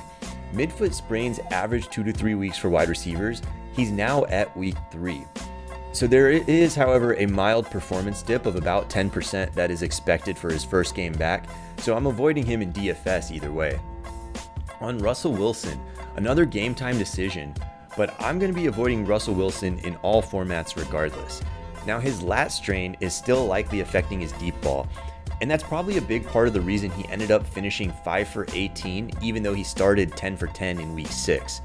Midfoot 0.52 0.92
sprains 0.92 1.38
average 1.50 1.88
two 1.90 2.02
to 2.02 2.12
three 2.12 2.34
weeks 2.34 2.58
for 2.58 2.68
wide 2.68 2.88
receivers. 2.88 3.40
He's 3.72 3.90
now 3.92 4.24
at 4.26 4.54
week 4.56 4.74
three. 4.90 5.24
So 5.92 6.06
there 6.06 6.30
is, 6.30 6.74
however, 6.74 7.14
a 7.14 7.26
mild 7.26 7.66
performance 7.66 8.22
dip 8.22 8.46
of 8.46 8.56
about 8.56 8.90
10% 8.90 9.54
that 9.54 9.70
is 9.70 9.82
expected 9.82 10.36
for 10.36 10.50
his 10.50 10.64
first 10.64 10.94
game 10.94 11.12
back, 11.12 11.48
so 11.78 11.96
I'm 11.96 12.06
avoiding 12.06 12.44
him 12.44 12.62
in 12.62 12.72
DFS 12.72 13.30
either 13.30 13.52
way. 13.52 13.80
On 14.80 14.98
Russell 14.98 15.32
Wilson, 15.32 15.80
another 16.16 16.44
game 16.44 16.74
time 16.74 16.98
decision, 16.98 17.54
but 17.96 18.14
I'm 18.20 18.38
going 18.38 18.52
to 18.52 18.60
be 18.60 18.66
avoiding 18.66 19.04
Russell 19.04 19.34
Wilson 19.34 19.78
in 19.80 19.96
all 19.96 20.22
formats 20.22 20.76
regardless. 20.76 21.42
Now, 21.86 21.98
his 21.98 22.22
lat 22.22 22.52
strain 22.52 22.96
is 23.00 23.14
still 23.14 23.46
likely 23.46 23.80
affecting 23.80 24.20
his 24.20 24.32
deep 24.32 24.60
ball, 24.60 24.88
and 25.40 25.50
that's 25.50 25.64
probably 25.64 25.96
a 25.96 26.02
big 26.02 26.26
part 26.26 26.48
of 26.48 26.54
the 26.54 26.60
reason 26.60 26.90
he 26.90 27.08
ended 27.08 27.30
up 27.30 27.46
finishing 27.46 27.92
5 28.04 28.28
for 28.28 28.46
18, 28.52 29.10
even 29.22 29.42
though 29.42 29.54
he 29.54 29.64
started 29.64 30.16
10 30.16 30.36
for 30.36 30.46
10 30.48 30.80
in 30.80 30.94
week 30.94 31.08
6. 31.08 31.62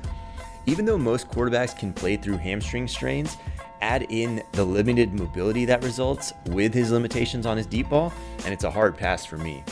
Even 0.66 0.86
though 0.86 0.98
most 0.98 1.30
quarterbacks 1.30 1.78
can 1.78 1.94
play 1.94 2.16
through 2.16 2.38
hamstring 2.38 2.88
strains, 2.88 3.38
add 3.82 4.04
in 4.10 4.42
the 4.54 4.64
limited 4.64 5.14
mobility 5.14 5.66
that 5.66 5.84
results 5.84 6.34
with 6.48 6.74
his 6.74 6.92
limitations 6.92 7.46
on 7.46 7.58
his 7.58 7.66
deep 7.66 7.90
ball, 7.90 8.14
and 8.46 8.54
it's 8.54 8.64
a 8.64 8.72
hard 8.72 8.98
pass 8.98 9.26
for 9.26 9.38
me. 9.38 9.64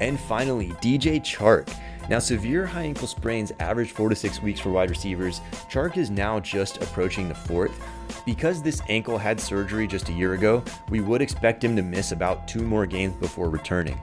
And 0.00 0.18
finally, 0.18 0.68
DJ 0.80 1.20
Chark. 1.20 1.68
Now, 2.08 2.18
severe 2.18 2.64
high 2.64 2.84
ankle 2.84 3.06
sprains 3.06 3.52
average 3.60 3.92
four 3.92 4.08
to 4.08 4.16
six 4.16 4.40
weeks 4.42 4.60
for 4.60 4.70
wide 4.70 4.88
receivers. 4.88 5.40
Chark 5.70 5.96
is 5.98 6.10
now 6.10 6.40
just 6.40 6.82
approaching 6.82 7.28
the 7.28 7.34
fourth. 7.34 7.78
Because 8.24 8.62
this 8.62 8.80
ankle 8.88 9.18
had 9.18 9.38
surgery 9.38 9.86
just 9.86 10.08
a 10.08 10.12
year 10.12 10.32
ago, 10.32 10.64
we 10.88 11.00
would 11.00 11.20
expect 11.20 11.62
him 11.62 11.76
to 11.76 11.82
miss 11.82 12.12
about 12.12 12.48
two 12.48 12.62
more 12.62 12.86
games 12.86 13.14
before 13.16 13.50
returning. 13.50 14.00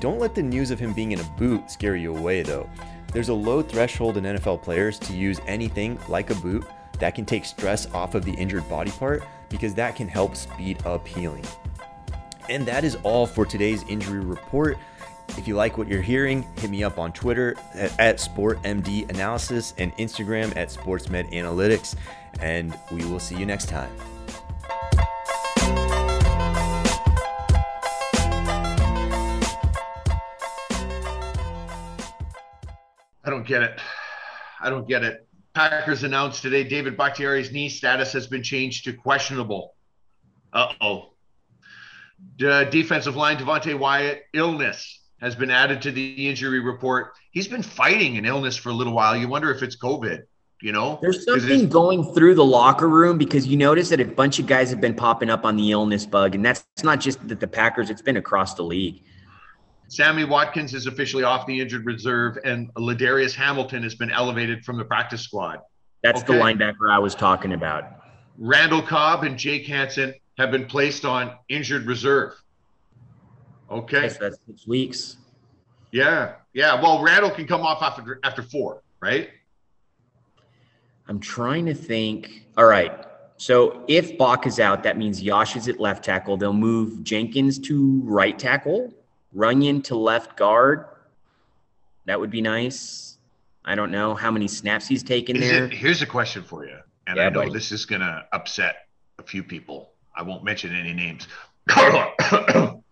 Don't 0.00 0.18
let 0.18 0.34
the 0.34 0.42
news 0.42 0.70
of 0.70 0.78
him 0.78 0.94
being 0.94 1.12
in 1.12 1.20
a 1.20 1.30
boot 1.38 1.70
scare 1.70 1.96
you 1.96 2.16
away, 2.16 2.42
though. 2.42 2.68
There's 3.12 3.28
a 3.28 3.34
low 3.34 3.62
threshold 3.62 4.16
in 4.16 4.24
NFL 4.24 4.62
players 4.62 4.98
to 5.00 5.14
use 5.14 5.40
anything 5.46 5.98
like 6.08 6.30
a 6.30 6.34
boot 6.36 6.64
that 6.98 7.14
can 7.14 7.24
take 7.24 7.44
stress 7.44 7.86
off 7.92 8.14
of 8.14 8.24
the 8.24 8.32
injured 8.32 8.68
body 8.68 8.90
part 8.90 9.22
because 9.48 9.74
that 9.74 9.96
can 9.96 10.08
help 10.08 10.34
speed 10.34 10.84
up 10.86 11.06
healing. 11.06 11.44
And 12.48 12.66
that 12.66 12.84
is 12.84 12.96
all 13.02 13.26
for 13.26 13.46
today's 13.46 13.84
injury 13.88 14.20
report. 14.20 14.78
If 15.30 15.48
you 15.48 15.56
like 15.56 15.76
what 15.76 15.88
you're 15.88 16.00
hearing, 16.00 16.42
hit 16.58 16.70
me 16.70 16.84
up 16.84 16.98
on 16.98 17.12
Twitter 17.12 17.56
at, 17.74 17.98
at 17.98 18.16
SportMD 18.16 19.10
Analysis 19.10 19.74
and 19.78 19.94
Instagram 19.96 20.56
at 20.56 20.68
SportsMedAnalytics. 20.68 21.96
And 22.40 22.76
we 22.92 23.04
will 23.04 23.20
see 23.20 23.36
you 23.36 23.44
next 23.44 23.68
time. 23.68 23.90
I 33.26 33.30
don't 33.30 33.46
get 33.46 33.62
it. 33.62 33.80
I 34.60 34.70
don't 34.70 34.86
get 34.86 35.02
it. 35.02 35.26
Packers 35.54 36.02
announced 36.02 36.42
today 36.42 36.64
David 36.64 36.96
Bakhtiari's 36.96 37.52
knee 37.52 37.68
status 37.68 38.12
has 38.12 38.26
been 38.26 38.42
changed 38.42 38.84
to 38.84 38.92
questionable. 38.92 39.74
Uh 40.52 40.72
oh. 40.80 41.14
The 42.38 42.68
defensive 42.70 43.16
line, 43.16 43.36
Devonte 43.36 43.78
Wyatt, 43.78 44.22
illness 44.32 45.00
has 45.24 45.34
been 45.34 45.50
added 45.50 45.80
to 45.80 45.90
the 45.90 46.28
injury 46.28 46.60
report. 46.60 47.14
He's 47.30 47.48
been 47.48 47.62
fighting 47.62 48.18
an 48.18 48.26
illness 48.26 48.56
for 48.58 48.68
a 48.68 48.72
little 48.72 48.92
while. 48.92 49.16
You 49.16 49.26
wonder 49.26 49.50
if 49.50 49.62
it's 49.62 49.74
COVID, 49.74 50.22
you 50.60 50.70
know? 50.70 50.98
There's 51.00 51.24
something 51.24 51.70
going 51.70 52.12
through 52.12 52.34
the 52.34 52.44
locker 52.44 52.90
room 52.90 53.16
because 53.16 53.46
you 53.46 53.56
notice 53.56 53.88
that 53.88 54.00
a 54.00 54.04
bunch 54.04 54.38
of 54.38 54.46
guys 54.46 54.68
have 54.68 54.82
been 54.82 54.94
popping 54.94 55.30
up 55.30 55.46
on 55.46 55.56
the 55.56 55.72
illness 55.72 56.04
bug. 56.04 56.34
And 56.34 56.44
that's 56.44 56.66
not 56.82 57.00
just 57.00 57.26
that 57.26 57.40
the 57.40 57.46
Packers, 57.46 57.88
it's 57.88 58.02
been 58.02 58.18
across 58.18 58.52
the 58.52 58.64
league. 58.64 59.02
Sammy 59.88 60.24
Watkins 60.24 60.74
is 60.74 60.86
officially 60.86 61.24
off 61.24 61.46
the 61.46 61.58
injured 61.58 61.86
reserve, 61.86 62.36
and 62.44 62.72
Ladarius 62.74 63.34
Hamilton 63.34 63.82
has 63.82 63.94
been 63.94 64.10
elevated 64.10 64.62
from 64.62 64.76
the 64.76 64.84
practice 64.84 65.22
squad. 65.22 65.60
That's 66.02 66.22
okay. 66.22 66.34
the 66.34 66.38
linebacker 66.38 66.92
I 66.92 66.98
was 66.98 67.14
talking 67.14 67.54
about. 67.54 67.84
Randall 68.36 68.82
Cobb 68.82 69.24
and 69.24 69.38
Jake 69.38 69.66
Hansen 69.66 70.12
have 70.36 70.50
been 70.50 70.66
placed 70.66 71.06
on 71.06 71.32
injured 71.48 71.86
reserve. 71.86 72.34
Okay. 73.74 74.08
That's 74.20 74.38
six 74.46 74.66
weeks. 74.66 75.16
Yeah. 75.90 76.34
Yeah. 76.52 76.80
Well, 76.80 77.02
Randall 77.02 77.30
can 77.30 77.46
come 77.46 77.62
off 77.62 77.82
after 77.82 78.20
after 78.22 78.42
four, 78.42 78.82
right? 79.00 79.30
I'm 81.08 81.18
trying 81.18 81.66
to 81.66 81.74
think. 81.74 82.46
All 82.56 82.66
right. 82.66 83.04
So 83.36 83.84
if 83.88 84.16
Bach 84.16 84.46
is 84.46 84.60
out, 84.60 84.84
that 84.84 84.96
means 84.96 85.20
Yosh 85.20 85.56
is 85.56 85.68
at 85.68 85.80
left 85.80 86.04
tackle. 86.04 86.36
They'll 86.36 86.52
move 86.52 87.02
Jenkins 87.02 87.58
to 87.60 88.00
right 88.04 88.38
tackle, 88.38 88.94
Runyan 89.36 89.82
to 89.84 89.96
left 89.96 90.36
guard. 90.36 90.86
That 92.06 92.20
would 92.20 92.30
be 92.30 92.40
nice. 92.40 93.18
I 93.64 93.74
don't 93.74 93.90
know 93.90 94.14
how 94.14 94.30
many 94.30 94.46
snaps 94.46 94.86
he's 94.86 95.02
taken 95.02 95.36
is 95.36 95.50
there. 95.50 95.64
It, 95.64 95.72
here's 95.72 96.00
a 96.00 96.06
question 96.06 96.44
for 96.44 96.64
you. 96.64 96.76
And 97.06 97.16
yeah, 97.16 97.24
I 97.24 97.30
know 97.30 97.40
buddy. 97.40 97.52
this 97.52 97.72
is 97.72 97.86
going 97.86 98.02
to 98.02 98.24
upset 98.32 98.88
a 99.18 99.22
few 99.22 99.42
people. 99.42 99.90
I 100.14 100.22
won't 100.22 100.44
mention 100.44 100.74
any 100.74 100.92
names. 100.92 101.26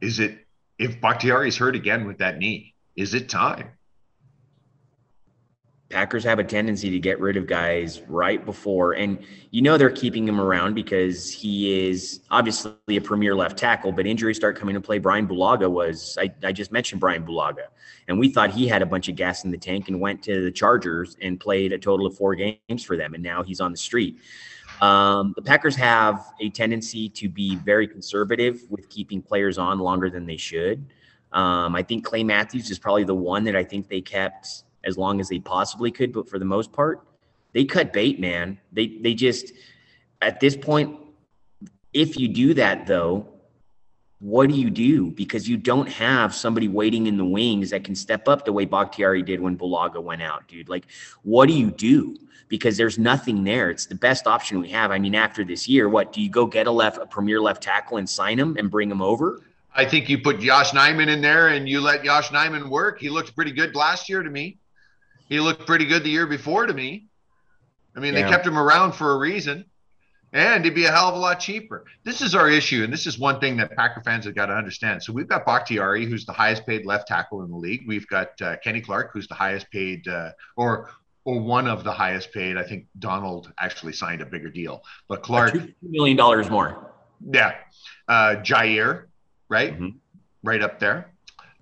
is 0.00 0.18
it 0.18 0.46
if 0.78 1.00
Bakhtiari's 1.00 1.56
hurt 1.56 1.76
again 1.76 2.06
with 2.06 2.18
that 2.18 2.38
knee? 2.38 2.74
Is 2.96 3.14
it 3.14 3.28
time? 3.28 3.70
Packers 5.90 6.22
have 6.22 6.38
a 6.38 6.44
tendency 6.44 6.88
to 6.90 7.00
get 7.00 7.18
rid 7.18 7.36
of 7.36 7.48
guys 7.48 8.00
right 8.02 8.44
before, 8.44 8.92
and 8.92 9.18
you 9.50 9.60
know 9.60 9.76
they're 9.76 9.90
keeping 9.90 10.26
him 10.26 10.40
around 10.40 10.74
because 10.74 11.32
he 11.32 11.88
is 11.88 12.20
obviously 12.30 12.72
a 12.90 13.00
premier 13.00 13.34
left 13.34 13.58
tackle. 13.58 13.90
But 13.90 14.06
injuries 14.06 14.36
start 14.36 14.56
coming 14.56 14.76
to 14.76 14.80
play. 14.80 14.98
Brian 14.98 15.26
Bulaga 15.26 15.68
was 15.68 16.16
I, 16.20 16.32
I 16.44 16.52
just 16.52 16.70
mentioned 16.70 17.00
Brian 17.00 17.26
Bulaga, 17.26 17.66
and 18.06 18.20
we 18.20 18.28
thought 18.28 18.52
he 18.52 18.68
had 18.68 18.82
a 18.82 18.86
bunch 18.86 19.08
of 19.08 19.16
gas 19.16 19.44
in 19.44 19.50
the 19.50 19.58
tank 19.58 19.88
and 19.88 20.00
went 20.00 20.22
to 20.24 20.44
the 20.44 20.52
Chargers 20.52 21.16
and 21.20 21.40
played 21.40 21.72
a 21.72 21.78
total 21.78 22.06
of 22.06 22.16
four 22.16 22.36
games 22.36 22.84
for 22.84 22.96
them, 22.96 23.14
and 23.14 23.22
now 23.22 23.42
he's 23.42 23.60
on 23.60 23.72
the 23.72 23.78
street. 23.78 24.20
Um, 24.80 25.34
the 25.36 25.42
Packers 25.42 25.76
have 25.76 26.32
a 26.40 26.50
tendency 26.50 27.08
to 27.10 27.28
be 27.28 27.56
very 27.56 27.86
conservative 27.86 28.62
with 28.70 28.88
keeping 28.88 29.20
players 29.20 29.58
on 29.58 29.78
longer 29.78 30.08
than 30.08 30.26
they 30.26 30.36
should. 30.36 30.86
Um, 31.32 31.76
I 31.76 31.82
think 31.82 32.04
Clay 32.04 32.24
Matthews 32.24 32.70
is 32.70 32.78
probably 32.78 33.04
the 33.04 33.14
one 33.14 33.44
that 33.44 33.54
I 33.54 33.62
think 33.62 33.88
they 33.88 34.00
kept 34.00 34.64
as 34.84 34.96
long 34.96 35.20
as 35.20 35.28
they 35.28 35.38
possibly 35.38 35.90
could, 35.90 36.12
but 36.12 36.28
for 36.28 36.38
the 36.38 36.44
most 36.44 36.72
part, 36.72 37.06
they 37.52 37.64
cut 37.64 37.92
bait, 37.92 38.18
man. 38.18 38.58
They 38.72 38.98
they 39.00 39.14
just 39.14 39.52
at 40.22 40.40
this 40.40 40.56
point, 40.56 40.98
if 41.92 42.18
you 42.18 42.28
do 42.28 42.54
that 42.54 42.86
though, 42.86 43.28
what 44.20 44.50
do 44.50 44.54
you 44.54 44.70
do? 44.70 45.10
Because 45.10 45.48
you 45.48 45.56
don't 45.56 45.88
have 45.88 46.34
somebody 46.34 46.68
waiting 46.68 47.06
in 47.06 47.16
the 47.16 47.24
wings 47.24 47.70
that 47.70 47.84
can 47.84 47.94
step 47.94 48.28
up 48.28 48.44
the 48.44 48.52
way 48.52 48.66
Bakhtiari 48.66 49.22
did 49.22 49.40
when 49.40 49.56
Bulaga 49.56 50.02
went 50.02 50.22
out, 50.22 50.46
dude. 50.46 50.68
Like, 50.68 50.86
what 51.22 51.48
do 51.48 51.54
you 51.54 51.70
do? 51.70 52.16
Because 52.48 52.76
there's 52.76 52.98
nothing 52.98 53.44
there. 53.44 53.70
It's 53.70 53.86
the 53.86 53.94
best 53.94 54.26
option 54.26 54.60
we 54.60 54.68
have. 54.70 54.90
I 54.90 54.98
mean, 54.98 55.14
after 55.14 55.42
this 55.42 55.66
year, 55.66 55.88
what 55.88 56.12
do 56.12 56.20
you 56.20 56.28
go 56.28 56.46
get 56.46 56.66
a 56.66 56.70
left, 56.70 56.98
a 56.98 57.06
premier 57.06 57.40
left 57.40 57.62
tackle 57.62 57.96
and 57.96 58.08
sign 58.08 58.38
him 58.38 58.56
and 58.58 58.70
bring 58.70 58.90
him 58.90 59.00
over? 59.00 59.40
I 59.74 59.84
think 59.86 60.08
you 60.08 60.18
put 60.18 60.40
Josh 60.40 60.72
Nijman 60.72 61.08
in 61.08 61.22
there 61.22 61.48
and 61.48 61.68
you 61.68 61.80
let 61.80 62.04
Josh 62.04 62.28
Nijman 62.28 62.68
work. 62.68 63.00
He 63.00 63.08
looked 63.08 63.34
pretty 63.34 63.52
good 63.52 63.74
last 63.74 64.08
year 64.08 64.22
to 64.22 64.28
me. 64.28 64.58
He 65.28 65.40
looked 65.40 65.66
pretty 65.66 65.86
good 65.86 66.02
the 66.02 66.10
year 66.10 66.26
before 66.26 66.66
to 66.66 66.74
me. 66.74 67.06
I 67.96 68.00
mean, 68.00 68.14
yeah. 68.14 68.24
they 68.24 68.28
kept 68.28 68.46
him 68.46 68.58
around 68.58 68.92
for 68.92 69.12
a 69.12 69.16
reason, 69.16 69.64
and 70.32 70.64
it'd 70.64 70.74
be 70.74 70.84
a 70.84 70.90
hell 70.90 71.08
of 71.08 71.14
a 71.14 71.18
lot 71.18 71.40
cheaper. 71.40 71.84
This 72.04 72.20
is 72.20 72.34
our 72.34 72.48
issue, 72.48 72.84
and 72.84 72.92
this 72.92 73.06
is 73.06 73.18
one 73.18 73.40
thing 73.40 73.56
that 73.56 73.76
Packer 73.76 74.02
fans 74.02 74.24
have 74.26 74.34
got 74.34 74.46
to 74.46 74.54
understand. 74.54 75.02
So 75.02 75.12
we've 75.12 75.28
got 75.28 75.44
Bakhtiari, 75.44 76.06
who's 76.06 76.24
the 76.24 76.32
highest 76.32 76.66
paid 76.66 76.86
left 76.86 77.08
tackle 77.08 77.42
in 77.42 77.50
the 77.50 77.56
league. 77.56 77.82
We've 77.86 78.06
got 78.06 78.40
uh, 78.40 78.56
Kenny 78.62 78.80
Clark, 78.80 79.10
who's 79.12 79.26
the 79.28 79.34
highest 79.34 79.70
paid, 79.70 80.06
uh, 80.06 80.32
or 80.56 80.90
or 81.24 81.40
one 81.40 81.66
of 81.66 81.84
the 81.84 81.92
highest 81.92 82.32
paid. 82.32 82.56
I 82.56 82.62
think 82.62 82.86
Donald 82.98 83.52
actually 83.58 83.92
signed 83.92 84.22
a 84.22 84.26
bigger 84.26 84.50
deal, 84.50 84.82
but 85.08 85.22
Clark 85.22 85.52
two 85.52 85.72
million 85.82 86.16
dollars 86.16 86.48
more. 86.48 86.92
Yeah, 87.28 87.56
uh, 88.08 88.36
Jaire, 88.36 89.06
right, 89.48 89.74
mm-hmm. 89.74 89.96
right 90.42 90.62
up 90.62 90.78
there. 90.78 91.12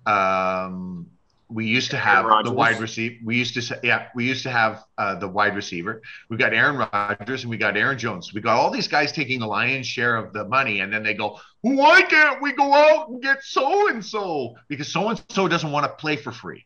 Um, 0.05 1.07
we 1.51 1.65
used 1.65 1.89
to 1.91 1.97
have 1.97 2.45
the 2.45 2.51
wide 2.51 2.79
receiver. 2.79 3.15
We 3.23 3.37
used 3.37 3.55
to, 3.55 3.79
yeah, 3.83 4.09
we 4.13 4.25
used 4.25 4.43
to 4.43 4.51
have 4.51 4.83
uh, 4.99 5.15
the 5.15 5.27
wide 5.27 5.55
receiver. 5.55 6.01
We 6.29 6.37
got 6.37 6.53
Aaron 6.53 6.77
Rodgers 6.77 7.41
and 7.41 7.49
we 7.49 7.57
got 7.57 7.75
Aaron 7.75 7.97
Jones. 7.97 8.33
We 8.33 8.41
got 8.41 8.55
all 8.55 8.69
these 8.69 8.87
guys 8.87 9.11
taking 9.11 9.39
the 9.39 9.47
lion's 9.47 9.87
share 9.87 10.15
of 10.15 10.31
the 10.31 10.45
money, 10.45 10.81
and 10.81 10.93
then 10.93 11.01
they 11.01 11.15
go, 11.15 11.39
"Why 11.61 12.03
can't 12.03 12.39
we 12.41 12.53
go 12.53 12.73
out 12.73 13.09
and 13.09 13.21
get 13.21 13.43
so 13.43 13.89
and 13.89 14.05
so?" 14.05 14.55
Because 14.67 14.91
so 14.91 15.09
and 15.09 15.21
so 15.29 15.47
doesn't 15.47 15.71
want 15.71 15.85
to 15.85 15.93
play 15.95 16.17
for 16.17 16.31
free. 16.31 16.65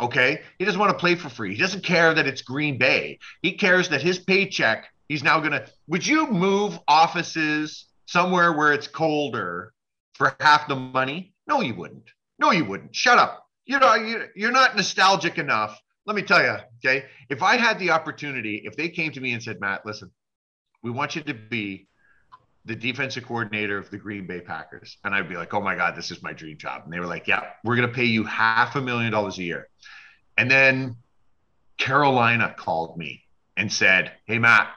Okay, 0.00 0.42
he 0.58 0.64
doesn't 0.64 0.80
want 0.80 0.90
to 0.90 0.98
play 0.98 1.14
for 1.14 1.28
free. 1.28 1.54
He 1.54 1.60
doesn't 1.60 1.84
care 1.84 2.12
that 2.12 2.26
it's 2.26 2.42
Green 2.42 2.78
Bay. 2.78 3.20
He 3.42 3.52
cares 3.52 3.88
that 3.90 4.02
his 4.02 4.18
paycheck. 4.18 4.88
He's 5.08 5.22
now 5.22 5.38
gonna. 5.38 5.66
Would 5.86 6.04
you 6.04 6.26
move 6.26 6.78
offices 6.88 7.86
somewhere 8.06 8.52
where 8.52 8.72
it's 8.72 8.88
colder 8.88 9.72
for 10.14 10.34
half 10.40 10.66
the 10.66 10.74
money? 10.74 11.32
No, 11.46 11.60
you 11.60 11.76
wouldn't. 11.76 12.10
No, 12.40 12.50
you 12.50 12.64
wouldn't. 12.64 12.94
Shut 12.94 13.18
up. 13.18 13.45
You 13.66 13.78
know, 13.78 13.94
you, 13.94 14.24
you're 14.34 14.52
not 14.52 14.76
nostalgic 14.76 15.38
enough. 15.38 15.78
Let 16.06 16.16
me 16.16 16.22
tell 16.22 16.40
you, 16.40 16.56
okay. 16.84 17.06
If 17.28 17.42
I 17.42 17.56
had 17.56 17.78
the 17.78 17.90
opportunity, 17.90 18.62
if 18.64 18.76
they 18.76 18.88
came 18.88 19.12
to 19.12 19.20
me 19.20 19.32
and 19.32 19.42
said, 19.42 19.60
Matt, 19.60 19.84
listen, 19.84 20.10
we 20.82 20.90
want 20.90 21.16
you 21.16 21.22
to 21.22 21.34
be 21.34 21.88
the 22.64 22.76
defensive 22.76 23.26
coordinator 23.26 23.76
of 23.76 23.90
the 23.90 23.98
Green 23.98 24.26
Bay 24.26 24.40
Packers, 24.40 24.98
and 25.04 25.14
I'd 25.14 25.28
be 25.28 25.36
like, 25.36 25.52
oh 25.52 25.60
my 25.60 25.74
God, 25.74 25.96
this 25.96 26.10
is 26.10 26.22
my 26.22 26.32
dream 26.32 26.58
job. 26.58 26.82
And 26.84 26.92
they 26.92 27.00
were 27.00 27.06
like, 27.06 27.26
yeah, 27.26 27.42
we're 27.64 27.76
going 27.76 27.88
to 27.88 27.94
pay 27.94 28.04
you 28.04 28.24
half 28.24 28.76
a 28.76 28.80
million 28.80 29.12
dollars 29.12 29.38
a 29.38 29.42
year. 29.42 29.68
And 30.38 30.50
then 30.50 30.96
Carolina 31.76 32.54
called 32.56 32.96
me 32.96 33.22
and 33.56 33.72
said, 33.72 34.12
hey, 34.26 34.38
Matt, 34.38 34.68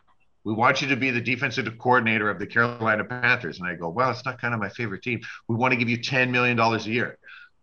we 0.44 0.54
want 0.54 0.82
you 0.82 0.88
to 0.88 0.96
be 0.96 1.12
the 1.12 1.22
defensive 1.22 1.68
coordinator 1.78 2.28
of 2.28 2.40
the 2.40 2.48
Carolina 2.48 3.04
Panthers. 3.04 3.60
And 3.60 3.68
I 3.68 3.76
go, 3.76 3.90
well, 3.90 4.10
it's 4.10 4.26
not 4.26 4.42
kind 4.42 4.56
of 4.56 4.60
my 4.60 4.70
favorite 4.70 5.04
team. 5.04 5.22
We 5.48 5.56
want 5.56 5.74
to 5.74 5.78
give 5.78 5.90
you 5.90 6.00
$10 6.00 6.32
million 6.32 6.60
a 6.60 6.78
year. 6.80 7.19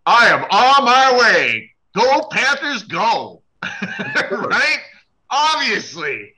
I 0.06 0.28
am 0.28 0.44
on 0.44 0.84
my 0.84 1.18
way. 1.18 1.72
Go 1.94 2.28
Panthers, 2.30 2.84
go. 2.84 3.42
right? 3.62 4.78
Obviously. 5.30 6.32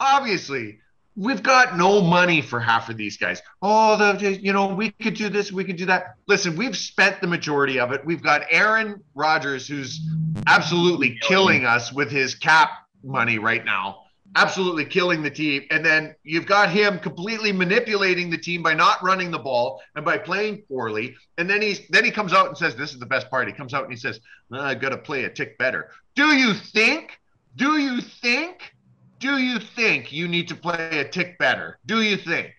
Obviously. 0.00 0.78
We've 1.14 1.42
got 1.42 1.76
no 1.76 2.00
money 2.00 2.40
for 2.40 2.58
half 2.58 2.88
of 2.88 2.96
these 2.96 3.18
guys. 3.18 3.42
Oh, 3.60 3.96
the 3.96 4.38
you 4.40 4.52
know, 4.52 4.74
we 4.74 4.90
could 4.90 5.14
do 5.14 5.28
this, 5.28 5.52
we 5.52 5.62
could 5.62 5.76
do 5.76 5.86
that. 5.86 6.14
Listen, 6.26 6.56
we've 6.56 6.76
spent 6.76 7.20
the 7.20 7.26
majority 7.26 7.78
of 7.78 7.92
it. 7.92 8.04
We've 8.04 8.22
got 8.22 8.42
Aaron 8.50 9.02
Rodgers 9.14 9.68
who's 9.68 10.00
absolutely 10.46 11.18
killing 11.20 11.66
us 11.66 11.92
with 11.92 12.10
his 12.10 12.34
cap 12.34 12.70
money 13.04 13.38
right 13.38 13.64
now 13.64 14.04
absolutely 14.36 14.84
killing 14.84 15.22
the 15.22 15.30
team. 15.30 15.64
And 15.70 15.84
then 15.84 16.14
you've 16.22 16.46
got 16.46 16.70
him 16.70 16.98
completely 16.98 17.52
manipulating 17.52 18.30
the 18.30 18.38
team 18.38 18.62
by 18.62 18.74
not 18.74 19.02
running 19.02 19.30
the 19.30 19.38
ball 19.38 19.82
and 19.94 20.04
by 20.04 20.18
playing 20.18 20.62
poorly. 20.68 21.14
And 21.38 21.48
then 21.48 21.62
he's 21.62 21.86
then 21.88 22.04
he 22.04 22.10
comes 22.10 22.32
out 22.32 22.48
and 22.48 22.56
says, 22.56 22.76
"This 22.76 22.92
is 22.92 22.98
the 22.98 23.06
best 23.06 23.30
part." 23.30 23.46
He 23.46 23.54
comes 23.54 23.74
out 23.74 23.84
and 23.84 23.92
he 23.92 23.98
says, 23.98 24.20
well, 24.50 24.62
"I 24.62 24.74
got 24.74 24.90
to 24.90 24.98
play 24.98 25.24
a 25.24 25.30
tick 25.30 25.58
better." 25.58 25.90
Do 26.14 26.34
you 26.34 26.54
think? 26.54 27.18
Do 27.56 27.78
you 27.78 28.00
think? 28.00 28.74
Do 29.18 29.38
you 29.38 29.58
think 29.60 30.12
you 30.12 30.26
need 30.26 30.48
to 30.48 30.56
play 30.56 30.98
a 30.98 31.08
tick 31.08 31.38
better? 31.38 31.78
Do 31.86 32.02
you 32.02 32.16
think? 32.16 32.50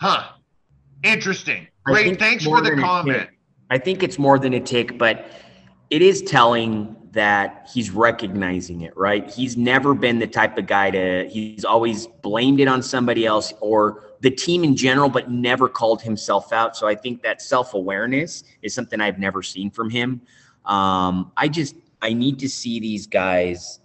Huh? 0.00 0.28
Interesting. 1.02 1.68
Great. 1.84 2.18
Thanks 2.18 2.44
for 2.44 2.60
the 2.60 2.76
comment. 2.76 3.28
I 3.70 3.78
think 3.78 4.02
it's 4.02 4.18
more 4.18 4.38
than 4.38 4.54
a 4.54 4.60
tick, 4.60 4.96
but 4.96 5.30
it 5.90 6.00
is 6.00 6.22
telling 6.22 6.96
that 7.12 7.68
he's 7.72 7.90
recognizing 7.90 8.82
it, 8.82 8.96
right? 8.96 9.30
He's 9.30 9.56
never 9.56 9.94
been 9.94 10.18
the 10.18 10.26
type 10.26 10.58
of 10.58 10.66
guy 10.66 10.90
to, 10.90 11.28
he's 11.28 11.64
always 11.64 12.06
blamed 12.06 12.60
it 12.60 12.68
on 12.68 12.82
somebody 12.82 13.24
else 13.26 13.52
or 13.60 14.04
the 14.20 14.30
team 14.30 14.64
in 14.64 14.76
general, 14.76 15.08
but 15.08 15.30
never 15.30 15.68
called 15.68 16.02
himself 16.02 16.52
out. 16.52 16.76
So 16.76 16.86
I 16.86 16.94
think 16.94 17.22
that 17.22 17.40
self 17.40 17.74
awareness 17.74 18.44
is 18.62 18.74
something 18.74 19.00
I've 19.00 19.18
never 19.18 19.42
seen 19.42 19.70
from 19.70 19.90
him. 19.90 20.20
Um, 20.64 21.32
I 21.36 21.48
just, 21.48 21.76
I 22.02 22.12
need 22.12 22.38
to 22.40 22.48
see 22.48 22.80
these 22.80 23.06
guys 23.06 23.80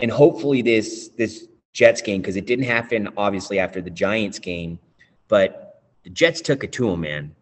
and 0.00 0.10
hopefully 0.10 0.62
this, 0.62 1.08
this 1.16 1.48
Jets 1.72 2.02
game, 2.02 2.20
because 2.20 2.36
it 2.36 2.46
didn't 2.46 2.64
happen 2.64 3.08
obviously 3.16 3.58
after 3.58 3.80
the 3.80 3.90
Giants 3.90 4.38
game, 4.38 4.78
but 5.28 5.82
the 6.02 6.10
Jets 6.10 6.40
took 6.40 6.64
it 6.64 6.72
to 6.72 6.90
him, 6.90 7.00
man 7.02 7.34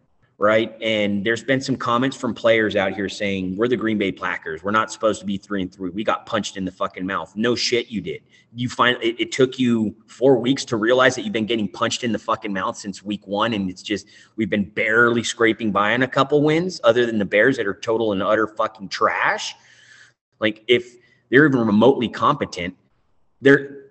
right? 0.43 0.75
And 0.81 1.25
there's 1.25 1.41
been 1.41 1.61
some 1.61 1.77
comments 1.77 2.17
from 2.17 2.33
players 2.33 2.75
out 2.75 2.91
here 2.91 3.07
saying 3.07 3.55
we're 3.55 3.69
the 3.69 3.77
Green 3.77 3.97
Bay 3.97 4.11
Packers. 4.11 4.61
We're 4.61 4.71
not 4.71 4.91
supposed 4.91 5.21
to 5.21 5.25
be 5.25 5.37
three 5.37 5.61
and 5.61 5.73
three. 5.73 5.89
We 5.89 6.03
got 6.03 6.25
punched 6.25 6.57
in 6.57 6.65
the 6.65 6.71
fucking 6.71 7.05
mouth. 7.05 7.33
No 7.37 7.55
shit, 7.55 7.87
you 7.87 8.01
did. 8.01 8.23
You 8.53 8.67
find 8.67 9.01
it, 9.01 9.17
it, 9.21 9.31
took 9.31 9.57
you 9.57 9.95
four 10.05 10.37
weeks 10.37 10.65
to 10.65 10.75
realize 10.75 11.15
that 11.15 11.21
you've 11.21 11.31
been 11.31 11.45
getting 11.45 11.69
punched 11.69 12.03
in 12.03 12.11
the 12.11 12.19
fucking 12.19 12.51
mouth 12.51 12.75
since 12.75 13.01
week 13.01 13.25
one, 13.25 13.53
and 13.53 13.69
it's 13.69 13.81
just 13.81 14.05
we've 14.35 14.49
been 14.49 14.65
barely 14.65 15.23
scraping 15.23 15.71
by 15.71 15.93
on 15.93 16.03
a 16.03 16.09
couple 16.09 16.43
wins, 16.43 16.81
other 16.83 17.05
than 17.05 17.19
the 17.19 17.25
Bears 17.25 17.55
that 17.55 17.65
are 17.65 17.73
total 17.73 18.11
and 18.11 18.21
utter 18.21 18.45
fucking 18.45 18.89
trash. 18.89 19.55
Like 20.41 20.65
if 20.67 20.97
they're 21.29 21.47
even 21.47 21.65
remotely 21.65 22.09
competent, 22.09 22.75
they're 23.39 23.85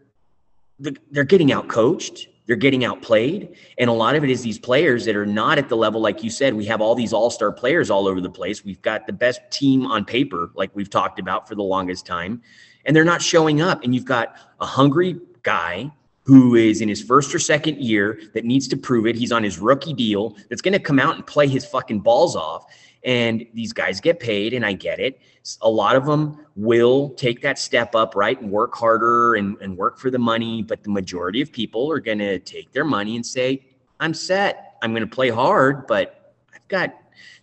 they're 0.79 1.25
getting 1.25 1.51
out 1.51 1.69
coached 1.69 2.29
they're 2.47 2.57
getting 2.57 2.85
outplayed. 2.85 3.55
And 3.79 3.89
a 3.89 3.93
lot 3.93 4.17
of 4.17 4.25
it 4.25 4.31
is 4.31 4.43
these 4.43 4.59
players 4.59 5.05
that 5.05 5.17
are 5.17 5.27
not 5.27 5.59
at 5.59 5.69
the 5.69 5.77
level, 5.77 6.01
like 6.01 6.23
you 6.23 6.31
said, 6.31 6.55
we 6.55 6.65
have 6.67 6.81
all 6.81 6.95
these 6.95 7.13
all 7.13 7.31
star 7.31 7.53
players 7.53 7.91
all 7.91 8.09
over 8.09 8.21
the 8.21 8.31
place. 8.31 8.65
We've 8.65 8.83
got 8.83 9.07
the 9.07 9.13
best 9.13 9.41
team 9.51 9.87
on 9.87 10.05
paper, 10.05 10.51
like 10.55 10.71
we've 10.75 10.91
talked 10.91 11.19
about 11.19 11.49
for 11.49 11.55
the 11.55 11.63
longest 11.63 12.07
time, 12.07 12.43
and 12.85 12.97
they're 12.97 13.05
not 13.05 13.23
showing 13.23 13.61
up. 13.61 13.85
And 13.85 13.95
you've 13.95 14.05
got 14.05 14.37
a 14.61 14.67
hungry 14.67 15.21
guy 15.43 15.91
who 16.25 16.55
is 16.55 16.81
in 16.81 16.89
his 16.89 17.03
first 17.03 17.35
or 17.35 17.39
second 17.39 17.79
year 17.79 18.21
that 18.35 18.45
needs 18.45 18.69
to 18.69 18.77
prove 18.77 19.07
it. 19.07 19.17
He's 19.17 19.33
on 19.33 19.43
his 19.43 19.59
rookie 19.59 19.93
deal 19.93 20.37
that's 20.49 20.63
going 20.63 20.73
to 20.73 20.79
come 20.79 20.99
out 20.99 21.17
and 21.17 21.27
play 21.27 21.49
his 21.49 21.65
fucking 21.65 22.01
balls 22.01 22.37
off. 22.37 22.65
And 23.05 23.45
these 23.53 23.73
guys 23.73 24.01
get 24.01 24.21
paid, 24.21 24.55
and 24.55 24.65
I 24.65 24.75
get 24.75 25.01
it. 25.01 25.21
A 25.61 25.69
lot 25.69 25.97
of 25.97 26.07
them 26.07 26.47
will 26.55 27.11
take 27.11 27.43
that 27.43 27.59
step 27.59 27.95
up, 27.97 28.15
right, 28.15 28.41
and 28.41 28.51
work 28.51 28.75
harder 28.75 29.35
and, 29.35 29.57
and 29.61 29.77
work 29.77 29.99
for 29.99 30.11
the 30.11 30.19
money. 30.19 30.63
But 30.63 30.85
the 30.85 30.91
majority 30.91 31.41
of 31.41 31.51
people 31.51 31.91
are 31.91 31.99
going 32.01 32.19
to 32.19 32.39
take 32.39 32.71
their 32.73 32.85
money 32.85 33.17
and 33.17 33.27
say, 33.27 33.65
I'm 33.99 34.15
set. 34.15 34.77
I'm 34.83 34.93
going 34.93 35.09
to 35.09 35.13
play 35.13 35.31
hard, 35.31 35.87
but 35.87 36.35
I've 36.55 36.67
got, 36.69 36.95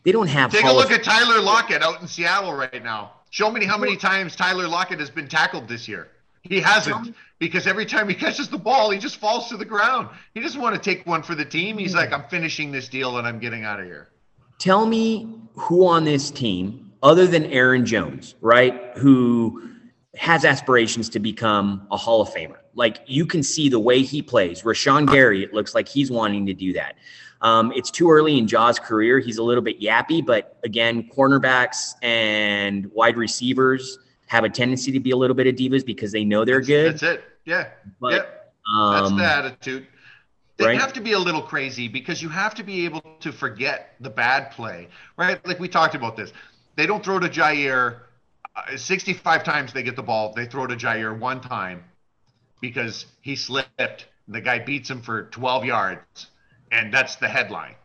they 0.03 0.11
don't 0.11 0.27
have. 0.27 0.51
Take 0.51 0.65
a 0.65 0.71
look 0.71 0.91
of- 0.91 0.91
at 0.91 1.03
Tyler 1.03 1.41
Lockett 1.41 1.81
out 1.81 2.01
in 2.01 2.07
Seattle 2.07 2.53
right 2.53 2.83
now. 2.83 3.13
Show 3.31 3.51
me 3.51 3.65
how 3.65 3.77
many 3.77 3.95
times 3.95 4.35
Tyler 4.35 4.67
Lockett 4.67 4.99
has 4.99 5.09
been 5.09 5.27
tackled 5.27 5.67
this 5.67 5.87
year. 5.87 6.07
He 6.41 6.59
hasn't 6.61 7.15
because 7.37 7.67
every 7.67 7.85
time 7.85 8.09
he 8.09 8.15
catches 8.25 8.49
the 8.49 8.57
ball, 8.57 8.89
he 8.89 8.97
just 8.97 9.17
falls 9.17 9.49
to 9.49 9.57
the 9.57 9.65
ground. 9.65 10.09
He 10.33 10.39
doesn't 10.39 10.59
want 10.59 10.75
to 10.75 10.81
take 10.81 11.05
one 11.05 11.21
for 11.21 11.35
the 11.35 11.45
team. 11.45 11.77
He's 11.77 11.93
like, 11.93 12.11
I'm 12.11 12.23
finishing 12.29 12.71
this 12.71 12.87
deal 12.87 13.17
and 13.17 13.27
I'm 13.27 13.39
getting 13.39 13.65
out 13.65 13.79
of 13.79 13.85
here. 13.85 14.09
Tell 14.59 14.85
me 14.85 15.33
who 15.55 15.87
on 15.87 16.03
this 16.03 16.29
team, 16.29 16.91
other 17.01 17.25
than 17.25 17.45
Aaron 17.45 17.85
Jones, 17.85 18.35
right, 18.41 18.91
who 18.97 19.69
has 20.15 20.43
aspirations 20.43 21.09
to 21.09 21.19
become 21.19 21.87
a 21.91 21.97
Hall 21.97 22.21
of 22.21 22.29
Famer. 22.29 22.57
Like 22.75 22.99
you 23.07 23.25
can 23.25 23.41
see 23.41 23.69
the 23.69 23.79
way 23.79 24.01
he 24.01 24.21
plays. 24.21 24.63
Rashan 24.63 25.09
Gary, 25.09 25.43
it 25.43 25.53
looks 25.53 25.73
like 25.73 25.87
he's 25.87 26.11
wanting 26.11 26.45
to 26.45 26.53
do 26.53 26.73
that. 26.73 26.95
Um, 27.41 27.71
it's 27.73 27.89
too 27.89 28.11
early 28.11 28.37
in 28.37 28.47
Jaw's 28.47 28.79
career. 28.79 29.19
He's 29.19 29.37
a 29.37 29.43
little 29.43 29.63
bit 29.63 29.79
yappy, 29.79 30.25
but 30.25 30.59
again, 30.65 31.09
cornerbacks 31.15 31.93
and 32.01 32.91
wide 32.91 33.15
receivers 33.15 33.97
have 34.27 34.43
a 34.43 34.49
tendency 34.49 34.91
to 34.91 34.99
be 34.99 35.11
a 35.11 35.15
little 35.15 35.35
bit 35.35 35.47
of 35.47 35.55
divas 35.55 35.85
because 35.85 36.11
they 36.11 36.25
know 36.25 36.43
they're 36.43 36.61
good. 36.61 36.93
That's 36.93 37.03
it. 37.03 37.23
Yeah. 37.45 37.69
But, 38.01 38.11
yep. 38.11 38.53
That's 38.75 39.07
um, 39.07 39.17
the 39.17 39.23
attitude. 39.23 39.87
They 40.59 40.67
right? 40.67 40.79
have 40.79 40.93
to 40.93 41.01
be 41.01 41.13
a 41.13 41.19
little 41.19 41.41
crazy 41.41 41.87
because 41.87 42.21
you 42.21 42.29
have 42.29 42.55
to 42.55 42.63
be 42.63 42.85
able 42.85 43.01
to 43.21 43.31
forget 43.33 43.95
the 44.01 44.11
bad 44.11 44.51
play, 44.51 44.89
right? 45.17 45.45
Like 45.47 45.59
we 45.59 45.69
talked 45.69 45.95
about 45.95 46.17
this. 46.17 46.33
They 46.75 46.85
don't 46.85 47.03
throw 47.03 47.19
to 47.19 47.29
Jaire 47.29 48.01
uh, 48.55 48.77
65 48.77 49.43
times 49.43 49.73
they 49.73 49.83
get 49.83 49.95
the 49.97 50.03
ball. 50.03 50.33
They 50.35 50.45
throw 50.45 50.67
to 50.67 50.75
Jaire 50.75 51.17
one 51.17 51.41
time 51.41 51.85
because 52.61 53.05
he 53.21 53.35
slipped. 53.35 54.07
The 54.27 54.41
guy 54.41 54.59
beats 54.59 54.89
him 54.89 55.01
for 55.01 55.23
12 55.25 55.65
yards, 55.65 56.27
and 56.71 56.93
that's 56.93 57.15
the 57.17 57.29
headline, 57.29 57.75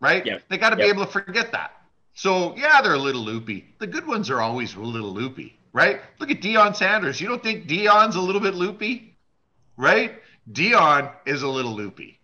right? 0.00 0.26
Yep. 0.26 0.42
They 0.48 0.58
got 0.58 0.70
to 0.70 0.76
be 0.76 0.86
Yep. 0.86 0.90
able 0.90 1.06
to 1.06 1.12
forget 1.12 1.52
that. 1.52 1.72
So, 2.14 2.56
yeah, 2.56 2.82
they're 2.82 2.94
a 2.94 2.98
little 2.98 3.22
loopy. 3.22 3.74
The 3.78 3.86
good 3.86 4.06
ones 4.06 4.30
are 4.30 4.40
always 4.40 4.74
a 4.74 4.80
little 4.80 5.12
loopy, 5.12 5.58
right? 5.72 6.00
Look 6.20 6.30
at 6.30 6.40
Deion 6.42 6.76
Sanders. 6.76 7.20
You 7.20 7.28
don't 7.28 7.42
think 7.42 7.66
Deion's 7.66 8.16
a 8.16 8.20
little 8.20 8.40
bit 8.40 8.54
loopy, 8.54 9.16
right? 9.76 10.14
Deion 10.52 11.12
is 11.26 11.42
a 11.42 11.48
little 11.48 11.74
loopy. 11.74 12.20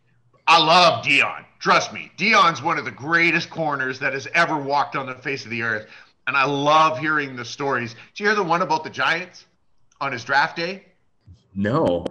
I 0.51 0.59
love 0.59 1.05
Deion. 1.05 1.45
Trust 1.61 1.93
me, 1.93 2.11
Deion's 2.19 2.61
one 2.61 2.77
of 2.77 2.85
the 2.85 2.91
greatest 2.91 3.51
corners 3.51 4.01
that 4.01 4.15
has 4.15 4.27
ever 4.35 4.57
walked 4.57 4.97
on 4.97 5.07
the 5.07 5.15
face 5.15 5.45
of 5.45 5.51
the 5.53 5.63
earth. 5.63 5.87
And 6.27 6.37
I 6.37 6.45
love 6.45 6.99
hearing 6.99 7.37
the 7.37 7.45
stories. 7.45 7.95
Did 7.95 8.01
you 8.21 8.27
hear 8.27 8.35
the 8.35 8.43
one 8.43 8.61
about 8.61 8.83
the 8.83 8.91
Giants 8.91 9.47
on 10.01 10.11
his 10.11 10.25
draft 10.25 10.57
day? 10.57 10.87
No. 11.55 12.05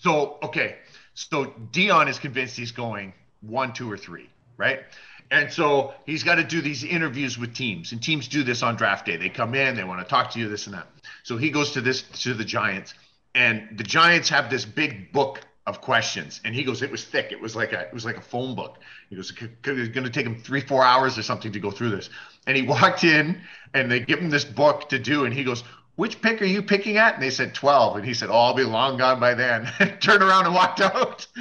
So, 0.00 0.38
okay. 0.42 0.76
So 1.14 1.46
Deion 1.72 2.10
is 2.10 2.18
convinced 2.18 2.58
he's 2.58 2.72
going 2.72 3.14
one, 3.40 3.72
two, 3.72 3.90
or 3.90 3.96
three, 3.96 4.28
right? 4.58 4.80
And 5.30 5.50
so 5.50 5.94
he's 6.04 6.22
got 6.22 6.34
to 6.34 6.44
do 6.44 6.60
these 6.60 6.84
interviews 6.84 7.38
with 7.38 7.54
teams, 7.54 7.92
and 7.92 8.02
teams 8.02 8.28
do 8.28 8.42
this 8.42 8.62
on 8.62 8.76
draft 8.76 9.06
day. 9.06 9.16
They 9.16 9.30
come 9.30 9.54
in, 9.54 9.76
they 9.76 9.84
want 9.84 10.02
to 10.02 10.06
talk 10.06 10.30
to 10.32 10.38
you, 10.38 10.50
this 10.50 10.66
and 10.66 10.74
that. 10.74 10.88
So 11.22 11.38
he 11.38 11.48
goes 11.48 11.70
to 11.70 11.80
this 11.80 12.02
to 12.02 12.34
the 12.34 12.44
Giants, 12.44 12.92
and 13.34 13.78
the 13.78 13.84
Giants 13.84 14.28
have 14.28 14.50
this 14.50 14.66
big 14.66 15.10
book 15.10 15.40
of 15.66 15.80
questions, 15.80 16.40
and 16.44 16.54
he 16.54 16.64
goes, 16.64 16.82
it 16.82 16.90
was 16.90 17.04
thick. 17.04 17.30
It 17.30 17.40
was 17.40 17.54
like 17.54 17.72
a 17.72 17.82
it 17.82 17.92
was 17.92 18.04
like 18.04 18.16
a 18.16 18.22
phone 18.22 18.54
book. 18.54 18.78
He 19.10 19.16
goes, 19.16 19.30
it's 19.30 19.60
going 19.62 20.04
to 20.04 20.10
take 20.10 20.26
him 20.26 20.40
three, 20.42 20.60
four 20.60 20.84
hours 20.84 21.16
or 21.16 21.22
something 21.22 21.52
to 21.52 21.60
go 21.60 21.70
through 21.70 21.90
this. 21.90 22.10
And 22.46 22.56
he 22.56 22.62
walked 22.66 23.04
in, 23.04 23.40
and 23.74 23.90
they 23.90 24.00
give 24.00 24.18
him 24.18 24.30
this 24.30 24.44
book 24.44 24.88
to 24.88 24.98
do, 24.98 25.24
and 25.24 25.32
he 25.32 25.44
goes, 25.44 25.62
which 25.96 26.20
pick 26.22 26.40
are 26.40 26.46
you 26.46 26.62
picking 26.62 26.96
at? 26.96 27.14
And 27.14 27.22
they 27.22 27.30
said 27.30 27.54
12. 27.54 27.96
And 27.96 28.04
he 28.04 28.14
said, 28.14 28.30
Oh, 28.30 28.34
I'll 28.34 28.54
be 28.54 28.64
long 28.64 28.96
gone 28.96 29.20
by 29.20 29.34
then. 29.34 29.66
Turned 30.00 30.22
around 30.22 30.46
and 30.46 30.54
walked 30.54 30.80
out. 30.80 31.26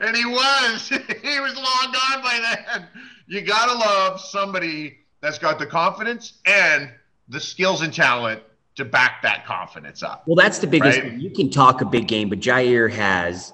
and 0.00 0.16
he 0.16 0.24
was. 0.24 0.88
he 0.88 1.40
was 1.40 1.54
long 1.54 1.92
gone 1.92 2.22
by 2.22 2.40
then. 2.42 2.88
You 3.26 3.42
got 3.42 3.66
to 3.66 3.74
love 3.78 4.20
somebody 4.20 4.98
that's 5.20 5.38
got 5.38 5.58
the 5.58 5.66
confidence 5.66 6.34
and 6.44 6.90
the 7.28 7.40
skills 7.40 7.82
and 7.82 7.92
talent 7.92 8.42
to 8.76 8.84
back 8.84 9.22
that 9.22 9.44
confidence 9.44 10.02
up. 10.02 10.22
Well, 10.26 10.36
that's 10.36 10.58
the 10.58 10.66
biggest. 10.66 11.00
Right? 11.00 11.12
You 11.14 11.30
can 11.30 11.50
talk 11.50 11.80
a 11.80 11.84
big 11.84 12.06
game, 12.06 12.28
but 12.28 12.40
Jaire 12.40 12.90
has, 12.90 13.52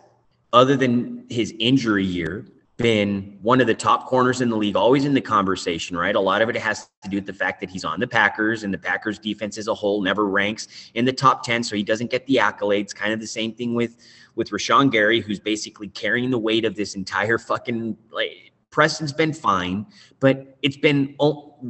other 0.53 0.77
than 0.77 1.25
his 1.31 1.55
injury 1.59 2.05
year, 2.05 2.47
been 2.79 3.39
one 3.43 3.61
of 3.61 3.69
the 3.69 3.75
top 3.75 4.07
corners 4.07 4.41
in 4.41 4.51
the 4.51 4.57
league, 4.57 4.75
always 4.75 5.05
in 5.05 5.15
the 5.15 5.21
conversation, 5.21 5.97
right? 5.97 6.17
A 6.17 6.21
lot 6.21 6.43
of 6.43 6.49
it 6.49 6.57
has 6.57 6.89
to 7.03 7.09
do 7.09 7.19
with 7.19 7.27
the 7.27 7.33
fact 7.33 7.61
that 7.61 7.71
he's 7.71 7.85
on 7.85 8.01
the 8.01 8.07
Packers 8.07 8.65
and 8.65 8.75
the 8.75 8.79
Packers 8.79 9.19
defense 9.19 9.57
as 9.57 9.69
a 9.69 9.75
whole 9.75 10.03
never 10.03 10.27
ranks 10.27 10.91
in 10.95 11.05
the 11.05 11.13
top 11.13 11.45
10. 11.45 11.63
So 11.63 11.77
he 11.77 11.85
doesn't 11.85 12.11
get 12.11 12.27
the 12.27 12.37
accolades. 12.37 12.93
Kind 12.93 13.13
of 13.13 13.21
the 13.21 13.27
same 13.27 13.55
thing 13.55 13.75
with, 13.75 13.99
with 14.35 14.51
Rashan 14.51 14.91
Gary, 14.91 15.21
who's 15.21 15.39
basically 15.39 15.89
carrying 15.89 16.31
the 16.31 16.39
weight 16.39 16.65
of 16.65 16.75
this 16.75 16.97
entire 16.97 17.39
fucking 17.39 17.97
like 18.11 18.52
Preston's 18.73 19.13
been 19.13 19.35
fine, 19.35 19.87
but 20.19 20.59
it's 20.63 20.79
been 20.79 21.15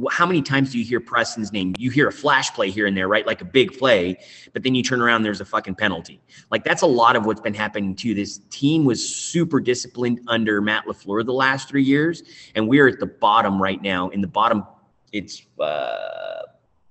how 0.09 0.25
many 0.25 0.41
times 0.41 0.71
do 0.71 0.79
you 0.79 0.85
hear 0.85 1.01
Preston's 1.01 1.51
name? 1.51 1.75
You 1.77 1.91
hear 1.91 2.07
a 2.07 2.11
flash 2.11 2.51
play 2.53 2.71
here 2.71 2.87
and 2.87 2.95
there, 2.97 3.09
right? 3.09 3.27
Like 3.27 3.41
a 3.41 3.45
big 3.45 3.77
play, 3.77 4.17
but 4.53 4.63
then 4.63 4.73
you 4.73 4.81
turn 4.81 5.01
around, 5.01 5.21
there's 5.23 5.41
a 5.41 5.45
fucking 5.45 5.75
penalty. 5.75 6.21
Like 6.49 6.63
that's 6.63 6.81
a 6.81 6.87
lot 6.87 7.17
of 7.17 7.25
what's 7.25 7.41
been 7.41 7.53
happening 7.53 7.93
to 7.97 8.15
This 8.15 8.39
team 8.49 8.85
was 8.85 9.07
super 9.07 9.59
disciplined 9.59 10.21
under 10.27 10.61
Matt 10.61 10.85
LaFleur 10.85 11.25
the 11.25 11.33
last 11.33 11.67
three 11.67 11.83
years, 11.83 12.23
and 12.55 12.69
we're 12.69 12.87
at 12.87 12.99
the 12.99 13.05
bottom 13.05 13.61
right 13.61 13.81
now. 13.81 14.07
In 14.09 14.21
the 14.21 14.27
bottom, 14.27 14.63
it's 15.11 15.43
uh 15.59 16.43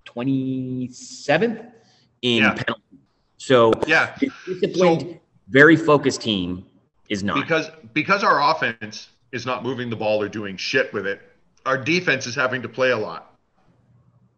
27th 0.05 1.73
in 2.21 2.43
Yeah. 2.43 2.53
penalty. 2.53 2.99
So 3.39 3.73
Yeah. 3.87 4.15
disciplined, 4.45 5.19
very 5.49 5.75
focused 5.75 6.21
team 6.21 6.67
is 7.09 7.25
not. 7.25 7.37
because 7.37 7.71
because 7.95 8.23
our 8.23 8.43
offense 8.51 9.09
is 9.33 9.47
not 9.47 9.63
moving 9.63 9.91
the 9.91 9.97
ball 9.97 10.23
or 10.23 10.29
doing 10.29 10.57
shit 10.57 10.93
with 10.93 11.07
it. 11.07 11.21
Our 11.65 11.79
defense 11.79 12.27
is 12.27 12.35
having 12.35 12.63
to 12.63 12.69
play 12.69 12.91
a 12.91 12.99
lot. 12.99 13.29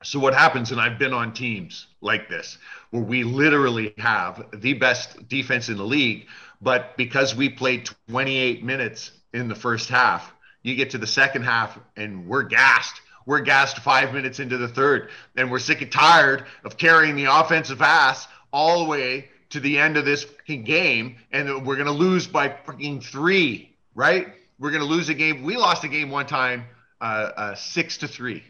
So 0.03 0.19
what 0.19 0.35
happens 0.35 0.71
and 0.71 0.79
i've 0.79 0.99
been 0.99 1.15
on 1.15 1.33
teams 1.33 1.87
like 2.03 2.29
this 2.29 2.59
where 2.91 3.03
we 3.03 3.25
literally 3.25 3.95
have 3.97 4.45
the 4.53 4.75
best 4.75 5.29
defense 5.31 5.71
in 5.71 5.79
the 5.79 5.85
league 5.85 6.27
but 6.61 6.95
because 6.99 7.35
we 7.35 7.49
played 7.49 7.89
28 8.11 8.63
minutes 8.63 9.13
in 9.33 9.49
the 9.49 9.55
first 9.55 9.89
half 9.89 10.35
you 10.65 10.75
get 10.75 10.91
to 10.91 10.99
the 10.99 11.07
second 11.07 11.43
half 11.43 11.79
and 11.97 12.27
we're 12.27 12.43
gassed. 12.43 13.01
We're 13.27 13.41
gassed 13.41 13.79
five 13.79 14.13
minutes 14.13 14.41
into 14.41 14.57
the 14.57 14.69
third 14.69 15.11
and 15.37 15.51
we're 15.51 15.61
sick 15.61 15.83
and 15.83 15.93
tired 15.93 16.47
of 16.65 16.77
carrying 16.77 17.15
the 17.15 17.27
offensive 17.27 17.81
ass 17.81 18.27
all 18.53 18.83
the 18.83 18.91
way 18.91 19.29
to 19.51 19.61
the 19.61 19.79
end 19.79 19.97
of 19.97 20.05
this 20.05 20.27
game 20.47 21.17
and 21.31 21.65
we're 21.65 21.77
to 21.77 21.93
lose 21.93 22.27
by 22.27 22.49
fucking 22.49 23.01
three 23.03 23.71
right 23.95 24.35
we're 24.59 24.71
going 24.71 24.83
to 24.83 24.89
lose 24.89 25.09
a 25.09 25.15
game. 25.15 25.43
We 25.43 25.57
lost 25.57 25.85
a 25.85 25.89
game 25.89 26.11
one 26.11 26.27
time 26.27 26.65
uh, 27.01 27.05
uh, 27.05 27.55
six 27.55 27.99
to 27.99 28.09
three. 28.09 28.43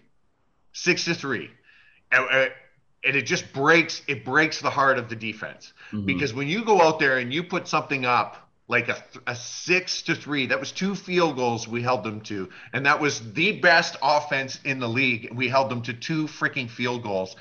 Six 0.72 1.04
to 1.06 1.14
three. 1.14 1.50
And, 2.12 2.24
uh, 2.30 2.46
and 3.04 3.16
it 3.16 3.22
just 3.22 3.52
breaks 3.52 4.02
it 4.08 4.24
breaks 4.24 4.60
the 4.60 4.70
heart 4.70 4.98
of 4.98 5.08
the 5.08 5.16
defense. 5.16 5.72
Mhm. 5.92 6.06
because 6.06 6.32
when 6.32 6.48
you 6.48 6.64
go 6.64 6.80
out 6.80 6.98
there 6.98 7.18
and 7.18 7.32
you 7.32 7.42
put 7.44 7.68
something 7.68 8.04
up 8.04 8.48
like 8.66 8.88
a, 8.88 8.96
a 9.26 9.36
six 9.36 10.00
to 10.02 10.14
three 10.14 10.46
that 10.46 10.58
was 10.58 10.72
two 10.72 10.94
field 10.94 11.36
goals 11.36 11.68
we 11.68 11.82
held 11.82 12.02
them 12.02 12.20
to. 12.22 12.48
And 12.72 12.86
that 12.86 12.98
was 12.98 13.32
the 13.34 13.60
best 13.60 13.96
offense 14.02 14.58
in 14.64 14.78
the 14.80 14.88
league. 14.88 15.30
We 15.34 15.48
held 15.48 15.70
them 15.70 15.82
to 15.82 15.92
two 15.92 16.26
freaking 16.26 16.70
field 16.70 17.02
goals. 17.02 17.36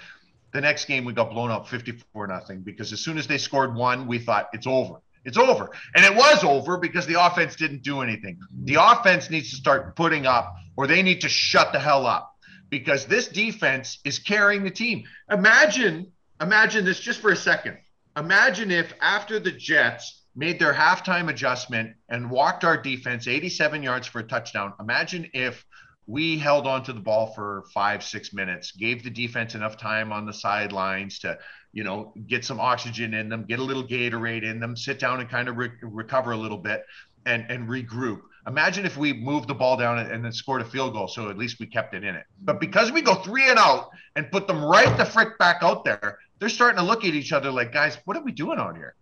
The 0.51 0.59
next 0.61 0.85
game 0.85 1.05
we 1.05 1.13
got 1.13 1.31
blown 1.31 1.49
up 1.49 1.67
54 1.67 2.27
nothing 2.27 2.59
because 2.59 2.91
as 2.91 2.99
soon 2.99 3.17
as 3.17 3.25
they 3.27 3.37
scored 3.37 3.73
one 3.73 4.05
we 4.05 4.19
thought 4.19 4.49
it's 4.53 4.67
over 4.67 4.95
it's 5.25 5.37
over. 5.37 5.69
And 5.95 6.05
it 6.05 6.15
was 6.15 6.43
over 6.43 6.77
because 6.77 7.05
the 7.05 7.23
offense 7.23 7.55
didn't 7.55 7.83
do 7.83 8.01
anything. 8.01 8.39
The 8.63 8.75
offense 8.79 9.29
needs 9.29 9.51
to 9.51 9.55
start 9.55 9.95
putting 9.95 10.25
up 10.25 10.55
or 10.75 10.87
they 10.87 11.01
need 11.01 11.21
to 11.21 11.29
shut 11.29 11.71
the 11.71 11.79
hell 11.79 12.05
up 12.05 12.35
because 12.69 13.05
this 13.05 13.27
defense 13.27 13.99
is 14.03 14.19
carrying 14.19 14.63
the 14.63 14.71
team. 14.71 15.03
Imagine 15.29 16.11
imagine 16.41 16.83
this 16.83 16.99
just 16.99 17.21
for 17.21 17.31
a 17.31 17.35
second. 17.35 17.77
Imagine 18.17 18.71
if 18.71 18.93
after 19.01 19.39
the 19.39 19.51
jets 19.51 20.23
made 20.35 20.59
their 20.59 20.73
halftime 20.73 21.29
adjustment 21.29 21.95
and 22.09 22.29
walked 22.29 22.63
our 22.63 22.77
defense 22.77 23.27
87 23.27 23.83
yards 23.83 24.07
for 24.07 24.19
a 24.19 24.23
touchdown 24.23 24.73
imagine 24.79 25.29
if 25.33 25.63
we 26.07 26.37
held 26.37 26.67
on 26.67 26.83
to 26.83 26.93
the 26.93 26.99
ball 26.99 27.27
for 27.33 27.65
five 27.73 28.03
six 28.03 28.33
minutes 28.33 28.71
gave 28.71 29.03
the 29.03 29.09
defense 29.09 29.55
enough 29.55 29.77
time 29.77 30.11
on 30.11 30.25
the 30.25 30.33
sidelines 30.33 31.19
to 31.19 31.37
you 31.73 31.83
know 31.83 32.13
get 32.27 32.45
some 32.45 32.59
oxygen 32.59 33.13
in 33.13 33.27
them 33.27 33.43
get 33.43 33.59
a 33.59 33.63
little 33.63 33.83
gatorade 33.83 34.43
in 34.43 34.59
them 34.59 34.77
sit 34.77 34.99
down 34.99 35.19
and 35.19 35.29
kind 35.29 35.49
of 35.49 35.57
re- 35.57 35.71
recover 35.81 36.31
a 36.31 36.37
little 36.37 36.57
bit 36.57 36.85
and 37.25 37.45
and 37.49 37.67
regroup 37.67 38.21
imagine 38.47 38.85
if 38.85 38.95
we 38.95 39.11
moved 39.11 39.47
the 39.49 39.53
ball 39.53 39.75
down 39.75 39.97
and, 39.97 40.11
and 40.11 40.23
then 40.23 40.31
scored 40.31 40.61
a 40.61 40.65
field 40.65 40.93
goal 40.93 41.07
so 41.07 41.29
at 41.29 41.37
least 41.37 41.59
we 41.59 41.65
kept 41.65 41.93
it 41.93 42.03
in 42.03 42.15
it 42.15 42.25
but 42.41 42.59
because 42.59 42.91
we 42.91 43.01
go 43.01 43.15
three 43.15 43.49
and 43.49 43.59
out 43.59 43.89
and 44.15 44.31
put 44.31 44.47
them 44.47 44.63
right 44.63 44.95
the 44.97 45.05
frick 45.05 45.37
back 45.39 45.57
out 45.61 45.83
there 45.83 46.19
they're 46.39 46.49
starting 46.49 46.77
to 46.77 46.85
look 46.85 47.03
at 47.03 47.13
each 47.13 47.33
other 47.33 47.51
like 47.51 47.73
guys 47.73 47.97
what 48.05 48.15
are 48.15 48.23
we 48.23 48.31
doing 48.31 48.59
out 48.59 48.75
here 48.75 48.95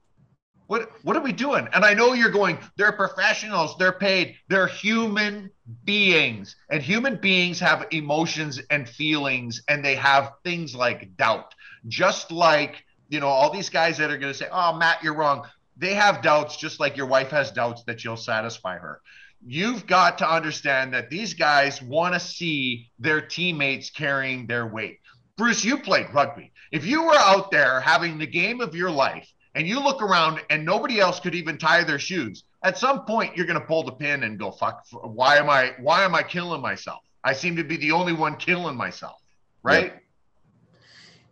what 0.72 0.90
what 1.04 1.18
are 1.18 1.22
we 1.22 1.34
doing? 1.34 1.68
And 1.74 1.84
I 1.84 1.94
know 1.94 2.14
you're 2.14 2.32
going, 2.32 2.58
they're 2.78 2.94
professionals, 2.94 3.76
they're 3.78 3.92
paid, 3.92 4.38
they're 4.48 4.68
human 4.68 5.52
beings. 5.84 6.56
And 6.70 6.82
human 6.82 7.18
beings 7.18 7.60
have 7.60 7.88
emotions 7.92 8.62
and 8.70 8.88
feelings 8.88 9.62
and 9.68 9.84
they 9.84 9.96
have 9.96 10.32
things 10.46 10.74
like 10.74 11.18
doubt. 11.18 11.54
Just 11.88 12.32
like, 12.32 12.84
you 13.10 13.20
know, 13.20 13.28
all 13.28 13.52
these 13.52 13.70
guys 13.70 13.98
that 13.98 14.12
are 14.12 14.18
going 14.18 14.32
to 14.32 14.38
say, 14.38 14.48
"Oh, 14.52 14.78
Matt, 14.78 15.04
you're 15.04 15.16
wrong." 15.16 15.48
They 15.78 15.94
have 15.96 16.22
doubts 16.22 16.58
just 16.58 16.80
like 16.80 16.98
your 16.98 17.08
wife 17.08 17.30
has 17.30 17.52
doubts 17.52 17.84
that 17.86 18.04
you'll 18.04 18.18
satisfy 18.18 18.78
her. 18.78 19.02
You've 19.46 19.88
got 19.88 20.20
to 20.20 20.30
understand 20.32 20.94
that 20.94 21.10
these 21.10 21.34
guys 21.34 21.82
want 21.82 22.14
to 22.14 22.20
see 22.20 22.92
their 23.00 23.22
teammates 23.22 23.90
carrying 23.90 24.46
their 24.46 24.68
weight. 24.68 25.00
Bruce, 25.38 25.66
you 25.66 25.78
played 25.78 26.14
rugby. 26.14 26.52
If 26.72 26.86
you 26.86 27.04
were 27.04 27.18
out 27.18 27.50
there 27.50 27.80
having 27.80 28.20
the 28.20 28.28
game 28.28 28.62
of 28.62 28.76
your 28.76 28.92
life 28.92 29.28
and 29.56 29.68
you 29.68 29.80
look 29.80 30.02
around 30.02 30.40
and 30.52 30.64
nobody 30.64 31.00
else 31.00 31.20
could 31.20 31.34
even 31.34 31.58
tie 31.58 31.84
their 31.84 31.98
shoes, 31.98 32.44
at 32.64 32.78
some 32.78 33.06
point 33.06 33.36
you're 33.36 33.48
going 33.48 33.60
to 33.60 33.66
pull 33.66 33.84
the 33.84 33.92
pin 33.92 34.24
and 34.24 34.38
go, 34.38 34.52
"Fuck! 34.52 34.86
Why 34.92 35.38
am 35.38 35.50
I? 35.50 35.74
Why 35.80 36.04
am 36.04 36.14
I 36.14 36.22
killing 36.22 36.62
myself? 36.62 37.00
I 37.24 37.34
seem 37.34 37.56
to 37.56 37.64
be 37.64 37.78
the 37.78 37.92
only 37.92 38.14
one 38.14 38.36
killing 38.36 38.76
myself." 38.76 39.20
Right? 39.64 39.94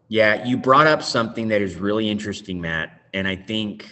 You 0.09 0.57
brought 0.57 0.87
up 0.87 1.01
something 1.03 1.47
that 1.49 1.61
is 1.61 1.75
really 1.75 2.09
interesting, 2.09 2.59
Matt, 2.59 2.99
and 3.13 3.27
I 3.27 3.35
think 3.35 3.89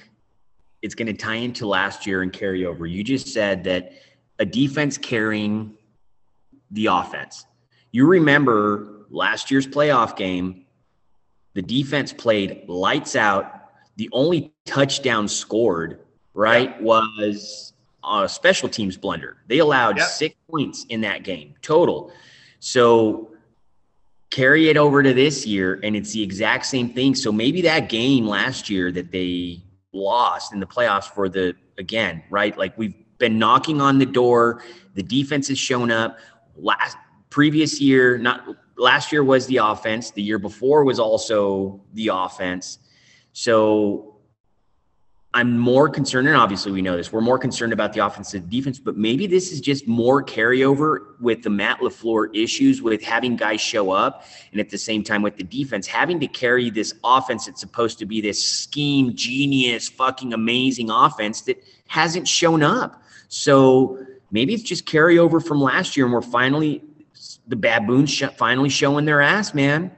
it's 0.81 0.95
going 0.95 1.07
to 1.07 1.13
tie 1.13 1.35
into 1.35 1.65
last 1.67 2.05
year 2.05 2.21
and 2.23 2.33
carry 2.33 2.65
over. 2.65 2.85
You 2.85 3.03
just 3.03 3.27
said 3.33 3.63
that 3.65 3.93
a 4.39 4.45
defense 4.45 4.97
carrying 4.97 5.75
the 6.71 6.87
offense. 6.87 7.45
You 7.91 8.05
remember 8.07 9.05
last 9.09 9.49
year's 9.49 9.65
playoff 9.67 10.15
game, 10.15 10.65
the 11.53 11.61
defense 11.61 12.13
played 12.13 12.67
lights 12.67 13.15
out. 13.15 13.71
The 13.95 14.09
only 14.11 14.53
touchdown 14.65 15.27
scored, 15.27 16.01
right, 16.33 16.79
was 16.81 17.73
a 18.03 18.29
special 18.29 18.69
teams 18.69 18.97
blunder. 18.97 19.37
They 19.47 19.59
allowed 19.59 19.97
Yep. 19.97 20.07
six 20.07 20.35
points 20.49 20.85
in 20.89 21.01
that 21.01 21.23
game 21.23 21.55
total. 21.61 22.11
So 22.59 23.31
carry 24.29 24.69
it 24.69 24.77
over 24.77 25.01
to 25.01 25.13
this 25.13 25.45
year 25.45 25.79
and 25.83 25.95
it's 25.95 26.11
the 26.11 26.21
exact 26.21 26.65
same 26.65 26.93
thing. 26.93 27.15
So 27.15 27.31
maybe 27.31 27.61
that 27.61 27.89
game 27.89 28.27
last 28.27 28.69
year 28.69 28.91
that 28.91 29.11
they 29.11 29.63
lost 29.93 30.53
in 30.53 30.59
the 30.59 30.67
playoffs 30.67 31.05
for 31.05 31.29
the 31.29 31.55
again, 31.77 32.23
right? 32.29 32.57
Like 32.57 32.77
we've 32.77 32.95
been 33.17 33.39
knocking 33.39 33.81
on 33.81 33.99
the 33.99 34.05
door, 34.05 34.63
the 34.93 35.03
defense 35.03 35.47
has 35.47 35.57
shown 35.57 35.91
up. 35.91 36.17
Last 36.55 36.97
previous 37.29 37.79
year, 37.79 38.17
not 38.17 38.47
last 38.77 39.11
year 39.11 39.23
was 39.23 39.47
the 39.47 39.57
offense, 39.57 40.11
the 40.11 40.21
year 40.21 40.39
before 40.39 40.83
was 40.83 40.99
also 40.99 41.81
the 41.93 42.09
offense. 42.09 42.79
So 43.33 44.16
I'm 45.33 45.57
more 45.57 45.89
concerned, 45.89 46.27
and 46.27 46.37
obviously 46.37 46.71
we 46.71 46.81
know 46.81 46.95
this. 46.95 47.11
We're 47.11 47.21
more 47.21 47.37
concerned 47.37 47.73
about 47.73 47.93
the 47.93 48.03
offensive 48.03 48.49
defense, 48.49 48.79
but 48.79 48.95
maybe 48.95 49.27
this 49.27 49.51
is 49.51 49.59
just 49.59 49.87
more 49.87 50.23
carryover 50.23 51.19
with 51.19 51.43
the 51.43 51.49
Matt 51.49 51.79
LaFleur 51.79 52.33
issues 52.33 52.81
with 52.81 53.03
having 53.03 53.35
guys 53.35 53.59
show 53.59 53.91
up, 53.91 54.23
and 54.51 54.61
at 54.61 54.69
the 54.69 54.77
same 54.77 55.03
time 55.03 55.21
with 55.21 55.35
the 55.35 55.43
defense 55.43 55.85
having 55.85 56.19
to 56.21 56.27
carry 56.27 56.69
this 56.69 56.93
offense 57.03 57.45
that's 57.45 57.59
supposed 57.59 57.99
to 57.99 58.05
be 58.05 58.21
this 58.21 58.43
scheme 58.43 59.15
genius, 59.15 59.89
fucking 59.89 60.33
amazing 60.33 60.89
offense 60.89 61.41
that 61.41 61.61
hasn't 61.87 62.27
shown 62.27 62.63
up. 62.63 63.03
So 63.27 63.99
maybe 64.31 64.53
it's 64.53 64.63
just 64.63 64.85
carryover 64.85 65.45
from 65.45 65.61
last 65.61 65.97
year, 65.97 66.05
and 66.05 66.15
we're 66.15 66.21
finally 66.21 66.83
the 67.47 67.57
baboons 67.57 68.09
sh- 68.09 68.23
finally 68.37 68.69
showing 68.69 69.05
their 69.05 69.21
ass, 69.21 69.53
man. 69.53 69.91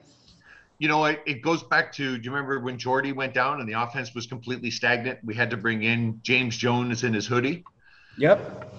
You 0.79 0.87
know, 0.87 1.05
it, 1.05 1.21
it 1.27 1.41
goes 1.41 1.61
back 1.61 1.91
to 1.93 2.17
do 2.17 2.23
you 2.23 2.31
remember 2.31 2.59
when 2.59 2.77
Jordy 2.77 3.11
went 3.11 3.33
down 3.33 3.59
and 3.59 3.69
the 3.69 3.81
offense 3.81 4.15
was 4.15 4.25
completely 4.25 4.71
stagnant? 4.71 5.19
We 5.23 5.35
had 5.35 5.49
to 5.51 5.57
bring 5.57 5.83
in 5.83 6.19
James 6.23 6.57
Jones 6.57 7.03
in 7.03 7.13
his 7.13 7.27
hoodie. 7.27 7.63
Yep. 8.17 8.73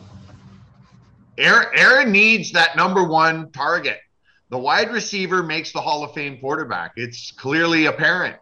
Aaron, 1.38 1.66
Aaron 1.74 2.12
needs 2.12 2.52
that 2.52 2.76
number 2.76 3.04
one 3.04 3.52
target. 3.52 3.98
The 4.48 4.58
wide 4.58 4.90
receiver 4.90 5.42
makes 5.42 5.72
the 5.72 5.80
Hall 5.80 6.02
of 6.02 6.12
Fame 6.12 6.38
quarterback. 6.38 6.92
It's 6.96 7.30
clearly 7.32 7.86
apparent. 7.86 8.38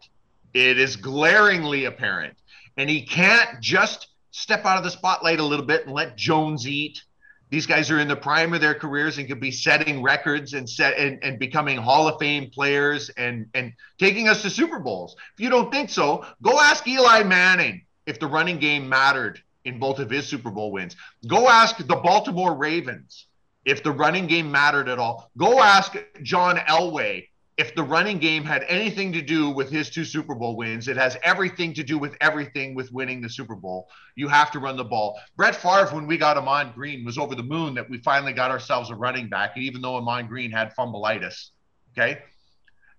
It 0.53 0.79
is 0.79 0.95
glaringly 0.95 1.85
apparent. 1.85 2.35
And 2.77 2.89
he 2.89 3.05
can't 3.05 3.61
just 3.61 4.07
step 4.31 4.65
out 4.65 4.77
of 4.77 4.83
the 4.83 4.89
spotlight 4.89 5.39
a 5.39 5.43
little 5.43 5.65
bit 5.65 5.85
and 5.85 5.93
let 5.93 6.17
Jones 6.17 6.67
eat. 6.67 7.03
These 7.49 7.65
guys 7.65 7.89
are 7.89 7.99
in 7.99 8.07
the 8.07 8.15
prime 8.15 8.53
of 8.53 8.61
their 8.61 8.75
careers 8.75 9.17
and 9.17 9.27
could 9.27 9.39
be 9.39 9.51
setting 9.51 10.03
records 10.03 10.53
and 10.53 10.69
set 10.69 10.97
and, 10.97 11.23
and 11.23 11.39
becoming 11.39 11.77
Hall 11.77 12.07
of 12.07 12.19
Fame 12.19 12.51
players 12.51 13.09
and 13.09 13.47
and 13.53 13.73
taking 13.97 14.27
us 14.27 14.41
to 14.43 14.49
Super 14.49 14.79
Bowls. 14.79 15.15
If 15.37 15.43
you 15.43 15.49
don't 15.49 15.71
think 15.71 15.89
so, 15.89 16.25
go 16.41 16.59
ask 16.59 16.87
Eli 16.87 17.23
Manning 17.23 17.85
if 18.05 18.19
the 18.19 18.27
running 18.27 18.59
game 18.59 18.87
mattered 18.87 19.41
in 19.65 19.79
both 19.79 19.99
of 19.99 20.09
his 20.09 20.27
Super 20.27 20.51
Bowl 20.51 20.71
wins. 20.71 20.95
Go 21.27 21.49
ask 21.49 21.77
the 21.77 21.95
Baltimore 21.95 22.55
Ravens 22.55 23.25
if 23.65 23.83
the 23.83 23.91
running 23.91 24.27
game 24.27 24.51
mattered 24.51 24.87
at 24.87 24.99
all. 24.99 25.31
Go 25.37 25.61
ask 25.61 25.95
John 26.21 26.57
Elway 26.57 27.28
if 27.59 27.75
the 27.75 27.83
running 27.83 28.19
game 28.19 28.45
had 28.45 28.63
anything 28.69 29.11
to 29.11 29.21
do 29.21 29.49
with 29.49 29.69
his 29.69 29.89
two 29.89 30.05
Super 30.05 30.33
Bowl 30.33 30.55
wins. 30.55 30.87
It 30.87 30.95
has 30.95 31.17
everything 31.23 31.73
to 31.73 31.83
do 31.83 31.97
with 31.97 32.15
everything 32.21 32.73
with 32.73 32.89
winning 32.93 33.19
the 33.19 33.29
Super 33.29 33.53
Bowl. 33.53 33.89
You 34.15 34.29
have 34.29 34.49
to 34.51 34.59
run 34.59 34.77
the 34.77 34.85
ball. 34.85 35.19
Brett 35.35 35.57
Favre, 35.57 35.93
when 35.93 36.07
we 36.07 36.17
got 36.17 36.37
Ahman 36.37 36.71
Green, 36.73 37.03
was 37.03 37.17
over 37.17 37.35
the 37.35 37.43
moon 37.43 37.73
that 37.73 37.89
we 37.89 37.97
finally 37.97 38.31
got 38.31 38.49
ourselves 38.49 38.91
a 38.91 38.95
running 38.95 39.27
back, 39.27 39.57
And 39.57 39.65
even 39.65 39.81
though 39.81 39.97
Ahman 39.97 40.27
Green 40.27 40.51
had 40.51 40.73
fumbleitis. 40.73 41.49
Okay. 41.91 42.21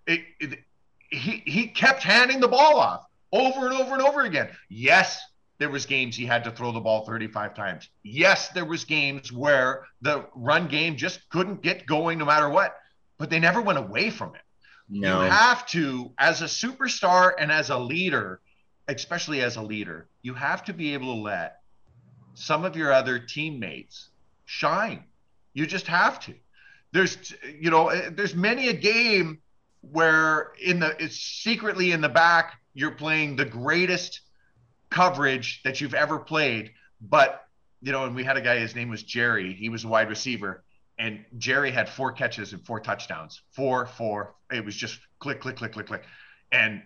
It, 0.06 0.20
it, 0.40 0.58
he, 1.11 1.42
he 1.46 1.66
kept 1.68 2.02
handing 2.02 2.38
the 2.38 2.48
ball 2.48 2.78
off 2.78 3.06
over 3.32 3.66
and 3.66 3.74
over 3.74 3.94
and 3.94 4.02
over 4.02 4.20
again. 4.24 4.50
Yes, 4.68 5.22
there 5.58 5.70
was 5.70 5.86
games 5.86 6.14
he 6.14 6.26
had 6.26 6.44
to 6.44 6.50
throw 6.50 6.70
the 6.70 6.80
ball 6.80 7.06
35 7.06 7.54
times. 7.54 7.88
Yes, 8.02 8.50
there 8.50 8.66
was 8.66 8.84
games 8.84 9.32
where 9.32 9.86
the 10.02 10.26
run 10.34 10.68
game 10.68 10.98
just 10.98 11.26
couldn't 11.30 11.62
get 11.62 11.86
going 11.86 12.18
no 12.18 12.26
matter 12.26 12.50
what, 12.50 12.76
but 13.16 13.30
they 13.30 13.38
never 13.40 13.62
went 13.62 13.78
away 13.78 14.11
from 14.11 14.34
it. 14.34 14.42
No. 14.91 15.22
You 15.22 15.30
have 15.30 15.66
to, 15.68 16.12
as 16.18 16.43
a 16.43 16.47
superstar 16.47 17.32
and 17.38 17.53
as 17.53 17.70
a 17.70 17.78
leader, 17.78 18.41
especially 18.88 19.41
as 19.41 19.57
a 19.57 19.62
leader, 19.62 20.09
you 20.22 20.34
have 20.34 20.64
to 20.64 20.72
be 20.72 20.95
able 20.95 21.14
to 21.14 21.20
let 21.20 21.61
some 22.34 22.64
of 22.64 22.76
your 22.76 22.93
other 22.93 23.18
teammates 23.18 24.09
shine. 24.47 25.05
You 25.55 25.66
just 25.66 25.86
have 25.86 26.18
to. 26.20 26.34
There's, 26.93 27.32
you 27.61 27.70
know, 27.70 27.88
eh, 27.88 28.11
there's 28.12 28.34
many 28.34 28.68
a 28.68 28.72
game 28.72 29.38
where 29.82 30.53
in 30.61 30.80
the 30.80 30.97
it's 31.03 31.16
secretly 31.16 31.93
in 31.93 32.01
the 32.01 32.09
back 32.09 32.61
you're 32.74 32.91
playing 32.91 33.36
the 33.36 33.45
greatest 33.45 34.20
coverage 34.91 35.62
that 35.62 35.80
you've 35.80 35.95
ever 35.95 36.18
played, 36.18 36.72
but 37.01 37.47
you 37.80 37.93
know, 37.93 38.05
and 38.05 38.14
we 38.14 38.24
had 38.24 38.36
a 38.36 38.41
guy, 38.41 38.59
his 38.59 38.74
name 38.74 38.91
was 38.91 39.03
Jerry. 39.03 39.55
He 39.55 39.68
was 39.68 39.84
a 39.84 39.88
wide 39.88 40.09
receiver, 40.09 40.64
and 41.01 41.24
Jerry 41.38 41.70
had 41.70 41.88
four 41.88 42.12
catches 42.12 42.53
and 42.53 42.64
four 42.64 42.78
touchdowns. 42.78 43.40
Four, 43.53 43.86
four. 43.86 44.34
It 44.53 44.62
was 44.62 44.76
just 44.76 45.01
click, 45.18 45.40
click, 45.40 45.57
click, 45.57 45.72
click, 45.72 45.86
click. 45.86 46.03
And 46.53 46.82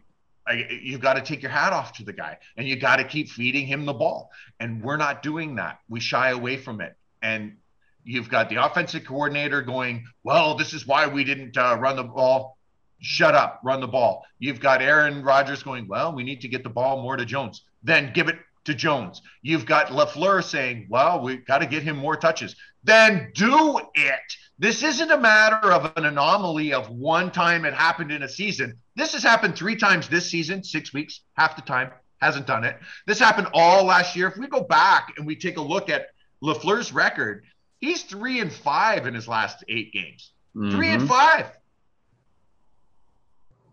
I, 0.46 0.68
you've 0.82 1.00
got 1.00 1.14
to 1.14 1.20
take 1.20 1.42
your 1.42 1.50
hat 1.50 1.72
off 1.72 1.94
to 1.94 2.04
the 2.04 2.12
guy, 2.12 2.38
and 2.56 2.68
you 2.68 2.76
got 2.76 2.96
to 2.96 3.04
keep 3.04 3.28
feeding 3.28 3.66
him 3.66 3.84
the 3.84 3.92
ball. 3.92 4.30
And 4.60 4.82
we're 4.84 4.98
not 4.98 5.24
doing 5.24 5.56
that. 5.56 5.80
We 5.88 5.98
shy 5.98 6.30
away 6.30 6.56
from 6.58 6.80
it. 6.80 6.96
And 7.22 7.56
you've 8.04 8.28
got 8.28 8.50
the 8.50 8.64
offensive 8.64 9.04
coordinator 9.04 9.62
going, 9.62 10.06
"Well, 10.22 10.54
this 10.54 10.74
is 10.74 10.86
why 10.86 11.08
we 11.08 11.24
didn't 11.24 11.58
uh, 11.58 11.76
run 11.80 11.96
the 11.96 12.04
ball." 12.04 12.56
Shut 13.00 13.34
up, 13.34 13.60
run 13.64 13.80
the 13.80 13.88
ball. 13.88 14.24
You've 14.38 14.60
got 14.60 14.80
Aaron 14.80 15.24
Rodgers 15.24 15.64
going, 15.64 15.88
"Well, 15.88 16.14
we 16.14 16.22
need 16.22 16.40
to 16.42 16.48
get 16.48 16.62
the 16.62 16.70
ball 16.70 17.02
more 17.02 17.16
to 17.16 17.24
Jones." 17.24 17.62
Then 17.82 18.12
give 18.14 18.28
it 18.28 18.36
to 18.64 18.74
Jones. 18.74 19.22
You've 19.42 19.66
got 19.66 19.88
LaFleur 19.88 20.42
saying, 20.42 20.86
well, 20.88 21.22
we've 21.22 21.44
got 21.44 21.58
to 21.58 21.66
get 21.66 21.82
him 21.82 21.96
more 21.96 22.16
touches. 22.16 22.56
Then 22.85 23.32
do 23.35 23.80
it. 23.95 24.37
This 24.59 24.82
isn't 24.82 25.11
a 25.11 25.18
matter 25.18 25.72
of 25.72 25.93
an 25.97 26.05
anomaly 26.05 26.72
of 26.72 26.89
one 26.91 27.32
time 27.32 27.64
it 27.64 27.74
happened 27.74 28.12
in 28.12 28.22
a 28.22 28.28
season. 28.28 28.78
This 28.95 29.12
has 29.14 29.22
happened 29.22 29.57
three 29.57 29.74
times 29.74 30.09
this 30.09 30.30
season, 30.30 30.62
six 30.62 30.93
weeks, 30.93 31.22
half 31.32 31.57
the 31.57 31.62
time, 31.62 31.91
hasn't 32.20 32.47
done 32.47 32.62
it. 32.62 32.78
This 33.07 33.18
happened 33.18 33.49
all 33.53 33.85
last 33.85 34.14
year. 34.14 34.28
If 34.28 34.37
we 34.37 34.47
go 34.47 34.61
back 34.62 35.14
and 35.16 35.26
we 35.26 35.35
take 35.35 35.57
a 35.57 35.62
look 35.62 35.91
at 35.91 36.09
LaFleur's 36.43 36.93
record, 36.93 37.45
he's 37.80 38.03
three 38.03 38.41
and 38.41 38.53
five 38.53 39.07
in 39.07 39.14
his 39.14 39.26
last 39.26 39.64
eight 39.68 39.93
games. 39.93 40.30
Three 40.55 40.91
and 40.91 41.03
Mhm. 41.03 41.09
five. 41.09 41.47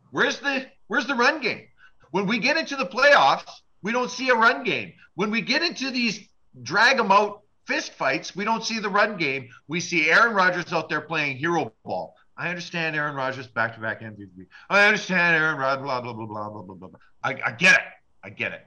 Where's 0.09 0.39
the 0.39 0.67
where's 0.87 1.05
the 1.05 1.15
run 1.15 1.41
game? 1.41 1.67
When 2.09 2.25
we 2.25 2.39
get 2.39 2.57
into 2.57 2.75
the 2.75 2.87
playoffs, 2.87 3.47
we 3.83 3.91
don't 3.91 4.09
see 4.09 4.29
a 4.29 4.35
run 4.35 4.63
game. 4.63 4.93
When 5.13 5.29
we 5.29 5.41
get 5.41 5.61
into 5.61 5.91
these 5.91 6.27
drag 6.63 6.97
them 6.97 7.11
out 7.11 7.40
fist 7.65 7.93
fights, 7.93 8.35
we 8.35 8.45
don't 8.45 8.63
see 8.63 8.79
the 8.79 8.89
run 8.89 9.17
game. 9.17 9.49
We 9.67 9.79
see 9.79 10.09
Aaron 10.09 10.33
Rodgers 10.33 10.71
out 10.73 10.89
there 10.89 11.01
playing 11.01 11.37
hero 11.37 11.71
ball. 11.83 12.15
I 12.37 12.49
understand 12.49 12.95
Aaron 12.95 13.15
Rodgers 13.15 13.47
back 13.47 13.75
to 13.75 13.81
back 13.81 14.01
MVP. 14.01 14.47
I 14.69 14.85
understand 14.85 15.35
Aaron 15.35 15.57
Rodgers, 15.57 15.83
blah, 15.83 16.01
blah, 16.01 16.13
blah, 16.13 16.25
blah, 16.25 16.49
blah, 16.49 16.61
blah, 16.61 16.87
blah. 16.87 16.99
I, 17.23 17.39
I 17.45 17.51
get 17.51 17.75
it. 17.75 17.81
I 18.23 18.29
get 18.29 18.51
it. 18.53 18.65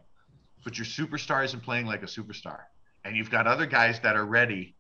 But 0.65 0.79
your 0.79 0.87
superstar 0.87 1.45
isn't 1.45 1.63
playing 1.63 1.87
like 1.87 2.03
a 2.03 2.07
superstar. 2.07 2.61
And 3.05 3.17
you've 3.17 3.31
got 3.31 3.47
other 3.47 3.67
guys 3.67 4.01
that 4.01 4.17
are 4.17 4.25
ready 4.25 4.75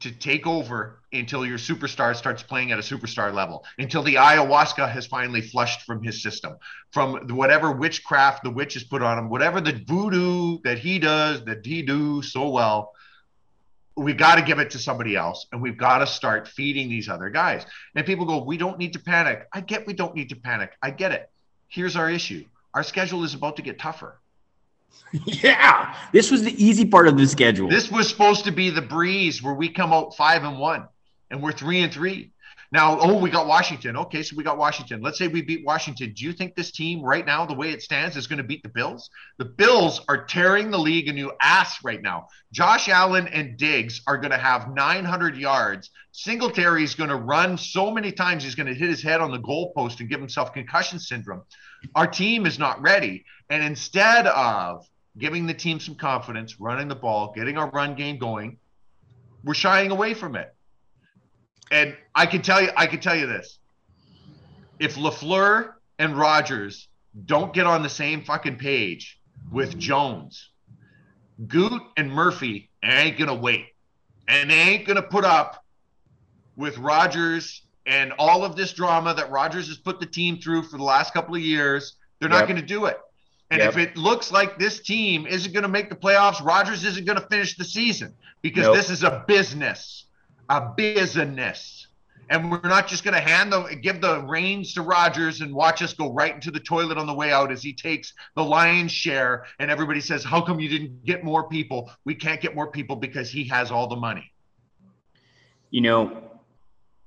to 0.00 0.10
take 0.10 0.46
over 0.46 1.00
until 1.12 1.46
your 1.46 1.58
superstar 1.58 2.14
starts 2.14 2.42
playing 2.42 2.70
at 2.70 2.78
a 2.78 2.82
superstar 2.82 3.32
level, 3.32 3.64
until 3.78 4.02
the 4.02 4.14
ayahuasca 4.16 4.90
has 4.90 5.06
finally 5.06 5.40
flushed 5.40 5.82
from 5.82 6.02
his 6.02 6.22
system, 6.22 6.56
from 6.92 7.28
whatever 7.34 7.72
witchcraft 7.72 8.44
the 8.44 8.50
witch 8.50 8.74
has 8.74 8.84
put 8.84 9.02
on 9.02 9.18
him, 9.18 9.30
whatever 9.30 9.60
the 9.60 9.72
voodoo 9.86 10.58
that 10.64 10.78
he 10.78 10.98
does, 10.98 11.44
that 11.44 11.64
he 11.64 11.82
do 11.82 12.22
so 12.22 12.48
well. 12.48 12.92
We've 13.96 14.16
got 14.16 14.34
to 14.36 14.42
give 14.42 14.58
it 14.58 14.70
to 14.70 14.78
somebody 14.78 15.16
else, 15.16 15.46
and 15.52 15.62
we've 15.62 15.78
got 15.78 15.98
to 15.98 16.06
start 16.06 16.48
feeding 16.48 16.88
these 16.88 17.08
other 17.08 17.30
guys. 17.30 17.64
And 17.94 18.04
people 18.04 18.26
go, 18.26 18.42
"We 18.42 18.56
don't 18.56 18.78
need 18.78 18.92
to 18.92 18.98
panic." 18.98 19.46
I 19.52 19.60
get 19.62 19.86
we 19.86 19.94
don't 19.94 20.14
need 20.14 20.28
to 20.30 20.36
panic. 20.36 20.72
I 20.82 20.90
get 20.90 21.12
it. 21.12 21.30
Here's 21.68 21.96
our 21.96 22.10
issue: 22.10 22.44
our 22.74 22.82
schedule 22.82 23.24
is 23.24 23.34
about 23.34 23.56
to 23.56 23.62
get 23.62 23.78
tougher. 23.78 24.20
Yeah. 25.24 25.94
This 26.12 26.30
was 26.30 26.42
the 26.42 26.64
easy 26.64 26.84
part 26.84 27.08
of 27.08 27.16
the 27.16 27.26
schedule. 27.26 27.68
This 27.68 27.90
was 27.90 28.08
supposed 28.08 28.44
to 28.44 28.50
be 28.50 28.70
the 28.70 28.82
breeze 28.82 29.42
where 29.42 29.54
we 29.54 29.68
come 29.68 29.92
out 29.92 30.16
five 30.16 30.44
and 30.44 30.58
one, 30.58 30.88
and 31.30 31.42
we're 31.42 31.52
three 31.52 31.80
and 31.80 31.92
three. 31.92 32.32
Now, 32.72 32.98
oh, 33.00 33.18
we 33.18 33.30
got 33.30 33.46
Washington. 33.46 33.96
Okay, 33.96 34.22
so 34.22 34.34
we 34.36 34.42
got 34.42 34.58
Washington. 34.58 35.00
Let's 35.00 35.18
say 35.18 35.28
we 35.28 35.42
beat 35.42 35.64
Washington. 35.64 36.12
Do 36.14 36.24
you 36.24 36.32
think 36.32 36.54
this 36.54 36.72
team 36.72 37.00
right 37.02 37.24
now, 37.24 37.46
the 37.46 37.54
way 37.54 37.70
it 37.70 37.82
stands, 37.82 38.16
is 38.16 38.26
going 38.26 38.38
to 38.38 38.44
beat 38.44 38.62
the 38.62 38.68
Bills? 38.68 39.08
The 39.38 39.44
Bills 39.44 40.00
are 40.08 40.24
tearing 40.24 40.70
the 40.70 40.78
league 40.78 41.08
a 41.08 41.12
new 41.12 41.32
ass 41.40 41.84
right 41.84 42.02
now. 42.02 42.28
Josh 42.52 42.88
Allen 42.88 43.28
and 43.28 43.56
Diggs 43.56 44.00
are 44.06 44.18
going 44.18 44.32
to 44.32 44.38
have 44.38 44.74
900 44.74 45.36
yards. 45.36 45.90
Singletary 46.12 46.82
is 46.82 46.94
going 46.94 47.10
to 47.10 47.16
run 47.16 47.56
so 47.56 47.90
many 47.90 48.10
times 48.10 48.42
he's 48.42 48.54
going 48.54 48.66
to 48.66 48.74
hit 48.74 48.88
his 48.88 49.02
head 49.02 49.20
on 49.20 49.30
the 49.30 49.38
goalpost 49.38 50.00
and 50.00 50.08
give 50.08 50.18
himself 50.18 50.52
concussion 50.52 50.98
syndrome. 50.98 51.42
Our 51.94 52.06
team 52.06 52.46
is 52.46 52.58
not 52.58 52.80
ready. 52.82 53.24
And 53.48 53.62
instead 53.62 54.26
of 54.26 54.88
giving 55.18 55.46
the 55.46 55.54
team 55.54 55.78
some 55.78 55.94
confidence, 55.94 56.58
running 56.60 56.88
the 56.88 56.96
ball, 56.96 57.32
getting 57.34 57.58
our 57.58 57.70
run 57.70 57.94
game 57.94 58.18
going, 58.18 58.58
we're 59.44 59.54
shying 59.54 59.92
away 59.92 60.14
from 60.14 60.34
it. 60.34 60.55
And 61.70 61.96
I 62.14 62.26
can 62.26 62.42
tell 62.42 62.62
you, 62.62 62.70
I 62.76 62.86
can 62.86 63.00
tell 63.00 63.16
you 63.16 63.26
this: 63.26 63.58
if 64.78 64.96
LaFleur 64.96 65.72
and 65.98 66.16
Rodgers 66.16 66.88
don't 67.24 67.52
get 67.52 67.66
on 67.66 67.82
the 67.82 67.88
same 67.88 68.22
fucking 68.22 68.56
page 68.56 69.18
with 69.50 69.78
Jones, 69.78 70.50
Gute 71.46 71.82
and 71.96 72.10
Murphy 72.10 72.70
ain't 72.82 73.18
gonna 73.18 73.34
wait, 73.34 73.66
and 74.28 74.50
they 74.50 74.54
ain't 74.54 74.86
gonna 74.86 75.02
put 75.02 75.24
up 75.24 75.64
with 76.56 76.78
Rodgers 76.78 77.62
and 77.86 78.12
all 78.18 78.44
of 78.44 78.56
this 78.56 78.72
drama 78.72 79.14
that 79.14 79.30
Rodgers 79.30 79.68
has 79.68 79.76
put 79.78 80.00
the 80.00 80.06
team 80.06 80.38
through 80.38 80.62
for 80.62 80.76
the 80.76 80.82
last 80.82 81.14
couple 81.14 81.34
of 81.34 81.42
years. 81.42 81.96
They're 82.18 82.28
not 82.28 82.48
going 82.48 82.60
to 82.60 82.66
do 82.66 82.86
it. 82.86 82.98
And 83.50 83.60
Yep. 83.60 83.68
if 83.68 83.76
it 83.76 83.96
looks 83.96 84.32
like 84.32 84.58
this 84.58 84.80
team 84.80 85.26
isn't 85.26 85.52
going 85.52 85.62
to 85.62 85.68
make 85.68 85.88
the 85.88 85.94
playoffs, 85.94 86.44
Rodgers 86.44 86.82
isn't 86.84 87.04
going 87.04 87.20
to 87.20 87.26
finish 87.28 87.56
the 87.56 87.64
season 87.64 88.14
because 88.42 88.64
Nope. 88.64 88.74
this 88.74 88.90
is 88.90 89.04
a 89.04 89.24
business, 89.28 90.05
a 90.48 90.60
business. 90.76 91.86
And 92.28 92.50
we're 92.50 92.60
not 92.62 92.88
just 92.88 93.04
going 93.04 93.14
to 93.14 93.20
hand 93.20 93.52
the 93.52 93.76
give 93.80 94.00
the 94.00 94.22
reins 94.22 94.74
to 94.74 94.82
Rodgers 94.82 95.42
and 95.42 95.54
watch 95.54 95.80
us 95.82 95.94
go 95.94 96.12
right 96.12 96.34
into 96.34 96.50
the 96.50 96.58
toilet 96.60 96.98
on 96.98 97.06
the 97.06 97.14
way 97.14 97.32
out 97.32 97.52
as 97.52 97.62
he 97.62 97.72
takes 97.72 98.12
the 98.34 98.42
lion's 98.44 98.92
share. 98.92 99.44
And 99.60 99.70
everybody 99.70 100.00
says, 100.00 100.24
"How 100.24 100.40
come 100.40 100.58
you 100.58 100.68
didn't 100.68 101.04
get 101.04 101.22
more 101.22 101.48
people?" 101.48 101.90
We 102.04 102.14
can't 102.16 102.40
get 102.40 102.54
more 102.54 102.70
people 102.70 102.96
because 102.96 103.30
he 103.30 103.44
has 103.44 103.70
all 103.70 103.86
the 103.86 103.96
money. 103.96 104.32
you 105.70 105.80
know, 105.80 106.22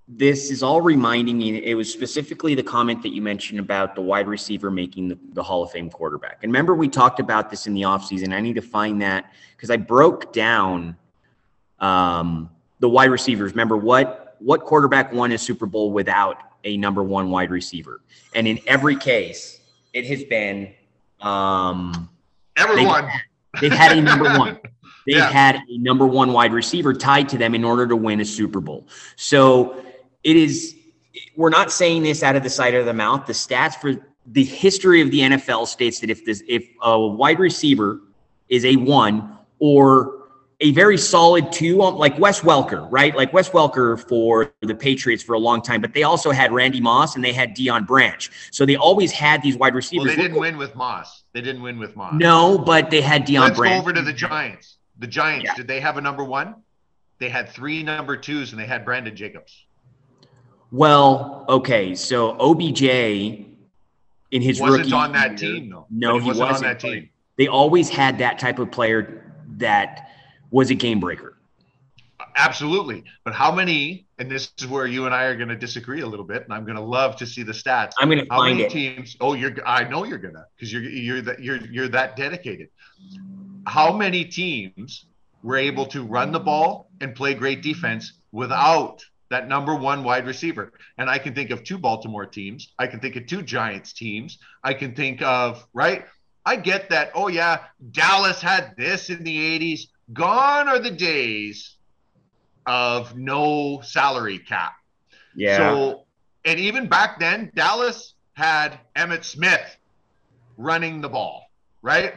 this 0.07 0.51
is 0.51 0.63
all 0.63 0.81
reminding 0.81 1.37
me. 1.37 1.63
It 1.63 1.75
was 1.75 1.91
specifically 1.91 2.55
the 2.55 2.63
comment 2.63 3.03
that 3.03 3.13
you 3.13 3.21
mentioned 3.21 3.59
about 3.59 3.95
the 3.95 4.01
wide 4.01 4.27
receiver 4.27 4.71
making 4.71 5.07
the, 5.07 5.17
the 5.33 5.43
Hall 5.43 5.63
of 5.63 5.71
Fame 5.71 5.89
quarterback. 5.89 6.39
And 6.43 6.51
remember, 6.51 6.73
we 6.75 6.87
talked 6.89 7.19
about 7.19 7.49
this 7.49 7.67
in 7.67 7.73
the 7.73 7.83
offseason. 7.83 8.33
I 8.33 8.41
need 8.41 8.55
to 8.55 8.61
find 8.61 9.01
that 9.01 9.31
because 9.55 9.69
I 9.69 9.77
broke 9.77 10.33
down 10.33 10.97
um, 11.79 12.49
the 12.80 12.89
wide 12.89 13.11
receivers. 13.11 13.51
Remember 13.51 13.77
what 13.77 14.36
what 14.39 14.61
quarterback 14.61 15.11
won 15.11 15.32
a 15.34 15.38
Super 15.38 15.65
Bowl 15.65 15.91
without 15.91 16.38
a 16.63 16.77
number 16.77 17.03
one 17.03 17.30
wide 17.30 17.51
receiver? 17.51 18.01
And 18.34 18.47
in 18.47 18.59
every 18.67 18.95
case, 18.95 19.59
it 19.93 20.05
has 20.05 20.23
been 20.23 20.73
um, 21.21 22.09
Everyone. 22.57 23.09
They've 23.61 23.71
had 23.71 23.97
a 23.97 24.01
number 24.01 24.25
one. 24.38 24.59
They've 25.05 25.17
Yeah. 25.17 25.30
had 25.30 25.55
a 25.69 25.77
number 25.77 26.05
one 26.05 26.34
wide 26.34 26.53
receiver 26.53 26.93
tied 26.93 27.27
to 27.30 27.38
them 27.38 27.55
in 27.55 27.63
order 27.63 27.88
to 27.88 27.95
win 27.95 28.19
a 28.21 28.25
Super 28.25 28.59
Bowl. 28.59 28.88
So 29.15 29.84
it 30.23 30.36
is, 30.36 30.75
we're 31.36 31.49
not 31.49 31.71
saying 31.71 32.03
this 32.03 32.21
out 32.23 32.36
of 32.36 32.43
the 32.43 32.49
side 32.49 32.75
of 32.75 32.86
the 32.86 32.93
mouth. 32.93 33.25
The 33.25 33.34
stats 33.34 33.75
for 33.75 33.95
the 34.25 34.43
history 34.43 35.01
of 35.01 35.09
the 35.11 35.21
NFL 35.21 35.67
states 35.67 35.99
that 36.01 36.09
if 36.09 36.25
this, 36.25 36.43
if 36.47 36.67
a 36.82 36.99
wide 36.99 37.39
receiver 37.39 38.01
is 38.49 38.65
a 38.65 38.75
one 38.75 39.38
or 39.59 40.18
a 40.62 40.72
very 40.72 40.97
solid 40.97 41.51
two, 41.53 41.78
like 41.78 42.20
Wes 42.20 42.41
Welker, 42.41 42.86
right? 42.91 43.16
Like 43.16 43.32
Wes 43.32 43.49
Welker 43.49 43.97
for 44.10 44.51
the 44.62 44.76
Patriots 44.76 45.24
for 45.24 45.34
a 45.34 45.39
long 45.39 45.62
time, 45.62 45.80
but 45.80 45.93
they 45.93 46.03
also 46.03 46.32
had 46.32 46.51
Randy 46.51 46.82
Moss 46.82 47.16
and 47.16 47.24
they 47.24 47.32
had 47.32 47.55
Deion 47.55 47.88
Branch. 47.88 48.30
So 48.51 48.66
they 48.66 48.76
always 48.76 49.12
had 49.12 49.41
these 49.41 49.55
wide 49.55 49.72
Well, 49.74 49.78
receivers. 49.78 50.16
they 50.16 50.22
didn't 50.22 50.38
win 50.39 50.57
with 50.57 50.76
Moss. 50.76 51.24
They 51.34 51.39
didn't 51.41 51.62
win 51.62 51.80
with 51.80 51.95
Moss. 51.95 52.14
No, 52.16 52.57
but 52.57 52.89
they 52.89 52.99
had 53.01 53.26
Deion 53.26 53.41
Let's 53.41 53.57
Branch. 53.57 53.76
go 53.76 53.80
over 53.80 53.93
to 53.93 54.01
the 54.01 54.12
Giants. 54.12 54.78
The 54.97 55.07
Giants, 55.07 55.53
did 55.55 55.68
they 55.68 55.80
have 55.80 55.95
a 55.95 56.01
number 56.01 56.26
one? 56.26 56.55
They 57.20 57.30
had 57.30 57.47
three 57.49 57.82
number 57.84 58.18
twos 58.18 58.51
and 58.51 58.60
they 58.60 58.66
had 58.66 58.84
Brandon 58.84 59.16
Jacobs. 59.16 59.66
Well, 60.72 61.45
okay, 61.47 61.95
so 61.95 62.36
OBJ 62.39 62.84
in 64.32 64.41
his 64.41 64.60
Wasn't 64.60 64.84
rookie 64.84 64.93
on 64.93 65.14
that 65.14 65.41
year- 65.41 65.53
team, 65.55 65.70
though. 65.70 65.88
No, 65.89 66.16
he 66.16 66.22
he 66.24 66.28
wasn't 66.28 66.43
on 66.43 66.51
wasn't. 66.51 66.68
that 66.68 66.80
team. 66.80 67.10
They 67.38 67.47
always 67.47 67.89
had 67.89 68.18
that 68.20 68.38
type 68.39 68.60
of 68.60 68.70
player 68.72 69.34
that 69.57 70.09
was 70.51 70.69
a 70.69 70.75
game 70.75 70.99
breaker. 70.99 71.37
Absolutely. 72.35 73.03
But 73.23 73.33
how 73.33 73.53
many, 73.53 74.07
and 74.17 74.29
this 74.29 74.51
is 74.57 74.67
where 74.67 74.87
you 74.87 75.05
and 75.05 75.13
I 75.13 75.23
are 75.23 75.35
going 75.35 75.49
to 75.49 75.55
disagree 75.55 76.01
a 76.01 76.05
little 76.07 76.25
bit, 76.25 76.43
and 76.43 76.53
I'm 76.53 76.63
going 76.63 76.77
to 76.77 76.83
love 76.83 77.15
to 77.17 77.25
see 77.25 77.43
the 77.43 77.51
stats. 77.51 77.91
I'm 77.99 78.09
gonna 78.09 78.25
how 78.29 78.37
find 78.37 78.57
many 78.57 78.67
it. 78.67 78.71
teams? 78.71 79.17
Oh, 79.19 79.33
you're 79.33 79.55
I 79.65 79.83
know 79.83 80.03
you're 80.03 80.17
gonna 80.17 80.45
because 80.55 80.71
you're 80.71 80.83
you're 80.83 81.21
that 81.21 81.41
you're 81.41 81.57
you're 81.65 81.87
that 81.89 82.15
dedicated. 82.15 82.69
How 83.67 83.95
many 83.95 84.25
teams 84.25 85.05
were 85.43 85.57
able 85.57 85.85
to 85.87 86.03
run 86.03 86.31
the 86.31 86.39
ball 86.39 86.89
and 87.01 87.15
play 87.15 87.33
great 87.33 87.61
defense 87.61 88.13
without 88.31 89.03
that 89.29 89.47
number 89.47 89.75
one 89.75 90.03
wide 90.03 90.25
receiver? 90.25 90.73
And 90.97 91.09
I 91.09 91.17
can 91.17 91.33
think 91.33 91.51
of 91.51 91.63
two 91.63 91.77
Baltimore 91.77 92.25
teams. 92.25 92.73
I 92.79 92.87
can 92.87 92.99
think 92.99 93.15
of 93.15 93.25
two 93.25 93.41
Giants 93.41 93.93
teams. 93.93 94.39
I 94.63 94.73
can 94.73 94.95
think 94.95 95.21
of 95.21 95.65
right. 95.73 96.05
I 96.45 96.55
get 96.55 96.89
that. 96.89 97.11
Oh 97.15 97.27
yeah, 97.27 97.65
Dallas 97.91 98.41
had 98.41 98.75
this 98.77 99.09
in 99.09 99.23
the 99.23 99.59
'80s. 99.59 99.81
Gone 100.14 100.68
are 100.68 100.80
the 100.80 100.91
days 100.91 101.76
of 102.66 103.16
no 103.18 103.82
salary 103.82 104.39
cap. 104.39 104.74
Yeah. 105.36 105.57
So, 105.57 106.05
and 106.45 106.60
even 106.60 106.88
back 106.88 107.20
then, 107.20 107.51
Dallas 107.55 108.14
had 108.34 108.80
Emmitt 108.95 109.24
Smith 109.24 109.78
running 110.57 111.01
the 111.01 111.10
ball, 111.10 111.49
right? 111.82 112.16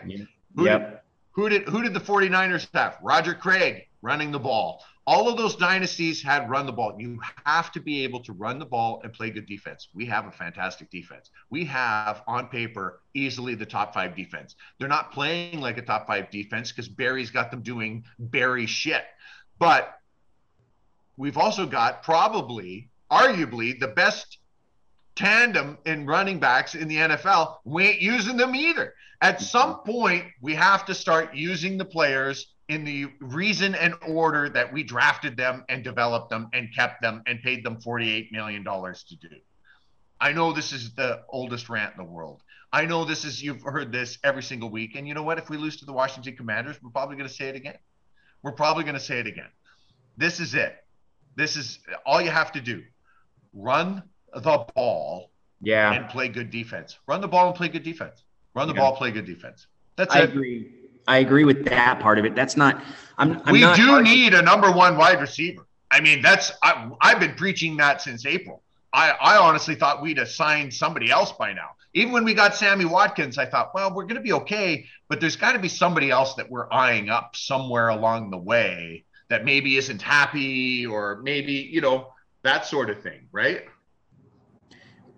Who 0.57 0.65
Yep. 0.65 0.91
Did, 0.91 0.99
who 1.33 1.49
did 1.49 1.63
who 1.69 1.83
did 1.83 1.95
the 1.95 2.01
49ers 2.01 2.69
have? 2.75 2.99
Roger 3.03 3.35
Craig 3.35 3.89
running 4.03 4.31
the 4.31 4.39
ball. 4.39 4.85
All 5.05 5.29
of 5.29 5.37
those 5.37 5.57
dynasties 5.57 6.23
had 6.23 6.49
run 6.49 6.65
the 6.65 6.73
ball. 6.73 6.95
You 6.97 7.21
have 7.45 7.73
to 7.73 7.81
be 7.81 8.05
able 8.05 8.21
to 8.21 8.33
run 8.33 8.61
the 8.61 8.67
ball 8.67 9.01
and 9.03 9.13
play 9.13 9.31
good 9.31 9.47
defense. 9.47 9.89
We 9.95 10.07
have 10.07 10.27
a 10.27 10.31
fantastic 10.31 10.91
defense. 10.91 11.31
We 11.51 11.65
have 11.65 12.23
on 12.29 12.47
paper 12.47 13.01
easily 13.13 13.57
the 13.57 13.67
top 13.67 13.93
5 13.95 14.15
defense. 14.15 14.55
They're 14.79 14.89
not 14.89 15.11
playing 15.11 15.61
like 15.61 15.77
a 15.77 15.83
top 15.83 16.07
5 16.07 16.31
defense 16.31 16.71
cuz 16.71 16.89
Barry's 16.89 17.31
got 17.31 17.51
them 17.51 17.63
doing 17.63 18.05
Barry 18.19 18.67
shit. 18.67 19.05
But 19.59 19.99
we've 21.17 21.39
also 21.39 21.67
got 21.67 22.05
probably, 22.05 22.89
arguably, 23.11 23.79
the 23.79 23.89
best 23.89 24.39
tandem 25.15 25.79
in 25.87 26.07
running 26.07 26.39
backs 26.39 26.75
in 26.75 26.89
the 26.89 26.97
NFL. 26.97 27.57
We 27.65 27.85
ain't 27.85 28.01
using 28.01 28.37
them 28.37 28.55
either. 28.55 28.95
At 29.21 29.37
mm-hmm. 29.37 29.45
some 29.45 29.81
point, 29.81 30.25
we 30.41 30.55
have 30.55 30.85
to 30.87 30.95
start 30.95 31.35
using 31.35 31.79
the 31.79 31.85
players 31.85 32.55
in 32.69 32.85
the 32.85 33.07
reason 33.21 33.75
and 33.75 33.95
order 34.09 34.49
that 34.49 34.73
we 34.73 34.83
drafted 34.83 35.37
them 35.37 35.65
and 35.69 35.85
developed 35.85 36.31
them 36.31 36.49
and 36.53 36.75
kept 36.75 37.03
them 37.03 37.23
and 37.27 37.41
paid 37.43 37.65
them 37.65 37.77
$48 37.77 38.33
million 38.33 38.65
to 38.65 39.17
do. 39.17 39.29
I 40.21 40.33
know 40.33 40.53
this 40.53 40.73
is 40.73 40.95
the 40.95 41.23
oldest 41.29 41.69
rant 41.69 41.95
in 41.99 42.05
the 42.05 42.11
world. 42.11 42.43
I 42.73 42.87
know 42.87 43.05
this 43.05 43.25
is, 43.25 43.43
you've 43.43 43.63
heard 43.63 43.93
this 43.93 44.19
every 44.25 44.43
single 44.43 44.71
week. 44.71 44.95
And 44.95 45.07
you 45.07 45.13
know 45.13 45.23
what? 45.23 45.39
If 45.39 45.51
we 45.51 45.57
lose 45.57 45.77
to 45.79 45.85
the 45.85 45.93
Washington 45.93 46.37
Commanders, 46.37 46.77
we're 46.83 46.91
probably 46.91 47.17
going 47.17 47.29
to 47.29 47.35
say 47.35 47.49
it 47.49 47.57
again. 47.57 47.77
We're 48.43 48.53
probably 48.53 48.85
going 48.85 48.95
to 48.95 49.01
say 49.01 49.19
it 49.19 49.27
again. 49.27 49.51
This 50.17 50.41
is 50.41 50.55
it. 50.55 50.77
This 51.37 51.57
is 51.57 51.81
all 52.07 52.23
you 52.23 52.31
have 52.31 52.53
to 52.53 52.61
do. 52.61 52.83
Run 53.53 54.03
the 54.35 54.67
ball 54.75 55.31
Yeah. 55.61 55.93
and 55.93 56.09
play 56.09 56.29
good 56.29 56.51
defense. 56.51 56.99
Run 57.07 57.21
the 57.21 57.29
ball 57.29 57.47
and 57.49 57.55
play 57.57 57.69
good 57.69 57.83
defense. 57.83 58.25
Run 58.55 58.69
the 58.69 58.75
Yeah. 58.75 58.81
ball, 58.81 58.97
play 58.97 59.11
good 59.11 59.27
defense. 59.27 59.67
That's 59.97 60.15
I 60.15 60.21
it. 60.21 60.31
agree. 60.31 60.73
I 61.07 61.19
agree 61.19 61.45
with 61.45 61.65
that 61.67 62.01
part 62.01 62.19
of 62.19 62.25
it. 62.25 62.35
That's 62.35 62.57
not. 62.57 62.83
I'm. 63.19 63.43
I'm 63.45 63.53
we 63.53 63.61
not 63.61 63.77
do 63.77 63.91
arguing- 63.91 64.05
need 64.05 64.35
a 64.35 64.43
number 64.43 64.71
one 64.71 64.97
wide 64.97 65.21
receiver. 65.21 65.67
I 65.91 66.01
mean, 66.01 66.23
that's 66.23 66.53
I, 66.63 66.91
I've 67.01 67.21
been 67.21 67.35
preaching 67.35 67.77
that 67.79 68.01
since 68.01 68.25
April. 68.25 68.63
I, 68.95 69.11
I 69.11 69.37
honestly 69.39 69.75
thought 69.75 70.03
we'd 70.03 70.19
assign 70.19 70.71
somebody 70.71 71.11
else 71.11 71.33
by 71.33 71.53
now. 71.53 71.71
Even 71.95 72.13
when 72.13 72.25
we 72.25 72.35
got 72.35 72.55
Sammy 72.55 72.85
Watkins, 72.85 73.37
I 73.37 73.47
thought, 73.47 73.75
well, 73.75 73.93
we're 73.95 74.05
going 74.05 74.17
to 74.17 74.23
be 74.23 74.33
okay, 74.33 74.87
but 75.09 75.21
there's 75.21 75.37
got 75.37 75.53
to 75.53 75.59
be 75.59 75.69
somebody 75.69 76.11
else 76.11 76.35
that 76.35 76.49
we're 76.51 76.71
eyeing 76.73 77.09
up 77.11 77.35
somewhere 77.37 77.89
along 77.89 78.31
the 78.31 78.39
way 78.39 79.05
that 79.29 79.45
maybe 79.45 79.77
isn't 79.77 80.01
happy 80.01 80.87
or 80.87 81.21
maybe 81.23 81.53
you 81.53 81.81
know 81.81 82.09
that 82.43 82.65
sort 82.67 82.91
of 82.91 83.03
thing, 83.03 83.27
right? 83.33 83.65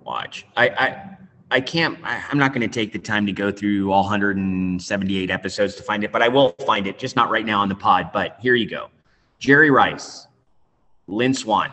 Watch. 0.04 0.46
I 0.56 0.68
I 0.68 1.16
I 1.50 1.60
can't. 1.60 1.98
I, 2.02 2.22
I'm 2.30 2.38
not 2.38 2.52
going 2.52 2.68
to 2.68 2.72
take 2.72 2.92
the 2.92 2.98
time 2.98 3.26
to 3.26 3.32
go 3.32 3.50
through 3.50 3.92
all 3.92 4.02
178 4.02 5.30
episodes 5.30 5.74
to 5.76 5.82
find 5.82 6.04
it, 6.04 6.12
but 6.12 6.22
I 6.22 6.28
will 6.28 6.54
find 6.66 6.86
it. 6.86 6.98
Just 6.98 7.16
not 7.16 7.30
right 7.30 7.44
now 7.44 7.60
on 7.60 7.68
the 7.68 7.74
pod. 7.74 8.10
But 8.12 8.36
here 8.40 8.54
you 8.54 8.68
go: 8.68 8.88
Jerry 9.38 9.70
Rice, 9.70 10.26
Lynn 11.06 11.34
Swann, 11.34 11.70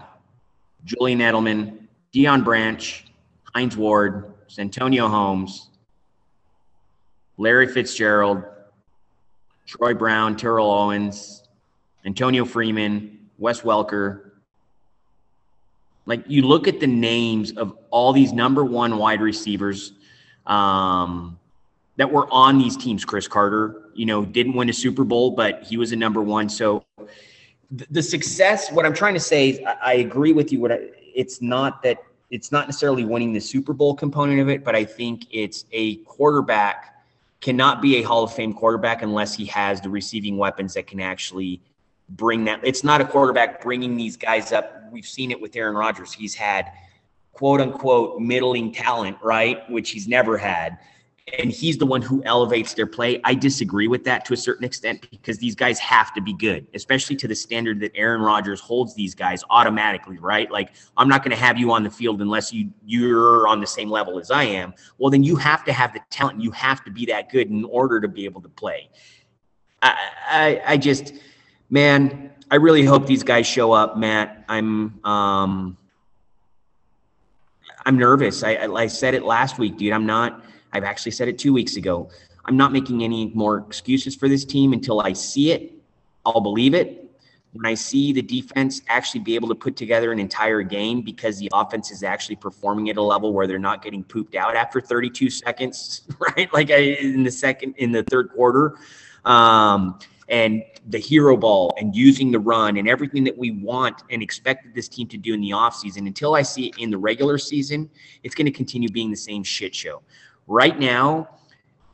Julian 0.86 1.19
Edelman, 1.19 1.88
Deion 2.13 2.43
Branch, 2.43 3.05
Hines 3.53 3.75
Ward, 3.75 4.34
Santonio 4.47 5.07
Holmes, 5.07 5.69
Larry 7.38 7.67
Fitzgerald, 7.67 8.43
Troy 9.65 9.93
Brown, 9.93 10.36
Terrell 10.36 10.69
Owens, 10.69 11.43
Antonio 12.05 12.45
Freeman, 12.45 13.29
Wes 13.38 13.61
Welker, 13.61 14.30
like 16.12 16.26
you 16.28 16.41
look 16.41 16.68
at 16.68 16.82
the 16.82 16.88
names 16.88 17.53
of 17.53 17.74
all 17.89 18.12
these 18.12 18.34
number 18.34 18.66
one 18.66 18.97
wide 18.97 19.22
receivers 19.22 19.93
um, 20.45 21.39
that 21.95 22.12
were 22.12 22.28
on 22.30 22.57
these 22.57 22.76
teams. 22.76 23.05
Cris 23.05 23.30
Carter, 23.30 23.84
you 23.93 24.05
know, 24.05 24.26
didn't 24.26 24.51
win 24.51 24.68
a 24.68 24.74
Super 24.74 25.05
Bowl, 25.05 25.32
but 25.32 25.64
he 25.64 25.78
was 25.78 25.93
a 25.93 25.95
number 25.95 26.22
one. 26.22 26.49
So 26.49 26.84
th- 26.97 27.89
the 27.89 28.03
success, 28.03 28.74
what 28.74 28.86
I'm 28.86 28.93
trying 28.93 29.14
to 29.14 29.22
say 29.22 29.51
is 29.51 29.59
I, 29.66 29.78
I 29.82 29.93
agree 29.93 30.34
with 30.34 30.51
you. 30.51 30.59
What 30.59 30.74
I, 30.74 30.80
it's 31.16 31.41
not 31.41 31.82
that 31.84 31.99
it's 32.30 32.51
not 32.51 32.68
necessarily 32.68 33.05
winning 33.05 33.32
the 33.32 33.39
Super 33.39 33.72
Bowl 33.72 33.95
component 33.95 34.41
of 34.41 34.49
it, 34.49 34.66
but 34.66 34.76
I 34.76 34.84
think 34.84 35.28
it's 35.32 35.64
a 35.72 35.95
quarterback 36.03 37.05
cannot 37.39 37.82
be 37.82 37.95
a 37.99 38.01
Hall 38.01 38.26
of 38.26 38.34
Fame 38.34 38.51
quarterback 38.53 39.01
unless 39.01 39.34
he 39.34 39.45
has 39.45 39.80
the 39.80 39.89
receiving 39.89 40.36
weapons 40.36 40.74
that 40.74 40.88
can 40.88 40.99
actually 40.99 41.62
bring 42.16 42.45
that. 42.45 42.59
It's 42.64 42.84
not 42.84 43.01
a 43.01 43.05
quarterback 43.05 43.62
bringing 43.62 43.95
these 43.95 44.18
guys 44.18 44.51
up. 44.51 44.84
We've 44.91 45.05
seen 45.05 45.32
it 45.32 45.39
with 45.39 45.55
Aaron 45.55 45.76
Rodgers. 45.76 46.12
He's 46.12 46.36
had 46.36 46.72
quote 47.32 47.62
unquote 47.62 48.20
middling 48.20 48.72
talent, 48.72 49.18
right? 49.24 49.70
Which 49.70 49.91
he's 49.91 50.07
never 50.07 50.38
had. 50.38 50.78
And 51.38 51.51
he's 51.51 51.78
the 51.78 51.86
one 51.86 52.01
who 52.01 52.22
elevates 52.26 52.74
their 52.74 52.88
play. 52.88 53.22
I 53.24 53.36
disagree 53.36 53.88
with 53.88 54.03
that 54.03 54.26
to 54.26 54.34
a 54.34 54.38
certain 54.38 54.66
extent 54.66 55.07
because 55.12 55.38
these 55.38 55.55
guys 55.55 55.80
have 55.80 56.14
to 56.16 56.22
be 56.22 56.34
good, 56.34 56.68
especially 56.74 57.16
to 57.18 57.28
the 57.28 57.36
standard 57.36 57.80
that 57.82 57.91
Aaron 57.95 58.22
Rodgers 58.22 58.59
holds 58.59 58.95
these 58.95 59.16
guys 59.16 59.41
automatically, 59.49 60.18
right? 60.18 60.51
Like 60.51 60.74
I'm 60.97 61.07
not 61.07 61.24
going 61.24 61.32
to 61.32 61.41
have 61.41 61.57
you 61.57 61.72
on 61.72 61.84
the 61.84 61.89
field 61.89 62.22
unless 62.22 62.51
you 62.51 62.72
you're 62.84 63.47
on 63.47 63.62
the 63.62 63.68
same 63.68 63.89
level 63.89 64.20
as 64.20 64.30
I 64.30 64.43
am. 64.43 64.74
Well, 64.97 65.09
then 65.09 65.24
you 65.24 65.38
have 65.38 65.64
to 65.66 65.74
have 65.74 65.93
the 65.93 66.01
talent. 66.09 66.41
You 66.41 66.51
have 66.51 66.84
to 66.84 66.91
be 66.91 67.05
that 67.05 67.32
good 67.32 67.49
in 67.49 67.64
order 67.66 68.01
to 68.01 68.07
be 68.07 68.26
able 68.26 68.41
to 68.41 68.49
play. 68.49 68.89
I 69.82 69.95
I, 70.30 70.62
I 70.66 70.78
just 70.78 71.14
man, 71.72 72.32
I 72.51 72.55
really 72.55 72.84
hope 72.84 73.07
these 73.07 73.24
guys 73.24 73.47
show 73.47 73.72
up, 73.72 73.97
Matt. 73.97 74.43
I'm 74.47 75.03
um 75.03 75.78
I'm 77.84 77.97
nervous. 77.97 78.43
I, 78.43 78.57
I 78.57 78.86
said 78.86 79.15
it 79.15 79.24
last 79.24 79.57
week, 79.57 79.78
dude. 79.78 79.93
I'm 79.93 80.05
not 80.05 80.43
I've 80.74 80.84
actually 80.84 81.13
said 81.13 81.28
it 81.28 81.39
2 81.39 81.51
weeks 81.51 81.78
ago. 81.78 82.09
I'm 82.45 82.57
not 82.57 82.72
making 82.72 83.03
any 83.03 83.32
more 83.34 83.57
excuses 83.57 84.15
for 84.15 84.30
this 84.30 84.45
team 84.45 84.74
until 84.74 85.01
I 85.01 85.13
see 85.13 85.51
it. 85.51 85.74
I'll 86.26 86.41
believe 86.41 86.74
it. 86.74 86.97
When 87.53 87.65
I 87.65 87.74
see 87.74 88.13
the 88.13 88.22
defense 88.22 88.82
actually 88.88 89.22
be 89.22 89.36
able 89.36 89.49
to 89.49 89.55
put 89.55 89.76
together 89.76 90.13
an 90.13 90.19
entire 90.19 90.61
game 90.61 91.01
because 91.01 91.38
the 91.38 91.49
offense 91.53 91.91
is 91.91 92.01
actually 92.01 92.38
performing 92.38 92.89
at 92.89 92.95
a 92.95 93.01
level 93.01 93.34
where 93.34 93.45
they're 93.45 93.59
not 93.59 93.84
getting 93.84 94.03
pooped 94.03 94.36
out 94.36 94.55
after 94.55 94.80
32 94.80 95.30
seconds, 95.30 96.03
right? 96.19 96.51
Like 96.53 96.72
I, 96.72 96.78
in 96.78 97.24
the 97.24 97.32
second, 97.32 97.76
in 97.78 97.91
the 97.91 98.03
third 98.03 98.30
quarter. 98.30 98.78
Um, 99.26 99.99
and 100.32 100.63
the 100.88 100.97
hero 100.97 101.38
ball 101.38 101.75
and 101.77 101.95
using 101.95 102.32
the 102.32 102.39
run 102.39 102.77
and 102.77 102.88
everything 102.88 103.23
that 103.25 103.38
we 103.38 103.51
want 103.51 104.01
and 104.09 104.23
expected 104.23 104.73
this 104.73 104.88
team 104.88 105.07
to 105.09 105.17
do 105.17 105.34
in 105.34 105.41
the 105.41 105.51
offseason 105.51 106.07
until 106.07 106.34
I 106.34 106.41
see 106.41 106.67
it 106.69 106.75
in 106.79 106.89
the 106.89 106.97
regular 106.97 107.38
season, 107.38 107.89
it's 108.23 108.34
going 108.34 108.45
to 108.45 108.51
continue 108.51 108.89
being 108.89 109.11
the 109.11 109.17
same 109.17 109.43
shit 109.43 109.75
show. 109.75 110.01
Right 110.47 110.79
now, 110.79 111.29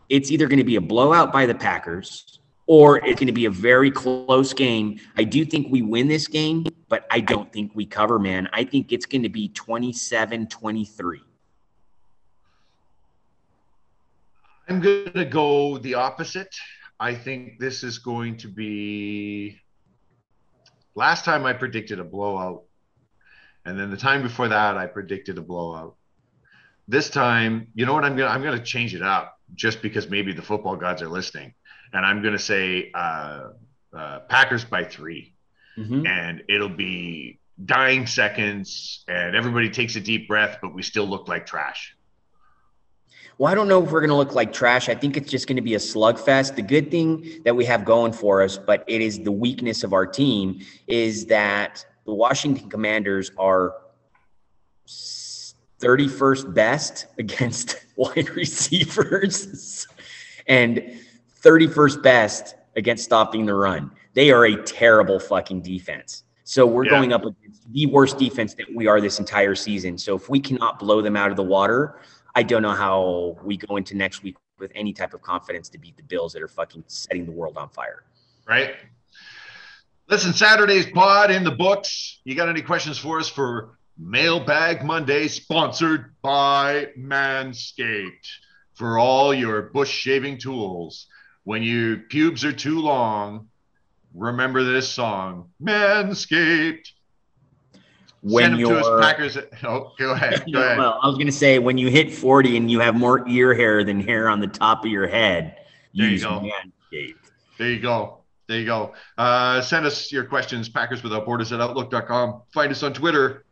it's 0.08 0.32
either 0.32 0.48
going 0.48 0.60
to 0.60 0.64
be 0.64 0.76
a 0.76 0.82
blowout 0.82 1.34
by 1.34 1.48
the 1.48 1.56
Packers 1.56 2.40
or 2.68 2.98
it's 2.98 3.20
going 3.20 3.28
to 3.28 3.34
be 3.34 3.46
a 3.46 3.52
very 3.52 3.90
close 3.90 4.54
game. 4.54 5.00
I 5.18 5.24
do 5.24 5.44
think 5.44 5.68
we 5.72 5.82
win 5.82 6.08
this 6.08 6.28
game, 6.28 6.66
but 6.90 7.08
I 7.10 7.22
don't 7.22 7.52
think 7.52 7.72
we 7.74 7.86
cover, 7.86 8.20
man. 8.20 8.48
I 8.54 8.64
think 8.64 8.92
it's 8.92 9.06
going 9.06 9.24
to 9.24 9.30
be 9.30 9.50
27 9.50 10.48
23. 10.48 11.22
I'm 14.70 14.82
going 14.82 15.14
to 15.14 15.26
go 15.26 15.78
the 15.78 15.94
opposite. 15.96 16.54
I 17.00 17.14
think 17.16 17.60
this 17.60 17.84
is 17.84 18.00
going 18.00 18.38
to 18.38 18.48
be. 18.48 19.60
Last 20.96 21.26
time 21.26 21.46
I 21.46 21.54
predicted 21.54 22.00
a 22.00 22.04
blowout. 22.04 22.64
And 23.66 23.78
then 23.80 23.92
the 23.92 23.98
time 23.98 24.24
before 24.24 24.48
that, 24.48 24.78
I 24.78 24.88
predicted 24.88 25.38
a 25.38 25.42
blowout. 25.42 25.96
This 26.88 27.10
time, 27.10 27.68
you 27.76 27.86
know 27.86 27.94
what 27.94 28.06
I'm 28.06 28.16
going 28.16 28.28
to 28.30 28.34
I'm 28.34 28.42
going 28.42 28.58
to 28.58 28.64
change 28.64 28.96
it 28.96 29.02
up 29.02 29.38
just 29.54 29.82
because 29.82 30.10
maybe 30.10 30.34
the 30.34 30.42
football 30.42 30.76
gods 30.78 31.02
are 31.02 31.10
listening. 31.10 31.54
And 31.94 32.06
I'm 32.06 32.22
going 32.22 32.34
to 32.34 32.40
say 32.40 32.92
uh 32.94 33.50
uh, 33.96 34.20
Packers 34.30 34.66
by 34.66 34.84
3 34.84 35.34
Mhm. 35.78 36.08
and 36.08 36.44
it'll 36.50 36.70
be 36.70 37.40
dying 37.64 38.06
seconds, 38.08 39.04
and 39.08 39.36
everybody 39.36 39.70
takes 39.70 39.96
a 39.96 40.00
deep 40.02 40.28
breath, 40.28 40.58
but 40.62 40.74
we 40.74 40.82
still 40.84 41.06
look 41.06 41.28
like 41.28 41.46
trash. 41.46 41.96
Well, 43.40 43.52
I 43.52 43.56
don't 43.56 43.68
know 43.68 43.84
if 43.84 43.92
we're 43.92 44.00
going 44.00 44.10
to 44.10 44.16
look 44.16 44.34
like 44.34 44.52
trash. 44.52 44.90
I 44.90 44.96
think 44.96 45.16
it's 45.16 45.30
just 45.30 45.48
going 45.48 45.58
to 45.58 45.62
be 45.62 45.76
a 45.76 45.80
slugfest. 45.80 46.56
The 46.56 46.64
good 46.64 46.90
thing 46.90 47.42
that 47.46 47.56
we 47.56 47.66
have 47.66 47.86
going 47.86 48.12
for 48.12 48.42
us, 48.42 48.58
but 48.58 48.84
it 48.88 49.00
is 49.00 49.20
the 49.20 49.32
weakness 49.32 49.84
of 49.84 49.94
our 49.94 50.08
team, 50.08 50.60
is 50.88 51.28
that 51.28 51.86
the 52.06 52.14
Washington 52.14 52.68
Commanders 52.68 53.32
are 53.38 53.76
31st 54.88 56.54
best 56.56 57.06
against 57.20 57.76
wide 57.96 58.30
receivers 58.30 59.88
and 60.48 60.82
31st 61.44 62.02
best 62.02 62.56
against 62.76 63.04
stopping 63.04 63.46
the 63.46 63.54
run. 63.54 63.92
They 64.16 64.32
are 64.32 64.46
a 64.46 64.64
terrible 64.64 65.20
fucking 65.20 65.62
defense. 65.62 66.24
So 66.44 66.66
we're 66.66 66.86
Yeah. 66.86 66.92
going 66.92 67.14
up 67.14 67.26
against 67.26 67.72
the 67.72 67.86
worst 67.88 68.18
defense 68.18 68.56
that 68.56 68.74
we 68.74 68.88
are 68.88 69.00
this 69.00 69.20
entire 69.20 69.54
season. 69.54 69.98
So 69.98 70.16
if 70.16 70.28
we 70.30 70.40
cannot 70.40 70.80
blow 70.80 71.02
them 71.02 71.16
out 71.16 71.30
of 71.30 71.38
the 71.38 71.44
water, 71.44 72.00
I 72.36 72.44
don't 72.44 72.62
know 72.62 72.72
how 72.72 73.38
we 73.44 73.58
go 73.58 73.78
into 73.78 73.96
next 73.96 74.24
week 74.24 74.36
with 74.60 74.72
any 74.76 74.94
type 74.94 75.14
of 75.14 75.22
confidence 75.22 75.70
to 75.70 75.78
beat 75.78 75.98
the 75.98 76.04
Bills 76.04 76.34
that 76.34 76.42
are 76.42 76.48
fucking 76.48 76.84
setting 76.88 77.26
the 77.26 77.32
world 77.32 77.58
on 77.58 77.70
fire. 77.70 78.04
right? 78.48 78.76
Listen, 80.10 80.34
Saturday's 80.34 80.86
pod 80.92 81.32
in 81.32 81.44
the 81.44 81.52
books. 81.52 82.22
You 82.24 82.36
got 82.36 82.48
any 82.48 82.62
questions 82.62 82.98
for 82.98 83.20
us 83.20 83.28
for 83.28 83.78
Mailbag 83.98 84.84
Monday, 84.86 85.28
sponsored 85.28 86.14
by 86.22 86.90
Manscaped 86.98 88.28
for 88.76 88.98
all 89.00 89.34
your 89.34 89.64
bush 89.64 89.90
shaving 89.90 90.38
tools. 90.38 91.08
When 91.44 91.64
your 91.64 91.98
pubes 91.98 92.46
are 92.46 92.54
too 92.54 92.80
long, 92.80 93.50
remember 94.14 94.64
this 94.64 94.88
song, 94.88 95.50
Manscaped. 95.62 96.92
When 98.22 98.44
Send 98.44 98.54
to 98.56 98.60
you're 98.60 98.78
us, 98.80 99.06
Packers. 99.06 99.38
Oh, 99.64 99.94
go 99.98 100.12
ahead. 100.12 100.44
Go 100.52 100.60
ahead. 100.64 100.78
well, 100.78 101.00
I 101.02 101.08
was 101.08 101.18
gonna 101.18 101.32
say 101.32 101.60
when 101.60 101.78
you 101.78 101.90
hit 101.90 102.14
40 102.14 102.58
and 102.58 102.72
you 102.72 102.80
have 102.80 102.96
more 102.96 103.28
ear 103.28 103.54
hair 103.54 103.84
than 103.84 104.02
hair 104.02 104.28
on 104.30 104.40
the 104.40 104.48
top 104.48 104.84
of 104.84 104.92
your 104.92 105.08
head, 105.08 105.56
There 105.94 106.08
you 106.08 106.20
go. 106.20 106.50
There 107.58 107.70
you 107.70 107.80
go. 107.80 108.24
There 108.48 108.60
you 108.60 108.66
go. 108.66 108.94
Uh, 109.18 109.62
send 109.62 109.86
us 109.86 110.12
your 110.12 110.24
questions, 110.24 110.70
Packers 110.70 111.04
Without 111.04 111.26
Borders 111.26 111.52
at 111.52 111.60
Outlook.com. 111.60 112.44
Find 112.54 112.72
us 112.72 112.82
on 112.82 112.94
Twitter 112.94 113.46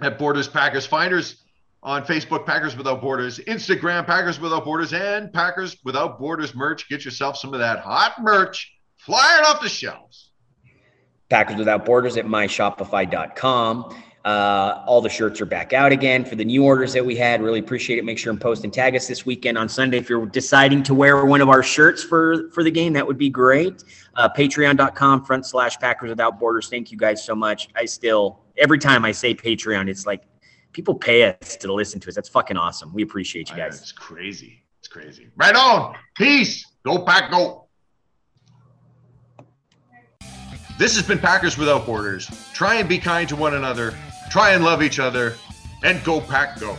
at 0.00 0.18
Borders 0.18 0.48
Packers. 0.48 0.86
Find 0.86 1.12
us 1.12 1.36
on 1.82 2.04
Facebook, 2.04 2.46
Packers 2.46 2.76
Without 2.76 3.00
Borders, 3.02 3.40
Instagram, 3.40 4.06
Packers 4.06 4.40
Without 4.40 4.64
Borders, 4.64 4.92
and 4.94 5.32
Packers 5.32 5.76
Without 5.84 6.18
Borders 6.18 6.54
merch. 6.54 6.88
Get 6.88 7.04
yourself 7.04 7.36
some 7.36 7.52
of 7.52 7.60
that 7.60 7.80
hot 7.80 8.14
merch 8.22 8.72
flying 8.96 9.44
off 9.44 9.60
the 9.60 9.68
shelves. 9.68 10.30
Packers 11.32 11.56
Without 11.56 11.86
Borders 11.86 12.18
at 12.18 12.26
myshopify.com. 12.26 13.96
Uh, 14.22 14.84
all 14.86 15.00
the 15.00 15.08
shirts 15.08 15.40
are 15.40 15.46
back 15.46 15.72
out 15.72 15.90
again 15.90 16.26
for 16.26 16.36
the 16.36 16.44
new 16.44 16.62
orders 16.62 16.92
that 16.92 17.04
we 17.04 17.16
had. 17.16 17.42
Really 17.42 17.58
appreciate 17.58 17.98
it. 17.98 18.04
Make 18.04 18.18
sure 18.18 18.30
and 18.30 18.40
post 18.40 18.64
and 18.64 18.72
tag 18.72 18.94
us 18.94 19.08
this 19.08 19.24
weekend 19.24 19.56
on 19.56 19.66
Sunday 19.66 19.96
if 19.96 20.10
you're 20.10 20.26
deciding 20.26 20.82
to 20.82 20.94
wear 20.94 21.24
one 21.24 21.40
of 21.40 21.48
our 21.48 21.62
shirts 21.62 22.04
for 22.04 22.50
for 22.50 22.62
the 22.62 22.70
game. 22.70 22.92
That 22.92 23.06
would 23.06 23.16
be 23.16 23.30
great. 23.30 23.82
Uh, 24.14 24.28
Patreon.com 24.28 25.24
front 25.24 25.46
slash 25.46 25.78
Packers 25.78 26.10
Without 26.10 26.38
Borders. 26.38 26.68
Thank 26.68 26.92
you 26.92 26.98
guys 26.98 27.24
so 27.24 27.34
much. 27.34 27.70
I 27.74 27.86
still 27.86 28.40
every 28.58 28.78
time 28.78 29.02
I 29.06 29.12
say 29.12 29.34
Patreon, 29.34 29.88
it's 29.88 30.04
like 30.04 30.24
people 30.72 30.94
pay 30.94 31.24
us 31.24 31.56
to 31.56 31.72
listen 31.72 31.98
to 32.00 32.08
us. 32.10 32.14
That's 32.14 32.28
fucking 32.28 32.58
awesome. 32.58 32.92
We 32.92 33.02
appreciate 33.02 33.48
you 33.48 33.56
guys. 33.56 33.80
It's 33.80 33.90
crazy. 33.90 34.62
It's 34.80 34.88
crazy. 34.88 35.28
Right 35.36 35.56
on. 35.56 35.96
Peace. 36.14 36.64
Go 36.84 37.04
Pack 37.06 37.30
Go. 37.30 37.61
This 40.78 40.96
has 40.96 41.06
been 41.06 41.18
Packers 41.18 41.58
Without 41.58 41.86
Borders. 41.86 42.28
Try 42.54 42.76
and 42.76 42.88
be 42.88 42.98
kind 42.98 43.28
to 43.28 43.36
one 43.36 43.54
another. 43.54 43.94
Try 44.30 44.52
and 44.52 44.64
love 44.64 44.82
each 44.82 44.98
other. 44.98 45.36
And 45.82 46.02
go 46.04 46.20
Pack 46.20 46.58
Go. 46.60 46.76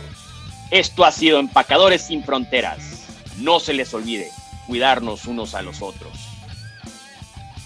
Esto 0.70 1.04
ha 1.04 1.12
sido 1.12 1.38
Empacadores 1.38 2.02
sin 2.02 2.24
Fronteras. 2.24 3.06
No 3.38 3.60
se 3.60 3.72
les 3.72 3.94
olvide 3.94 4.30
cuidarnos 4.66 5.26
unos 5.26 5.54
a 5.54 5.62
los 5.62 5.80
otros. 5.82 6.12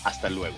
Hasta 0.04 0.28
luego. 0.28 0.56